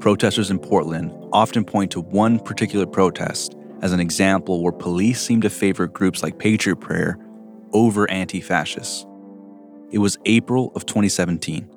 Protesters 0.00 0.50
in 0.50 0.58
Portland 0.58 1.12
often 1.32 1.64
point 1.64 1.90
to 1.92 2.00
one 2.00 2.38
particular 2.38 2.86
protest 2.86 3.54
as 3.82 3.92
an 3.92 4.00
example 4.00 4.62
where 4.62 4.72
police 4.72 5.20
seem 5.20 5.40
to 5.40 5.50
favor 5.50 5.86
groups 5.86 6.22
like 6.22 6.38
Patriot 6.38 6.76
Prayer 6.76 7.18
over 7.72 8.10
anti 8.10 8.40
fascists. 8.40 9.06
It 9.90 9.98
was 9.98 10.18
April 10.24 10.72
of 10.74 10.86
2017. 10.86 11.68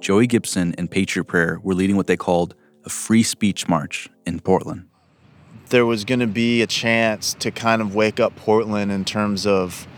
Joey 0.00 0.26
Gibson 0.26 0.74
and 0.76 0.90
Patriot 0.90 1.24
Prayer 1.24 1.58
were 1.62 1.74
leading 1.74 1.96
what 1.96 2.06
they 2.06 2.16
called 2.16 2.54
a 2.84 2.88
free 2.88 3.22
speech 3.22 3.68
march 3.68 4.08
in 4.26 4.40
Portland. 4.40 4.86
There 5.70 5.86
was 5.86 6.04
going 6.04 6.20
to 6.20 6.26
be 6.26 6.62
a 6.62 6.66
chance 6.66 7.34
to 7.34 7.50
kind 7.50 7.82
of 7.82 7.94
wake 7.94 8.20
up 8.20 8.36
Portland 8.36 8.92
in 8.92 9.04
terms 9.04 9.46
of 9.46 9.88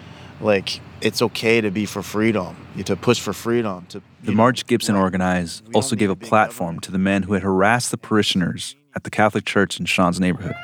like 0.41 0.81
it's 1.01 1.23
okay 1.23 1.61
to 1.61 1.71
be 1.71 1.87
for 1.87 2.03
freedom, 2.03 2.57
to 2.85 2.97
push 2.97 3.21
for 3.21 3.33
freedom. 3.33 3.87
To 3.91 4.03
The 4.23 4.33
march 4.33 4.67
Gibson 4.67 4.97
organized 4.97 5.65
also 5.75 5.97
gave 5.97 6.11
a 6.11 6.17
platform 6.17 6.81
to 6.81 6.93
the 6.93 6.99
men 6.99 7.25
who 7.25 7.35
had 7.35 7.43
harassed 7.43 7.91
the 7.91 7.99
parishioners 7.99 8.77
at 8.95 9.05
the 9.05 9.11
Catholic 9.11 9.45
Church 9.45 9.79
in 9.79 9.87
Sean's 9.87 10.19
neighborhood. 10.21 10.55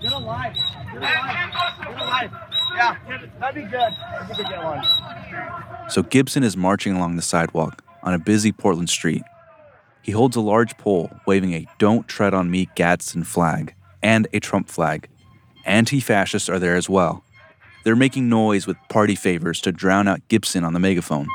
Get 0.00 0.12
alive. 0.12 0.54
Get 0.54 1.02
alive. 1.02 1.52
Get 1.78 2.00
alive. 2.00 2.30
Yeah, 2.76 2.96
that'd 3.38 3.54
be 3.54 3.70
good. 3.70 3.92
If 4.20 4.28
we 4.28 4.34
could 4.36 4.46
get 4.46 4.62
one. 4.62 4.84
So 5.90 6.02
Gibson 6.02 6.42
is 6.42 6.56
marching 6.56 6.94
along 6.94 7.16
the 7.16 7.22
sidewalk 7.22 7.82
on 8.02 8.14
a 8.14 8.18
busy 8.18 8.52
Portland 8.52 8.88
street. 8.88 9.22
He 10.02 10.12
holds 10.12 10.36
a 10.36 10.40
large 10.40 10.78
pole 10.78 11.10
waving 11.26 11.52
a 11.52 11.66
Don't 11.78 12.08
Tread 12.08 12.32
on 12.32 12.50
Me 12.50 12.68
Gadsden 12.74 13.24
flag 13.24 13.74
and 14.02 14.26
a 14.32 14.40
Trump 14.40 14.68
flag. 14.68 15.08
Anti 15.66 16.00
fascists 16.00 16.48
are 16.48 16.58
there 16.58 16.76
as 16.76 16.88
well. 16.88 17.22
They're 17.82 17.96
making 17.96 18.28
noise 18.28 18.66
with 18.66 18.76
party 18.88 19.14
favors 19.14 19.60
to 19.62 19.72
drown 19.72 20.06
out 20.06 20.20
Gibson 20.28 20.64
on 20.64 20.74
the 20.74 20.78
megaphone. 20.78 21.28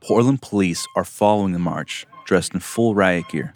Portland 0.00 0.42
police 0.42 0.86
are 0.96 1.04
following 1.04 1.52
the 1.52 1.58
march, 1.58 2.06
dressed 2.24 2.54
in 2.54 2.60
full 2.60 2.94
riot 2.94 3.28
gear. 3.28 3.52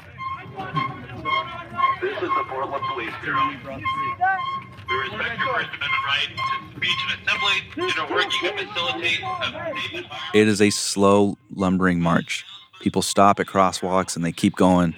This 2.01 2.14
is 2.14 2.21
the 2.21 2.45
Portland 2.49 2.85
Police 2.93 3.11
Bureau. 3.23 3.49
We 3.49 3.55
respect 3.55 5.39
your 5.39 5.55
First 5.55 5.69
Amendment 5.69 6.05
right 6.07 6.29
to 6.37 6.77
speech 6.77 6.99
and 7.09 7.21
assembly 7.21 7.89
and 7.89 7.99
are 7.99 8.14
working 8.14 8.31
to 8.31 8.67
facilitate 8.67 9.03
a 9.03 9.03
safe 9.03 9.47
environment. 9.47 10.07
It 10.35 10.47
is 10.47 10.61
a 10.61 10.71
slow, 10.71 11.37
lumbering 11.55 12.01
march. 12.01 12.45
People 12.81 13.03
stop 13.03 13.41
at 13.41 13.47
crosswalks 13.47 14.14
and 14.14 14.25
they 14.25 14.33
keep 14.33 14.55
going. 14.57 14.95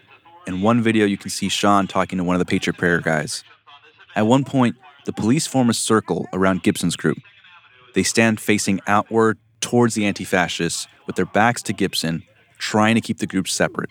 In 0.46 0.60
one 0.60 0.82
video, 0.82 1.06
you 1.06 1.16
can 1.16 1.30
see 1.30 1.48
Sean 1.48 1.86
talking 1.86 2.18
to 2.18 2.24
one 2.24 2.34
of 2.34 2.40
the 2.40 2.46
Patriot 2.46 2.76
Prayer 2.76 3.00
guys. 3.00 3.44
At 4.16 4.26
one 4.26 4.44
point, 4.44 4.76
the 5.04 5.12
police 5.12 5.46
form 5.46 5.70
a 5.70 5.74
circle 5.74 6.26
around 6.32 6.62
Gibson's 6.62 6.96
group. 6.96 7.18
They 7.94 8.02
stand 8.02 8.40
facing 8.40 8.80
outward 8.86 9.38
towards 9.60 9.94
the 9.94 10.06
anti 10.06 10.24
fascists 10.24 10.86
with 11.06 11.16
their 11.16 11.26
backs 11.26 11.62
to 11.62 11.72
Gibson, 11.72 12.22
trying 12.58 12.94
to 12.94 13.00
keep 13.00 13.18
the 13.18 13.26
groups 13.26 13.52
separate. 13.52 13.90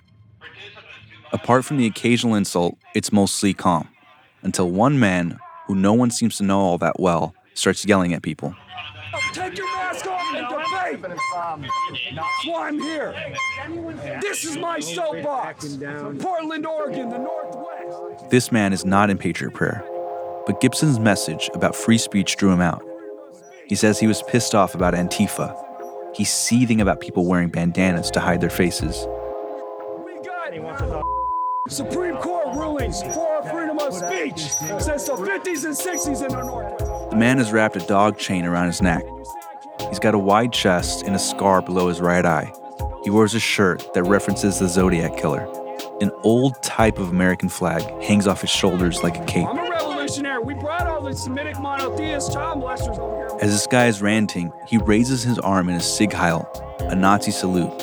Apart 1.34 1.65
from 1.65 1.78
the 1.78 1.86
occasional 1.86 2.36
insult, 2.36 2.78
it's 2.95 3.11
mostly 3.11 3.53
calm, 3.53 3.89
until 4.43 4.70
one 4.70 4.99
man, 4.99 5.39
who 5.65 5.76
no 5.76 5.93
one 5.93 6.09
seems 6.09 6.38
to 6.38 6.43
know 6.43 6.59
all 6.59 6.78
that 6.78 6.99
well, 6.99 7.36
starts 7.53 7.86
yelling 7.86 8.13
at 8.13 8.22
people. 8.22 8.55
Take 9.34 9.57
your 9.57 9.65
mask 9.68 10.07
off 10.07 10.36
and 10.36 10.47
debate. 10.47 11.18
That's 12.15 12.47
why 12.47 12.68
I'm 12.68 12.80
here. 12.80 13.13
This 14.22 14.45
is 14.45 14.57
my 14.57 14.80
soapbox. 14.80 15.78
Portland, 16.20 16.65
Oregon, 16.65 17.09
the 17.09 17.18
Northwest. 17.18 18.30
This 18.30 18.51
man 18.51 18.72
is 18.72 18.86
not 18.86 19.09
in 19.09 19.18
Patriot 19.18 19.53
Prayer, 19.53 19.84
but 20.47 20.61
Gibson's 20.61 20.97
message 20.97 21.49
about 21.53 21.75
free 21.75 21.97
speech 21.97 22.37
drew 22.37 22.51
him 22.51 22.61
out. 22.61 22.81
He 23.67 23.75
says 23.75 23.99
he 23.99 24.07
was 24.07 24.23
pissed 24.23 24.55
off 24.55 24.73
about 24.73 24.93
Antifa. 24.93 25.55
He's 26.15 26.33
seething 26.33 26.79
about 26.79 27.01
people 27.01 27.25
wearing 27.25 27.49
bandanas 27.49 28.09
to 28.11 28.21
hide 28.21 28.39
their 28.39 28.49
faces. 28.49 29.05
Supreme 31.67 32.15
Court 32.15 32.55
rulings 32.55 33.03
for 33.03 33.27
our 33.27 33.43
freedom 33.43 33.77
of 33.77 33.93
speech 33.93 34.39
since 34.39 35.03
the 35.03 35.13
50s 35.13 35.65
and 35.65 35.75
60s 35.75 36.25
in 36.25 36.29
the 36.29 36.43
Northwest. 36.43 37.09
The 37.11 37.17
man 37.17 37.39
has 37.39 37.51
wrapped 37.51 37.75
a 37.75 37.81
dog 37.81 38.17
chain 38.17 38.45
around 38.45 38.67
his 38.67 38.81
neck. 38.81 39.03
He's 39.89 39.99
got 39.99 40.15
a 40.15 40.19
wide 40.19 40.53
chest 40.53 41.03
and 41.05 41.13
a 41.13 41.19
scar 41.19 41.61
below 41.61 41.89
his 41.89 41.99
right 41.99 42.25
eye. 42.25 42.53
He 43.03 43.09
wears 43.09 43.35
a 43.35 43.39
shirt 43.39 43.93
that 43.93 44.03
references 44.03 44.59
the 44.59 44.69
Zodiac 44.69 45.17
Killer. 45.17 45.45
An 45.99 46.11
old 46.23 46.61
type 46.63 46.99
of 46.99 47.09
American 47.09 47.49
flag 47.49 47.83
hangs 48.01 48.27
off 48.27 48.41
his 48.41 48.49
shoulders 48.49 49.03
like 49.03 49.17
a 49.17 49.25
cape. 49.25 49.47
Revolutionary. 50.38 50.55
We 50.55 50.61
brought 50.61 50.88
all 50.88 51.01
the 51.01 51.15
Semitic 51.15 51.59
monotheist 51.59 52.33
child 52.33 52.61
molesters 52.61 52.97
over 52.97 53.15
here. 53.15 53.38
As 53.41 53.51
this 53.51 53.67
guy 53.67 53.88
is 53.88 54.01
ranting, 54.01 54.51
he 54.67 54.77
raises 54.77 55.23
his 55.23 55.39
arm 55.39 55.69
in 55.69 55.75
a 55.75 55.81
Sieg 55.81 56.13
Heil, 56.13 56.47
a 56.79 56.95
Nazi 56.95 57.31
salute. 57.31 57.73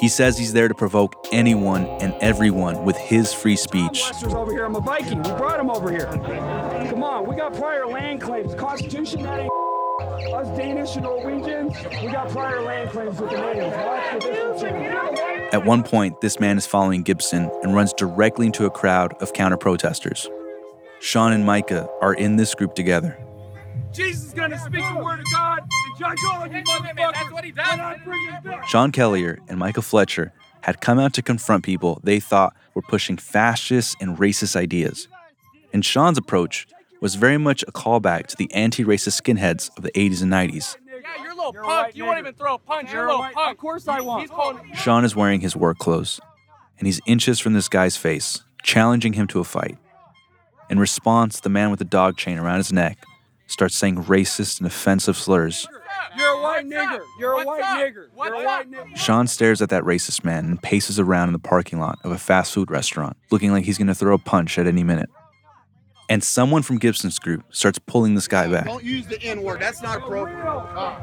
He 0.00 0.08
says 0.08 0.36
he's 0.36 0.52
there 0.52 0.66
to 0.66 0.74
provoke 0.74 1.14
anyone 1.30 1.86
and 1.86 2.12
everyone 2.20 2.84
with 2.84 2.96
his 2.96 3.32
free 3.32 3.56
speech. 3.56 4.02
Over 4.24 4.50
here. 4.50 4.64
I'm 4.64 4.74
a 4.74 4.80
Viking. 4.80 5.18
We 5.18 5.30
brought 5.30 5.58
them 5.58 5.70
over 5.70 5.90
here. 5.90 6.06
Come 6.90 7.04
on, 7.04 7.26
we 7.26 7.36
got 7.36 7.54
prior 7.54 7.86
land 7.86 8.20
claims. 8.20 8.54
Constitution, 8.56 9.22
that 9.22 9.40
ain't 9.40 9.52
us 10.34 10.48
Danish 10.56 10.96
and 10.96 11.04
Norwegians. 11.04 11.76
We 12.02 12.10
got 12.10 12.28
prior 12.30 12.62
land 12.62 12.90
claims 12.90 13.20
with 13.20 13.30
the 13.30 13.36
natives. 13.36 13.76
Watch 13.76 14.12
the 14.14 14.18
difference 14.18 14.60
here. 14.62 15.48
At 15.52 15.64
one 15.64 15.84
point, 15.84 16.20
this 16.20 16.40
man 16.40 16.58
is 16.58 16.66
following 16.66 17.02
Gibson 17.02 17.48
and 17.62 17.74
runs 17.74 17.92
directly 17.92 18.46
into 18.46 18.66
a 18.66 18.70
crowd 18.70 19.14
of 19.22 19.32
counter 19.34 19.56
protesters. 19.56 20.28
Sean 21.02 21.32
and 21.32 21.44
Micah 21.44 21.88
are 22.00 22.14
in 22.14 22.36
this 22.36 22.54
group 22.54 22.76
together. 22.76 23.18
Jesus 23.92 24.26
is 24.26 24.32
gonna 24.32 24.56
speak 24.56 24.84
the 24.94 25.02
word 25.02 25.18
of 25.18 25.26
God 25.32 25.58
and 25.58 25.98
judge 25.98 26.18
all 26.30 26.44
of 26.44 26.52
you 26.52 26.62
motherfuckers. 26.62 27.12
That's 27.12 27.32
what 27.32 27.44
he 27.44 27.50
does. 27.50 27.68
When 27.70 27.80
I 27.80 27.96
bring 28.04 28.24
him 28.24 28.42
back. 28.44 28.68
Sean 28.68 28.92
Kealiher 28.92 29.38
and 29.48 29.58
Michael 29.58 29.82
Fletcher 29.82 30.32
had 30.60 30.80
come 30.80 31.00
out 31.00 31.12
to 31.14 31.22
confront 31.22 31.64
people 31.64 32.00
they 32.04 32.20
thought 32.20 32.54
were 32.74 32.82
pushing 32.82 33.16
fascist 33.16 33.96
and 34.00 34.16
racist 34.16 34.54
ideas. 34.54 35.08
And 35.72 35.84
Sean's 35.84 36.18
approach 36.18 36.68
was 37.00 37.16
very 37.16 37.36
much 37.36 37.64
a 37.64 37.72
callback 37.72 38.28
to 38.28 38.36
the 38.36 38.50
anti 38.52 38.84
racist 38.84 39.20
skinheads 39.20 39.76
of 39.76 39.82
the 39.82 39.90
80s 39.90 40.22
and 40.22 40.32
90s. 40.32 40.76
Yeah, 40.86 41.20
you're 41.20 41.32
a 41.32 41.34
little 41.34 41.52
punk. 41.52 41.96
You 41.96 42.04
won't 42.04 42.20
even 42.20 42.34
throw 42.34 42.54
a 42.54 42.58
punch. 42.58 42.92
You're, 42.92 43.06
a 43.06 43.16
little 43.16 43.32
punk. 43.34 43.50
Of 43.50 43.58
course 43.58 43.88
I 43.88 44.00
won't. 44.00 44.30
Calling. 44.30 44.72
Sean 44.74 45.04
is 45.04 45.16
wearing 45.16 45.40
his 45.40 45.56
work 45.56 45.78
clothes, 45.78 46.20
and 46.78 46.86
he's 46.86 47.00
inches 47.06 47.40
from 47.40 47.54
this 47.54 47.68
guy's 47.68 47.96
face, 47.96 48.44
challenging 48.62 49.14
him 49.14 49.26
to 49.26 49.40
a 49.40 49.44
fight. 49.44 49.78
In 50.70 50.78
response, 50.78 51.40
the 51.40 51.48
man 51.48 51.70
with 51.70 51.78
the 51.78 51.84
dog 51.84 52.16
chain 52.16 52.38
around 52.38 52.58
his 52.58 52.72
neck 52.72 53.04
starts 53.46 53.76
saying 53.76 54.04
racist 54.04 54.58
and 54.58 54.66
offensive 54.66 55.16
slurs. 55.16 55.66
You're 56.16 56.28
a 56.28 56.42
white 56.42 56.66
nigger. 56.66 57.02
You're 57.18 57.40
a 57.40 57.44
white 57.44 57.62
nigger. 57.62 58.06
You're 58.16 58.34
a 58.34 58.44
white 58.44 58.70
nigger. 58.70 58.96
Sean 58.96 59.26
stares 59.26 59.60
at 59.62 59.68
that 59.70 59.82
racist 59.84 60.24
man 60.24 60.46
and 60.46 60.62
paces 60.62 60.98
around 60.98 61.28
in 61.28 61.32
the 61.32 61.38
parking 61.38 61.78
lot 61.78 61.98
of 62.04 62.10
a 62.10 62.18
fast 62.18 62.52
food 62.52 62.70
restaurant, 62.70 63.16
looking 63.30 63.52
like 63.52 63.64
he's 63.64 63.78
going 63.78 63.88
to 63.88 63.94
throw 63.94 64.14
a 64.14 64.18
punch 64.18 64.58
at 64.58 64.66
any 64.66 64.82
minute. 64.82 65.10
And 66.08 66.22
someone 66.22 66.62
from 66.62 66.78
Gibson's 66.78 67.18
group 67.18 67.42
starts 67.50 67.78
pulling 67.78 68.14
this 68.14 68.28
guy 68.28 68.46
back. 68.46 68.66
Don't 68.66 68.84
use 68.84 69.06
the 69.06 69.22
N 69.22 69.42
word. 69.42 69.60
That's 69.60 69.82
not 69.82 69.98
appropriate. 69.98 70.36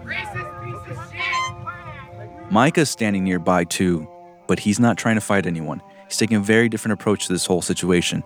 Racist 0.03 0.65
piece 0.65 0.97
of 0.97 1.11
shit. 1.11 2.51
Micah's 2.51 2.89
standing 2.89 3.23
nearby 3.23 3.63
too, 3.63 4.07
but 4.47 4.59
he's 4.59 4.79
not 4.79 4.97
trying 4.97 5.15
to 5.15 5.21
fight 5.21 5.45
anyone. 5.45 5.81
He's 6.07 6.17
taking 6.17 6.37
a 6.37 6.41
very 6.41 6.69
different 6.69 6.93
approach 6.93 7.27
to 7.27 7.33
this 7.33 7.45
whole 7.45 7.61
situation. 7.61 8.23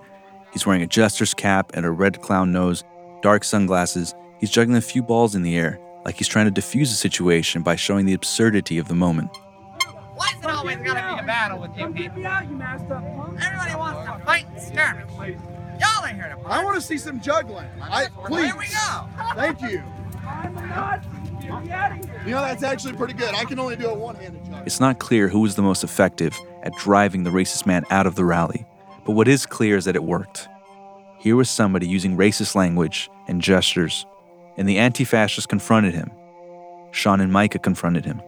He's 0.53 0.65
wearing 0.65 0.83
a 0.83 0.87
jester's 0.87 1.33
cap 1.33 1.71
and 1.73 1.85
a 1.85 1.91
red 1.91 2.21
clown 2.21 2.51
nose, 2.51 2.83
dark 3.21 3.43
sunglasses. 3.43 4.13
He's 4.39 4.51
juggling 4.51 4.77
a 4.77 4.81
few 4.81 5.01
balls 5.01 5.35
in 5.35 5.41
the 5.41 5.57
air, 5.57 5.79
like 6.05 6.15
he's 6.15 6.27
trying 6.27 6.45
to 6.45 6.51
diffuse 6.51 6.91
the 6.91 6.95
situation 6.95 7.63
by 7.63 7.75
showing 7.75 8.05
the 8.05 8.13
absurdity 8.13 8.77
of 8.77 8.87
the 8.87 8.95
moment. 8.95 9.35
Why's 10.15 10.35
it 10.37 10.45
always 10.45 10.77
gotta 10.77 11.15
be 11.15 11.23
a 11.23 11.25
battle 11.25 11.59
with 11.59 11.75
you 11.75 11.87
people? 11.91 12.25
Everybody 12.25 13.75
wants 13.75 14.05
to 14.05 14.21
fight 14.25 14.45
and 14.47 14.61
skirmish. 14.61 15.37
Y'all 15.79 16.05
ain't 16.05 16.15
here 16.15 16.29
to 16.29 16.47
I 16.47 16.63
want 16.63 16.75
to 16.75 16.81
see 16.81 16.97
some 16.97 17.19
juggling. 17.19 17.67
I, 17.81 18.07
please. 18.25 18.51
There 18.51 18.57
we 18.57 18.67
go. 18.67 19.07
Thank 19.35 19.61
you. 19.61 19.81
You 22.25 22.31
know, 22.31 22.41
that's 22.41 22.63
actually 22.63 22.93
pretty 22.93 23.13
good. 23.13 23.33
I 23.33 23.43
can 23.43 23.59
only 23.59 23.75
do 23.75 23.87
a 23.87 23.93
one 23.93 24.15
handed 24.15 24.45
juggle. 24.45 24.61
It's 24.65 24.79
not 24.79 24.99
clear 24.99 25.27
who 25.27 25.39
was 25.41 25.55
the 25.55 25.61
most 25.61 25.83
effective 25.83 26.37
at 26.61 26.73
driving 26.77 27.23
the 27.23 27.31
racist 27.31 27.65
man 27.65 27.83
out 27.89 28.07
of 28.07 28.15
the 28.15 28.23
rally, 28.23 28.65
but 29.05 29.13
what 29.13 29.27
is 29.27 29.45
clear 29.45 29.77
is 29.77 29.85
that 29.85 29.95
it 29.95 30.03
worked. 30.03 30.47
Here 31.19 31.35
was 31.35 31.49
somebody 31.49 31.87
using 31.87 32.17
racist 32.17 32.55
language 32.55 33.09
and 33.27 33.41
gestures, 33.41 34.05
and 34.57 34.67
the 34.67 34.77
anti 34.77 35.03
fascists 35.03 35.45
confronted 35.45 35.93
him. 35.93 36.11
Sean 36.91 37.21
and 37.21 37.31
Micah 37.31 37.59
confronted 37.59 38.05
him. 38.05 38.21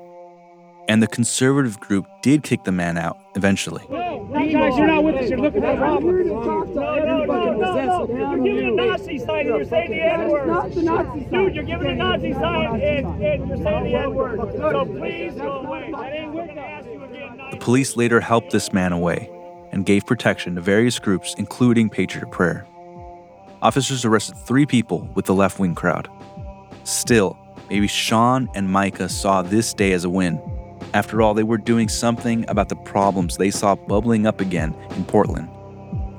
And 0.87 1.01
the 1.01 1.07
conservative 1.07 1.79
group 1.79 2.05
did 2.21 2.43
kick 2.43 2.63
the 2.63 2.71
man 2.71 2.97
out 2.97 3.17
eventually. 3.35 3.83
You 3.89 4.51
guys, 4.51 4.77
you're 4.77 4.87
not 4.87 5.03
with 5.03 5.15
us. 5.15 5.29
You're 5.29 5.39
looking 5.39 5.61
for 5.61 5.75
problems. 5.75 6.27
No, 6.27 6.43
no, 6.43 7.25
no, 7.25 7.53
no. 7.53 8.05
no. 8.05 8.35
You're 8.35 8.43
giving 8.43 8.67
a 8.67 8.85
Nazi 8.85 9.17
sign 9.17 9.39
and 9.39 9.47
you're 9.47 9.65
saying 9.65 9.91
the 9.91 10.01
N 10.01 10.29
word. 10.29 11.31
Dude, 11.31 11.55
you're 11.55 11.63
giving 11.63 11.87
a 11.87 11.95
Nazi 11.95 12.33
sign 12.33 12.81
and, 12.81 13.23
and 13.23 13.47
you're 13.47 13.57
saying 13.57 13.83
the 13.83 13.95
N 13.95 14.13
word. 14.13 14.39
So 14.53 14.85
please 14.85 15.33
go 15.33 15.51
away. 15.61 15.91
That 15.91 16.13
ain't 16.13 16.33
we're 16.33 16.47
gonna 16.47 16.61
ask 16.61 16.87
you 16.87 17.03
again. 17.03 17.41
The 17.51 17.57
police 17.57 17.97
later 17.97 18.19
helped 18.19 18.51
this 18.51 18.71
man 18.71 18.91
away 18.91 19.29
and 19.75 19.85
gave 19.85 20.05
protection 20.05 20.55
to 20.55 20.61
various 20.61 20.97
groups, 20.97 21.35
including 21.37 21.89
Patriot 21.89 22.31
Prayer. 22.31 22.65
Officers 23.61 24.05
arrested 24.05 24.37
three 24.37 24.65
people 24.65 25.07
with 25.13 25.25
the 25.25 25.33
left 25.33 25.59
wing 25.59 25.75
crowd. 25.75 26.09
Still, 26.85 27.37
maybe 27.69 27.85
Sean 27.85 28.49
and 28.55 28.69
Micah 28.69 29.09
saw 29.09 29.41
this 29.41 29.73
day 29.73 29.91
as 29.91 30.05
a 30.05 30.09
win. 30.09 30.41
After 30.93 31.21
all, 31.21 31.33
they 31.33 31.43
were 31.43 31.57
doing 31.57 31.89
something 31.89 32.49
about 32.49 32.69
the 32.69 32.75
problems 32.77 33.37
they 33.37 33.51
saw 33.51 33.75
bubbling 33.75 34.25
up 34.25 34.39
again 34.39 34.73
in 34.91 35.03
Portland. 35.03 35.49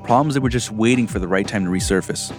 Problems 0.04 0.34
that 0.34 0.42
were 0.42 0.50
just 0.50 0.70
waiting 0.70 1.07
for 1.07 1.18
the 1.18 1.28
right 1.28 1.48
time 1.48 1.64
to 1.64 1.70
resurface. 1.70 2.32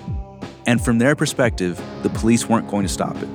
And 0.68 0.84
from 0.84 1.00
their 1.00 1.16
perspective, 1.16 1.82
the 2.04 2.10
police 2.10 2.48
weren't 2.48 2.68
going 2.70 2.84
to 2.84 2.94
stop 2.94 3.16
it. 3.18 3.28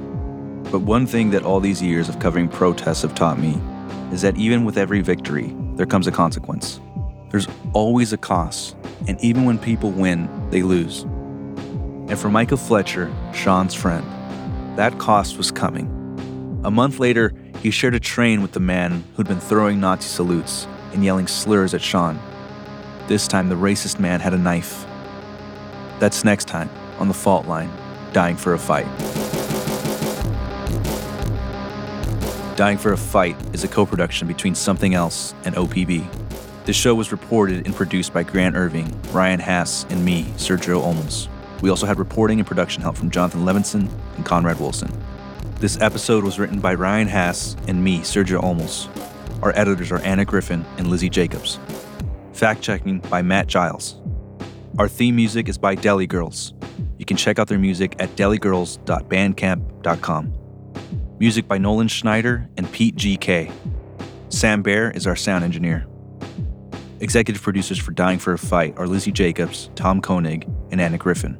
But 0.70 0.82
one 0.82 1.06
thing 1.06 1.30
that 1.30 1.42
all 1.42 1.58
these 1.58 1.82
years 1.82 2.08
of 2.08 2.20
covering 2.20 2.48
protests 2.48 3.02
have 3.02 3.14
taught 3.14 3.40
me 3.40 3.60
is 4.12 4.22
that 4.22 4.36
even 4.36 4.64
with 4.64 4.78
every 4.78 5.00
victory, 5.00 5.52
there 5.74 5.86
comes 5.86 6.06
a 6.06 6.12
consequence. 6.12 6.80
There's 7.32 7.48
always 7.72 8.12
a 8.12 8.18
cost, 8.18 8.76
and 9.08 9.18
even 9.22 9.46
when 9.46 9.58
people 9.58 9.90
win, 9.90 10.28
they 10.50 10.62
lose. 10.62 11.04
And 11.04 12.18
for 12.18 12.30
Michael 12.30 12.58
Fletcher, 12.58 13.10
Sean's 13.32 13.74
friend, 13.74 14.04
that 14.76 14.98
cost 14.98 15.38
was 15.38 15.50
coming. 15.50 15.88
A 16.62 16.70
month 16.70 16.98
later, 16.98 17.32
he 17.60 17.70
shared 17.70 17.94
a 17.94 18.00
train 18.00 18.42
with 18.42 18.52
the 18.52 18.60
man 18.60 19.02
who'd 19.16 19.26
been 19.26 19.40
throwing 19.40 19.80
Nazi 19.80 20.08
salutes 20.08 20.68
and 20.92 21.02
yelling 21.02 21.26
slurs 21.26 21.72
at 21.72 21.80
Sean. 21.80 22.20
This 23.08 23.26
time, 23.26 23.48
the 23.48 23.54
racist 23.54 23.98
man 23.98 24.20
had 24.20 24.34
a 24.34 24.38
knife. 24.38 24.84
That's 26.00 26.24
next 26.24 26.48
time 26.48 26.68
on 26.98 27.08
The 27.08 27.14
Fault 27.14 27.46
Line 27.46 27.70
Dying 28.12 28.36
for 28.36 28.52
a 28.52 28.58
Fight. 28.58 28.86
Dying 32.56 32.76
for 32.76 32.92
a 32.92 32.98
Fight 32.98 33.36
is 33.54 33.64
a 33.64 33.68
co 33.68 33.86
production 33.86 34.28
between 34.28 34.54
Somethin' 34.54 34.92
Else 34.92 35.32
and 35.44 35.54
OPB. 35.54 36.06
This 36.64 36.76
show 36.76 36.94
was 36.94 37.10
reported 37.10 37.66
and 37.66 37.74
produced 37.74 38.14
by 38.14 38.22
Grant 38.22 38.54
Irving, 38.54 38.94
Ryan 39.10 39.40
Hass, 39.40 39.84
and 39.90 40.04
me, 40.04 40.26
Sergio 40.36 40.80
Olmos. 40.80 41.26
We 41.60 41.70
also 41.70 41.86
had 41.86 41.98
reporting 41.98 42.38
and 42.38 42.46
production 42.46 42.82
help 42.82 42.96
from 42.96 43.10
Jonathan 43.10 43.44
Levinson 43.44 43.88
and 44.16 44.24
Conrad 44.24 44.60
Wilson. 44.60 44.88
This 45.58 45.76
episode 45.80 46.22
was 46.22 46.38
written 46.38 46.60
by 46.60 46.74
Ryan 46.74 47.08
Hass 47.08 47.56
and 47.66 47.82
me, 47.82 47.98
Sergio 48.00 48.40
Olmos. 48.40 48.86
Our 49.42 49.50
editors 49.56 49.90
are 49.90 49.98
Anna 50.02 50.24
Griffin 50.24 50.64
and 50.78 50.88
Lizzie 50.88 51.10
Jacobs. 51.10 51.58
Fact 52.32 52.62
checking 52.62 53.00
by 53.00 53.22
Matt 53.22 53.48
Giles. 53.48 54.00
Our 54.78 54.86
theme 54.88 55.16
music 55.16 55.48
is 55.48 55.58
by 55.58 55.74
Deli 55.74 56.06
Girls. 56.06 56.54
You 56.96 57.04
can 57.04 57.16
check 57.16 57.40
out 57.40 57.48
their 57.48 57.58
music 57.58 57.96
at 57.98 58.14
deligirls.bandcamp.com. 58.14 60.38
Music 61.18 61.48
by 61.48 61.58
Nolan 61.58 61.88
Schneider 61.88 62.48
and 62.56 62.70
Pete 62.70 62.94
G.K. 62.94 63.50
Sam 64.28 64.62
Bear 64.62 64.92
is 64.92 65.08
our 65.08 65.16
sound 65.16 65.42
engineer. 65.42 65.88
Executive 67.02 67.42
producers 67.42 67.78
for 67.78 67.90
Dying 67.90 68.20
for 68.20 68.32
a 68.32 68.38
Fight 68.38 68.78
are 68.78 68.86
Lizzie 68.86 69.10
Jacobs, 69.10 69.70
Tom 69.74 70.00
Koenig, 70.00 70.48
and 70.70 70.80
Anna 70.80 70.96
Griffin. 70.96 71.36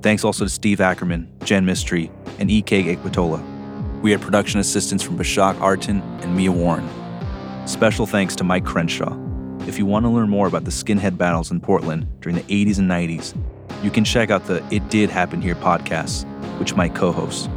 Thanks 0.00 0.24
also 0.24 0.46
to 0.46 0.48
Steve 0.48 0.80
Ackerman, 0.80 1.30
Jen 1.44 1.66
Mystery, 1.66 2.10
and 2.38 2.50
E.K. 2.50 2.96
Ekpatola. 2.96 4.00
We 4.00 4.12
had 4.12 4.22
production 4.22 4.60
assistance 4.60 5.02
from 5.02 5.18
Bashak 5.18 5.56
Artin 5.56 6.00
and 6.22 6.34
Mia 6.34 6.50
Warren. 6.50 6.88
Special 7.68 8.06
thanks 8.06 8.34
to 8.36 8.44
Mike 8.44 8.64
Crenshaw. 8.64 9.14
If 9.66 9.76
you 9.76 9.84
want 9.84 10.06
to 10.06 10.08
learn 10.08 10.30
more 10.30 10.46
about 10.46 10.64
the 10.64 10.70
skinhead 10.70 11.18
battles 11.18 11.50
in 11.50 11.60
Portland 11.60 12.06
during 12.22 12.36
the 12.36 12.44
80s 12.44 12.78
and 12.78 12.90
90s, 12.90 13.36
you 13.84 13.90
can 13.90 14.06
check 14.06 14.30
out 14.30 14.46
the 14.46 14.64
It 14.74 14.88
Did 14.88 15.10
Happen 15.10 15.42
Here 15.42 15.54
podcast, 15.54 16.24
which 16.58 16.76
Mike 16.76 16.94
co 16.94 17.12
hosts. 17.12 17.50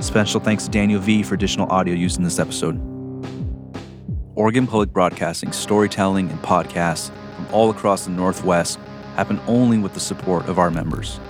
Special 0.00 0.40
thanks 0.40 0.64
to 0.64 0.70
Daniel 0.70 1.00
V 1.00 1.22
for 1.22 1.36
additional 1.36 1.70
audio 1.70 1.94
used 1.94 2.18
in 2.18 2.24
this 2.24 2.40
episode. 2.40 2.93
Oregon 4.36 4.66
Public 4.66 4.92
Broadcasting 4.92 5.52
storytelling 5.52 6.28
and 6.28 6.42
podcasts 6.42 7.12
from 7.36 7.46
all 7.52 7.70
across 7.70 8.04
the 8.04 8.10
Northwest 8.10 8.80
happen 9.14 9.40
only 9.46 9.78
with 9.78 9.94
the 9.94 10.00
support 10.00 10.48
of 10.48 10.58
our 10.58 10.72
members. 10.72 11.20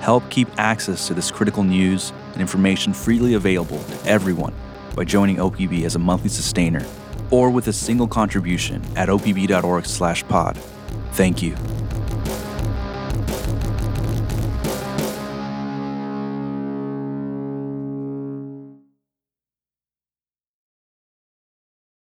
Help 0.00 0.28
keep 0.30 0.48
access 0.56 1.08
to 1.08 1.14
this 1.14 1.32
critical 1.32 1.64
news 1.64 2.12
and 2.32 2.40
information 2.40 2.92
freely 2.92 3.34
available 3.34 3.82
to 3.82 4.06
everyone 4.06 4.54
by 4.94 5.02
joining 5.04 5.36
OPB 5.36 5.84
as 5.84 5.96
a 5.96 5.98
monthly 5.98 6.28
sustainer 6.28 6.86
or 7.32 7.50
with 7.50 7.66
a 7.66 7.72
single 7.72 8.06
contribution 8.06 8.82
at 8.94 9.08
opb.org/pod. 9.08 10.56
Thank 11.14 11.42
you. 11.42 11.56